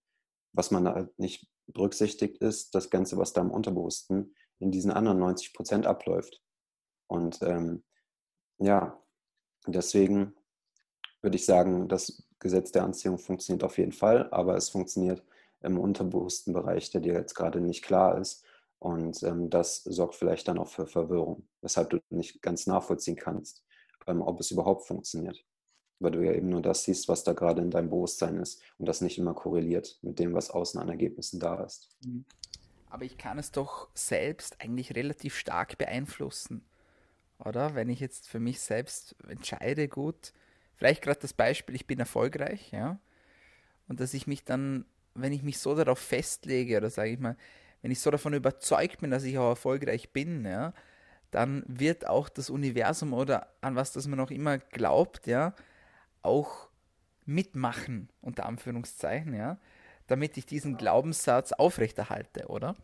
Was 0.53 0.71
man 0.71 0.85
da 0.85 1.07
nicht 1.17 1.47
berücksichtigt, 1.67 2.37
ist 2.39 2.73
das 2.73 2.89
Ganze, 2.89 3.17
was 3.17 3.33
da 3.33 3.41
im 3.41 3.51
Unterbewussten 3.51 4.35
in 4.59 4.71
diesen 4.71 4.91
anderen 4.91 5.19
90 5.19 5.53
Prozent 5.53 5.85
abläuft. 5.85 6.41
Und 7.07 7.39
ähm, 7.43 7.83
ja, 8.57 8.99
deswegen 9.67 10.33
würde 11.21 11.35
ich 11.35 11.45
sagen, 11.45 11.87
das 11.87 12.26
Gesetz 12.39 12.71
der 12.71 12.83
Anziehung 12.83 13.17
funktioniert 13.17 13.63
auf 13.63 13.77
jeden 13.77 13.91
Fall, 13.91 14.29
aber 14.31 14.55
es 14.55 14.69
funktioniert 14.69 15.23
im 15.61 15.79
unterbewussten 15.79 16.53
Bereich, 16.53 16.91
der 16.91 17.01
dir 17.01 17.13
jetzt 17.13 17.33
gerade 17.33 17.61
nicht 17.61 17.83
klar 17.83 18.17
ist. 18.19 18.45
Und 18.79 19.23
ähm, 19.23 19.49
das 19.49 19.83
sorgt 19.83 20.15
vielleicht 20.15 20.47
dann 20.47 20.59
auch 20.59 20.67
für 20.67 20.85
Verwirrung, 20.85 21.47
weshalb 21.61 21.89
du 21.89 21.99
nicht 22.09 22.41
ganz 22.41 22.67
nachvollziehen 22.67 23.15
kannst, 23.15 23.63
ähm, 24.05 24.21
ob 24.21 24.39
es 24.39 24.51
überhaupt 24.51 24.85
funktioniert. 24.85 25.43
Weil 25.99 26.11
du 26.11 26.23
ja 26.23 26.33
eben 26.33 26.49
nur 26.49 26.61
das 26.61 26.83
siehst, 26.83 27.07
was 27.07 27.23
da 27.23 27.33
gerade 27.33 27.61
in 27.63 27.71
deinem 27.71 27.89
Bewusstsein 27.89 28.37
ist 28.37 28.61
und 28.77 28.87
das 28.87 29.01
nicht 29.01 29.17
immer 29.17 29.33
korreliert 29.33 29.97
mit 30.03 30.19
dem, 30.19 30.35
was 30.35 30.51
außen 30.51 30.79
an 30.79 30.89
Ergebnissen 30.89 31.39
da 31.39 31.63
ist. 31.63 31.89
Mhm. 32.05 32.23
Aber 32.89 33.03
ich 33.03 33.17
kann 33.17 33.39
es 33.39 33.51
doch 33.51 33.89
selbst 33.95 34.61
eigentlich 34.61 34.95
relativ 34.95 35.35
stark 35.35 35.77
beeinflussen, 35.77 36.63
oder? 37.43 37.75
Wenn 37.75 37.89
ich 37.89 37.99
jetzt 37.99 38.29
für 38.29 38.39
mich 38.39 38.61
selbst 38.61 39.15
entscheide, 39.27 39.87
gut, 39.87 40.33
vielleicht 40.77 41.01
gerade 41.01 41.19
das 41.19 41.33
Beispiel, 41.33 41.75
ich 41.75 41.87
bin 41.87 41.99
erfolgreich, 41.99 42.71
ja, 42.71 42.99
und 43.87 43.99
dass 43.99 44.13
ich 44.13 44.27
mich 44.27 44.43
dann, 44.43 44.85
wenn 45.15 45.33
ich 45.33 45.43
mich 45.43 45.59
so 45.59 45.75
darauf 45.75 45.99
festlege, 45.99 46.77
oder 46.77 46.89
sage 46.89 47.09
ich 47.09 47.19
mal, 47.19 47.35
wenn 47.81 47.91
ich 47.91 47.99
so 47.99 48.11
davon 48.11 48.33
überzeugt 48.33 49.01
bin, 49.01 49.11
dass 49.11 49.23
ich 49.23 49.37
auch 49.37 49.49
erfolgreich 49.49 50.11
bin, 50.11 50.45
ja, 50.45 50.73
dann 51.31 51.63
wird 51.67 52.07
auch 52.07 52.29
das 52.29 52.49
Universum 52.49 53.13
oder 53.13 53.47
an 53.61 53.75
was 53.75 53.91
das 53.91 54.07
man 54.07 54.19
auch 54.19 54.31
immer 54.31 54.57
glaubt, 54.57 55.27
ja, 55.27 55.53
auch 56.21 56.69
mitmachen, 57.25 58.09
unter 58.21 58.45
Anführungszeichen, 58.45 59.33
ja, 59.33 59.57
damit 60.07 60.37
ich 60.37 60.45
diesen 60.45 60.77
Glaubenssatz 60.77 61.51
aufrechterhalte, 61.51 62.47
oder? 62.47 62.75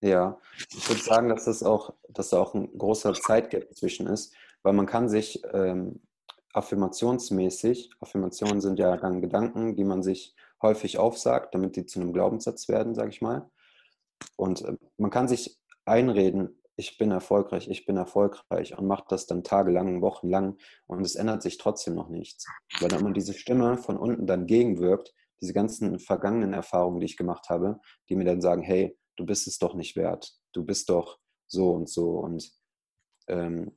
Ja, 0.00 0.38
ich 0.70 0.88
würde 0.88 1.02
sagen, 1.02 1.28
dass 1.28 1.44
das 1.44 1.62
auch, 1.62 1.92
dass 2.08 2.30
da 2.30 2.38
auch 2.38 2.54
ein 2.54 2.76
großer 2.78 3.14
Zeitgap 3.14 3.74
zwischen 3.74 4.06
ist, 4.06 4.32
weil 4.62 4.72
man 4.72 4.86
kann 4.86 5.08
sich 5.08 5.42
ähm, 5.52 6.00
affirmationsmäßig, 6.58 7.90
Affirmationen 8.00 8.60
sind 8.60 8.78
ja 8.78 8.96
dann 8.96 9.20
Gedanken, 9.20 9.76
die 9.76 9.84
man 9.84 10.02
sich 10.02 10.34
häufig 10.62 10.98
aufsagt, 10.98 11.54
damit 11.54 11.76
die 11.76 11.86
zu 11.86 12.00
einem 12.00 12.12
Glaubenssatz 12.12 12.68
werden, 12.68 12.94
sage 12.94 13.10
ich 13.10 13.22
mal. 13.22 13.50
Und 14.36 14.62
äh, 14.62 14.76
man 14.96 15.10
kann 15.10 15.28
sich 15.28 15.58
einreden, 15.84 16.60
ich 16.76 16.96
bin 16.96 17.10
erfolgreich, 17.10 17.68
ich 17.68 17.86
bin 17.86 17.96
erfolgreich 17.96 18.78
und 18.78 18.86
macht 18.86 19.10
das 19.10 19.26
dann 19.26 19.42
tagelang, 19.42 20.00
wochenlang 20.00 20.58
und 20.86 21.04
es 21.04 21.16
ändert 21.16 21.42
sich 21.42 21.58
trotzdem 21.58 21.94
noch 21.94 22.08
nichts. 22.08 22.46
Weil 22.80 22.88
dann 22.88 23.00
immer 23.00 23.12
diese 23.12 23.34
Stimme 23.34 23.78
von 23.78 23.96
unten 23.96 24.26
dann 24.26 24.46
gegenwirkt, 24.46 25.12
diese 25.40 25.52
ganzen 25.52 25.98
vergangenen 25.98 26.52
Erfahrungen, 26.52 27.00
die 27.00 27.06
ich 27.06 27.16
gemacht 27.16 27.48
habe, 27.48 27.80
die 28.08 28.14
mir 28.14 28.24
dann 28.24 28.40
sagen, 28.40 28.62
hey, 28.62 28.96
du 29.16 29.26
bist 29.26 29.48
es 29.48 29.58
doch 29.58 29.74
nicht 29.74 29.96
wert. 29.96 30.32
Du 30.52 30.64
bist 30.64 30.88
doch 30.88 31.18
so 31.46 31.72
und 31.72 31.88
so 31.88 32.18
und 32.18 32.48
ähm, 33.26 33.72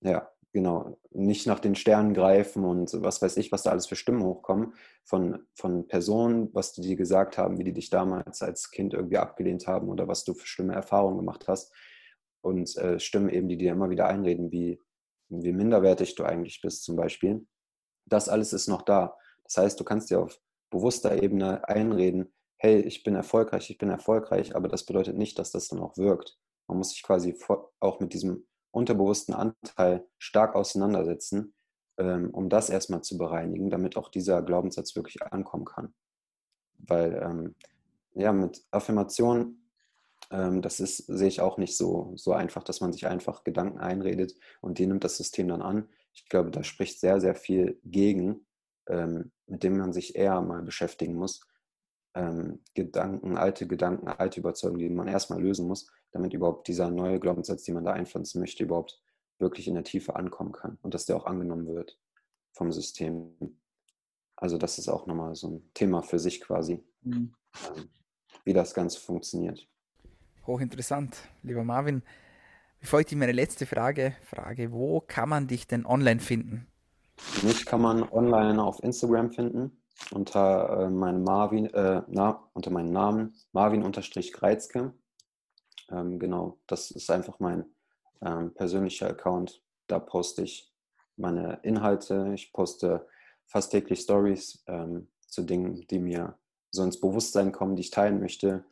ja, 0.00 0.28
genau, 0.54 0.96
nicht 1.10 1.48
nach 1.48 1.58
den 1.58 1.74
Sternen 1.74 2.14
greifen 2.14 2.64
und 2.64 3.02
was 3.02 3.20
weiß 3.20 3.36
ich, 3.38 3.50
was 3.50 3.64
da 3.64 3.70
alles 3.70 3.88
für 3.88 3.96
Stimmen 3.96 4.22
hochkommen 4.22 4.74
von, 5.04 5.44
von 5.56 5.88
Personen, 5.88 6.48
was 6.54 6.72
die 6.72 6.80
dir 6.80 6.94
gesagt 6.94 7.36
haben, 7.36 7.58
wie 7.58 7.64
die 7.64 7.72
dich 7.72 7.90
damals 7.90 8.40
als 8.40 8.70
Kind 8.70 8.94
irgendwie 8.94 9.18
abgelehnt 9.18 9.66
haben 9.66 9.88
oder 9.88 10.06
was 10.06 10.22
du 10.22 10.32
für 10.32 10.46
schlimme 10.46 10.72
Erfahrungen 10.72 11.18
gemacht 11.18 11.48
hast. 11.48 11.74
Und 12.40 12.76
äh, 12.76 13.00
Stimmen 13.00 13.30
eben, 13.30 13.48
die 13.48 13.56
dir 13.56 13.72
immer 13.72 13.90
wieder 13.90 14.06
einreden, 14.06 14.52
wie, 14.52 14.80
wie 15.28 15.52
minderwertig 15.52 16.14
du 16.14 16.22
eigentlich 16.22 16.60
bist 16.62 16.84
zum 16.84 16.94
Beispiel. 16.94 17.44
Das 18.06 18.28
alles 18.28 18.52
ist 18.52 18.68
noch 18.68 18.82
da. 18.82 19.16
Das 19.42 19.56
heißt, 19.56 19.80
du 19.80 19.84
kannst 19.84 20.10
dir 20.10 20.20
auf 20.20 20.38
bewusster 20.70 21.20
Ebene 21.20 21.66
einreden, 21.68 22.32
hey, 22.58 22.80
ich 22.80 23.02
bin 23.02 23.16
erfolgreich, 23.16 23.70
ich 23.70 23.78
bin 23.78 23.90
erfolgreich, 23.90 24.54
aber 24.54 24.68
das 24.68 24.84
bedeutet 24.86 25.18
nicht, 25.18 25.36
dass 25.38 25.50
das 25.50 25.66
dann 25.66 25.80
auch 25.80 25.96
wirkt. 25.96 26.38
Man 26.68 26.78
muss 26.78 26.90
sich 26.90 27.02
quasi 27.02 27.36
auch 27.80 27.98
mit 27.98 28.12
diesem 28.12 28.46
unterbewussten 28.74 29.34
Anteil 29.34 30.06
stark 30.18 30.54
auseinandersetzen, 30.54 31.54
ähm, 31.96 32.30
um 32.30 32.48
das 32.48 32.70
erstmal 32.70 33.02
zu 33.02 33.16
bereinigen, 33.16 33.70
damit 33.70 33.96
auch 33.96 34.08
dieser 34.08 34.42
Glaubenssatz 34.42 34.96
wirklich 34.96 35.22
ankommen 35.22 35.64
kann. 35.64 35.94
Weil 36.78 37.14
ähm, 37.22 37.54
ja, 38.14 38.32
mit 38.32 38.64
Affirmation, 38.72 39.68
ähm, 40.30 40.60
das 40.60 40.80
ist, 40.80 40.98
sehe 41.06 41.28
ich 41.28 41.40
auch 41.40 41.56
nicht 41.56 41.76
so, 41.76 42.12
so 42.16 42.32
einfach, 42.32 42.64
dass 42.64 42.80
man 42.80 42.92
sich 42.92 43.06
einfach 43.06 43.44
Gedanken 43.44 43.78
einredet 43.78 44.34
und 44.60 44.78
die 44.78 44.86
nimmt 44.86 45.04
das 45.04 45.16
System 45.16 45.48
dann 45.48 45.62
an. 45.62 45.88
Ich 46.12 46.28
glaube, 46.28 46.50
da 46.50 46.64
spricht 46.64 47.00
sehr, 47.00 47.20
sehr 47.20 47.34
viel 47.34 47.80
gegen, 47.84 48.46
mit 48.86 49.64
dem 49.64 49.78
man 49.78 49.92
sich 49.92 50.14
eher 50.14 50.40
mal 50.42 50.62
beschäftigen 50.62 51.14
muss. 51.14 51.40
Gedanken, 52.74 53.36
alte 53.36 53.66
Gedanken, 53.66 54.06
alte 54.06 54.38
Überzeugungen, 54.38 54.78
die 54.78 54.90
man 54.90 55.08
erstmal 55.08 55.42
lösen 55.42 55.66
muss, 55.66 55.90
damit 56.14 56.32
überhaupt 56.32 56.68
dieser 56.68 56.90
neue 56.90 57.18
Glaubenssatz, 57.18 57.64
den 57.64 57.74
man 57.74 57.84
da 57.84 57.92
einpflanzen 57.92 58.40
möchte, 58.40 58.62
überhaupt 58.62 59.02
wirklich 59.38 59.66
in 59.66 59.74
der 59.74 59.84
Tiefe 59.84 60.14
ankommen 60.14 60.52
kann 60.52 60.78
und 60.82 60.94
dass 60.94 61.06
der 61.06 61.16
auch 61.16 61.26
angenommen 61.26 61.66
wird 61.66 61.98
vom 62.52 62.70
System. 62.70 63.58
Also 64.36 64.56
das 64.56 64.78
ist 64.78 64.88
auch 64.88 65.06
nochmal 65.06 65.34
so 65.34 65.48
ein 65.48 65.70
Thema 65.74 66.02
für 66.02 66.18
sich 66.18 66.40
quasi, 66.40 66.82
mhm. 67.02 67.34
Ähm, 67.76 67.88
wie 68.44 68.52
das 68.52 68.74
Ganze 68.74 69.00
funktioniert. 69.00 69.68
Hochinteressant, 70.46 71.16
lieber 71.42 71.64
Marvin. 71.64 72.02
Bevor 72.80 73.00
ich 73.00 73.06
dir 73.06 73.16
meine 73.16 73.32
letzte 73.32 73.66
Frage 73.66 74.14
frage, 74.22 74.72
wo 74.72 75.00
kann 75.00 75.28
man 75.28 75.46
dich 75.48 75.66
denn 75.66 75.86
online 75.86 76.20
finden? 76.20 76.66
Mich 77.42 77.64
kann 77.64 77.80
man 77.80 78.02
online 78.02 78.62
auf 78.62 78.82
Instagram 78.82 79.32
finden 79.32 79.82
unter 80.12 80.86
äh, 80.86 80.90
meinem 80.90 81.22
Marvin, 81.22 81.66
äh, 81.66 82.02
na, 82.08 82.48
unter 82.52 82.70
meinem 82.70 82.92
Namen 82.92 83.34
Marvin-Greizke. 83.52 84.92
Ähm, 85.94 86.18
genau, 86.18 86.58
das 86.66 86.90
ist 86.90 87.10
einfach 87.10 87.38
mein 87.40 87.64
ähm, 88.22 88.52
persönlicher 88.54 89.08
Account. 89.08 89.62
Da 89.86 89.98
poste 89.98 90.42
ich 90.42 90.72
meine 91.16 91.60
Inhalte. 91.62 92.32
Ich 92.34 92.52
poste 92.52 93.06
fast 93.46 93.70
täglich 93.70 94.00
Stories 94.00 94.64
ähm, 94.66 95.08
zu 95.28 95.42
Dingen, 95.42 95.86
die 95.88 95.98
mir 95.98 96.38
so 96.70 96.82
ins 96.82 97.00
Bewusstsein 97.00 97.52
kommen, 97.52 97.76
die 97.76 97.82
ich 97.82 97.90
teilen 97.90 98.20
möchte. 98.20 98.64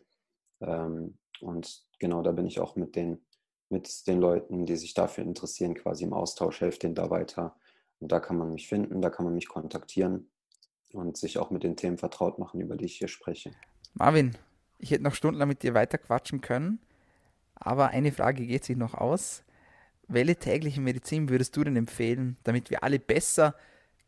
Ähm, 0.61 1.19
und 1.41 1.85
genau, 1.99 2.23
da 2.23 2.33
bin 2.33 2.47
ich 2.47 2.61
auch 2.61 2.77
mit 2.77 2.97
den, 2.97 3.25
mit 3.69 4.07
den 4.07 4.21
Leuten, 4.21 4.67
die 4.67 4.77
sich 4.77 4.95
dafür 4.95 5.25
interessieren, 5.25 5.75
quasi 5.75 6.05
im 6.05 6.13
Austausch, 6.13 6.61
helfe 6.61 6.81
denen 6.81 6.95
da 6.95 7.11
weiter. 7.11 7.57
Und 8.01 8.11
da 8.11 8.19
kann 8.19 8.37
man 8.37 8.53
mich 8.53 8.69
finden, 8.69 9.01
da 9.01 9.11
kann 9.11 9.25
man 9.25 9.35
mich 9.35 9.49
kontaktieren 9.49 10.31
und 10.93 11.17
sich 11.17 11.39
auch 11.39 11.51
mit 11.51 11.63
den 11.63 11.77
Themen 11.77 11.99
vertraut 11.99 12.39
machen, 12.39 12.61
über 12.61 12.77
die 12.77 12.87
ich 12.87 12.99
hier 12.99 13.09
spreche. 13.09 13.53
Marvin, 13.95 14.37
ich 14.79 14.91
hätte 14.91 15.05
noch 15.05 15.15
stundenlang 15.15 15.49
mit 15.49 15.63
dir 15.63 15.75
weiter 15.75 15.99
quatschen 15.99 16.41
können. 16.41 16.81
Aber 17.65 17.89
eine 17.89 18.13
Frage 18.13 18.45
geht 18.47 18.65
sich 18.65 18.77
noch 18.77 18.95
aus. 18.95 19.45
Welche 20.09 20.37
tägliche 20.37 20.81
Medizin 20.81 21.29
würdest 21.29 21.57
du 21.57 21.65
denn 21.65 21.77
empfehlen, 21.77 22.37
damit 22.43 22.71
wir 22.71 22.83
alle 22.83 22.99
besser, 22.99 23.55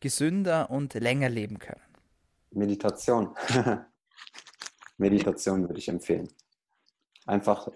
gesünder 0.01 0.69
und 0.69 0.93
länger 0.93 1.29
leben 1.29 1.57
können? 1.57 1.81
Meditation. 2.51 3.33
Meditation 4.97 5.61
würde 5.61 5.79
ich 5.79 5.87
empfehlen. 5.87 6.27
Einfach 7.25 7.69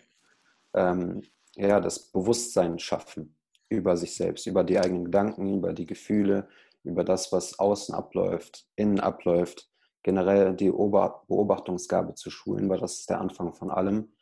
ähm, 0.73 1.23
ja, 1.55 1.80
das 1.80 2.11
Bewusstsein 2.11 2.77
schaffen 2.77 3.36
über 3.69 3.95
sich 3.95 4.15
selbst, 4.15 4.47
über 4.47 4.63
die 4.63 4.80
eigenen 4.80 5.05
Gedanken, 5.05 5.57
über 5.57 5.73
die 5.73 5.86
Gefühle, 5.86 6.47
über 6.84 7.03
das, 7.03 7.32
was 7.32 7.57
außen 7.57 7.95
abläuft, 7.95 8.67
innen 8.75 8.99
abläuft. 8.99 9.69
Generell 10.03 10.55
die 10.55 10.69
Beobachtungsgabe 10.69 12.15
zu 12.15 12.30
schulen, 12.30 12.69
weil 12.69 12.80
das 12.80 12.99
ist 12.99 13.09
der 13.09 13.19
Anfang 13.19 13.53
von 13.53 13.69
allem. 13.69 14.13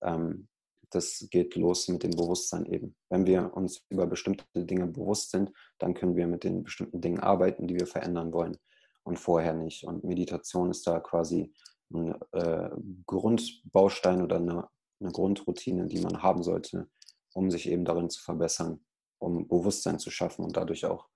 Ähm, 0.00 0.48
das 0.90 1.26
geht 1.30 1.54
los 1.56 1.88
mit 1.88 2.02
dem 2.02 2.12
Bewusstsein 2.12 2.66
eben. 2.66 2.96
Wenn 3.08 3.26
wir 3.26 3.54
uns 3.54 3.84
über 3.88 4.06
bestimmte 4.06 4.44
Dinge 4.54 4.86
bewusst 4.86 5.30
sind, 5.30 5.52
dann 5.78 5.94
können 5.94 6.16
wir 6.16 6.26
mit 6.26 6.44
den 6.44 6.64
bestimmten 6.64 7.00
Dingen 7.00 7.20
arbeiten, 7.20 7.66
die 7.66 7.74
wir 7.74 7.86
verändern 7.86 8.32
wollen 8.32 8.56
und 9.04 9.18
vorher 9.18 9.54
nicht. 9.54 9.84
Und 9.84 10.04
Meditation 10.04 10.70
ist 10.70 10.86
da 10.86 11.00
quasi 11.00 11.52
ein 11.92 12.14
äh, 12.32 12.70
Grundbaustein 13.06 14.22
oder 14.22 14.36
eine, 14.36 14.68
eine, 15.00 15.12
Grundroutine, 15.12 15.86
die 15.86 16.00
man 16.00 16.22
haben 16.22 16.42
sollte, 16.42 16.88
um 17.34 17.50
sich 17.50 17.68
eben 17.68 17.84
darin 17.84 18.10
zu 18.10 18.22
verbessern, 18.22 18.84
um 19.18 19.46
Bewusstsein 19.46 19.98
zu 19.98 20.10
schaffen 20.10 20.44
und 20.44 20.56
dadurch 20.56 20.86
auch 20.86 21.08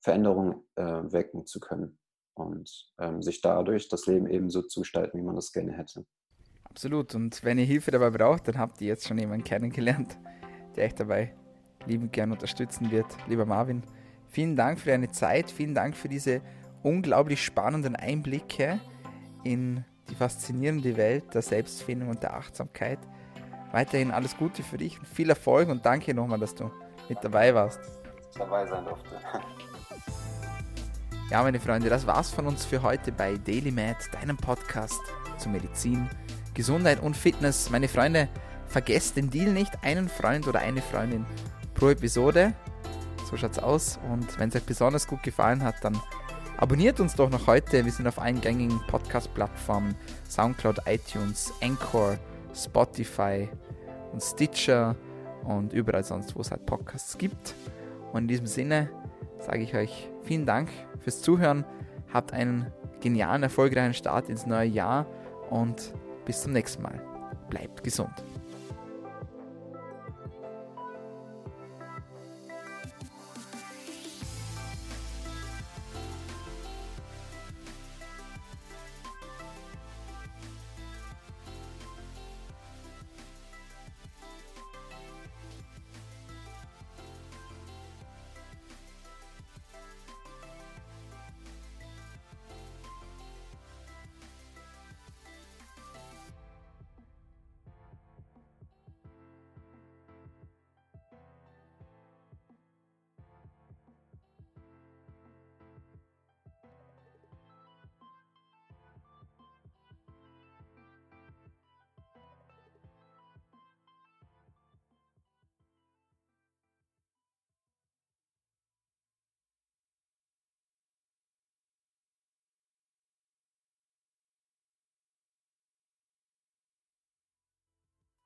Veränderungen 0.00 0.66
äh, 0.76 0.82
wecken 1.12 1.46
zu 1.46 1.60
können 1.60 1.98
und 2.34 2.92
ähm, 2.98 3.22
sich 3.22 3.40
dadurch 3.40 3.88
das 3.88 4.06
Leben 4.06 4.26
eben 4.28 4.50
so 4.50 4.62
zu 4.62 4.80
gestalten, 4.80 5.18
wie 5.18 5.24
man 5.24 5.36
das 5.36 5.52
gerne 5.52 5.72
hätte. 5.72 6.06
Absolut. 6.78 7.12
Und 7.16 7.42
wenn 7.42 7.58
ihr 7.58 7.64
Hilfe 7.64 7.90
dabei 7.90 8.08
braucht, 8.10 8.46
dann 8.46 8.56
habt 8.56 8.80
ihr 8.80 8.86
jetzt 8.86 9.08
schon 9.08 9.18
jemanden 9.18 9.42
kennengelernt, 9.42 10.16
der 10.76 10.84
euch 10.84 10.94
dabei 10.94 11.34
liebend 11.86 12.12
gern 12.12 12.30
unterstützen 12.30 12.92
wird. 12.92 13.06
Lieber 13.26 13.46
Marvin, 13.46 13.82
vielen 14.28 14.54
Dank 14.54 14.78
für 14.78 14.90
deine 14.90 15.10
Zeit, 15.10 15.50
vielen 15.50 15.74
Dank 15.74 15.96
für 15.96 16.08
diese 16.08 16.40
unglaublich 16.84 17.44
spannenden 17.44 17.96
Einblicke 17.96 18.78
in 19.42 19.84
die 20.08 20.14
faszinierende 20.14 20.96
Welt 20.96 21.34
der 21.34 21.42
Selbstfindung 21.42 22.10
und 22.10 22.22
der 22.22 22.34
Achtsamkeit. 22.34 23.00
Weiterhin 23.72 24.12
alles 24.12 24.36
Gute 24.36 24.62
für 24.62 24.76
dich 24.76 25.00
und 25.00 25.08
viel 25.08 25.30
Erfolg 25.30 25.68
und 25.70 25.84
danke 25.84 26.14
nochmal, 26.14 26.38
dass 26.38 26.54
du 26.54 26.70
mit 27.08 27.18
dabei 27.22 27.52
warst. 27.56 27.80
Dabei 28.38 28.64
sein 28.68 28.84
durfte. 28.84 29.16
Ja, 31.28 31.42
meine 31.42 31.58
Freunde, 31.58 31.88
das 31.88 32.06
war's 32.06 32.30
von 32.30 32.46
uns 32.46 32.64
für 32.64 32.80
heute 32.82 33.10
bei 33.10 33.36
DailyMed, 33.36 33.96
deinem 34.12 34.36
Podcast 34.36 35.00
zur 35.38 35.50
Medizin 35.50 36.08
Gesundheit 36.58 37.00
und 37.00 37.16
Fitness. 37.16 37.70
Meine 37.70 37.86
Freunde, 37.86 38.28
vergesst 38.66 39.16
den 39.16 39.30
Deal 39.30 39.52
nicht, 39.52 39.72
einen 39.82 40.08
Freund 40.08 40.48
oder 40.48 40.58
eine 40.58 40.82
Freundin 40.82 41.24
pro 41.72 41.90
Episode. 41.90 42.52
So 43.30 43.36
schaut's 43.36 43.60
aus. 43.60 44.00
Und 44.10 44.40
wenn 44.40 44.48
es 44.48 44.56
euch 44.56 44.64
besonders 44.64 45.06
gut 45.06 45.22
gefallen 45.22 45.62
hat, 45.62 45.76
dann 45.82 45.96
abonniert 46.56 46.98
uns 46.98 47.14
doch 47.14 47.30
noch 47.30 47.46
heute. 47.46 47.84
Wir 47.84 47.92
sind 47.92 48.08
auf 48.08 48.18
allen 48.18 48.40
gängigen 48.40 48.80
Podcast-Plattformen: 48.88 49.94
Soundcloud, 50.28 50.80
iTunes, 50.86 51.52
Anchor, 51.62 52.18
Spotify 52.52 53.48
und 54.12 54.20
Stitcher 54.20 54.96
und 55.44 55.72
überall 55.72 56.02
sonst, 56.02 56.34
wo 56.34 56.40
es 56.40 56.50
halt 56.50 56.66
Podcasts 56.66 57.16
gibt. 57.16 57.54
Und 58.12 58.22
in 58.22 58.28
diesem 58.28 58.46
Sinne 58.46 58.90
sage 59.38 59.62
ich 59.62 59.76
euch 59.76 60.10
vielen 60.24 60.44
Dank 60.44 60.70
fürs 60.98 61.22
Zuhören. 61.22 61.64
Habt 62.12 62.32
einen 62.32 62.66
genialen, 63.00 63.44
erfolgreichen 63.44 63.94
Start 63.94 64.28
ins 64.28 64.44
neue 64.44 64.66
Jahr 64.66 65.06
und 65.50 65.94
bis 66.28 66.42
zum 66.42 66.52
nächsten 66.52 66.82
Mal. 66.82 67.00
Bleibt 67.48 67.82
gesund. 67.82 68.12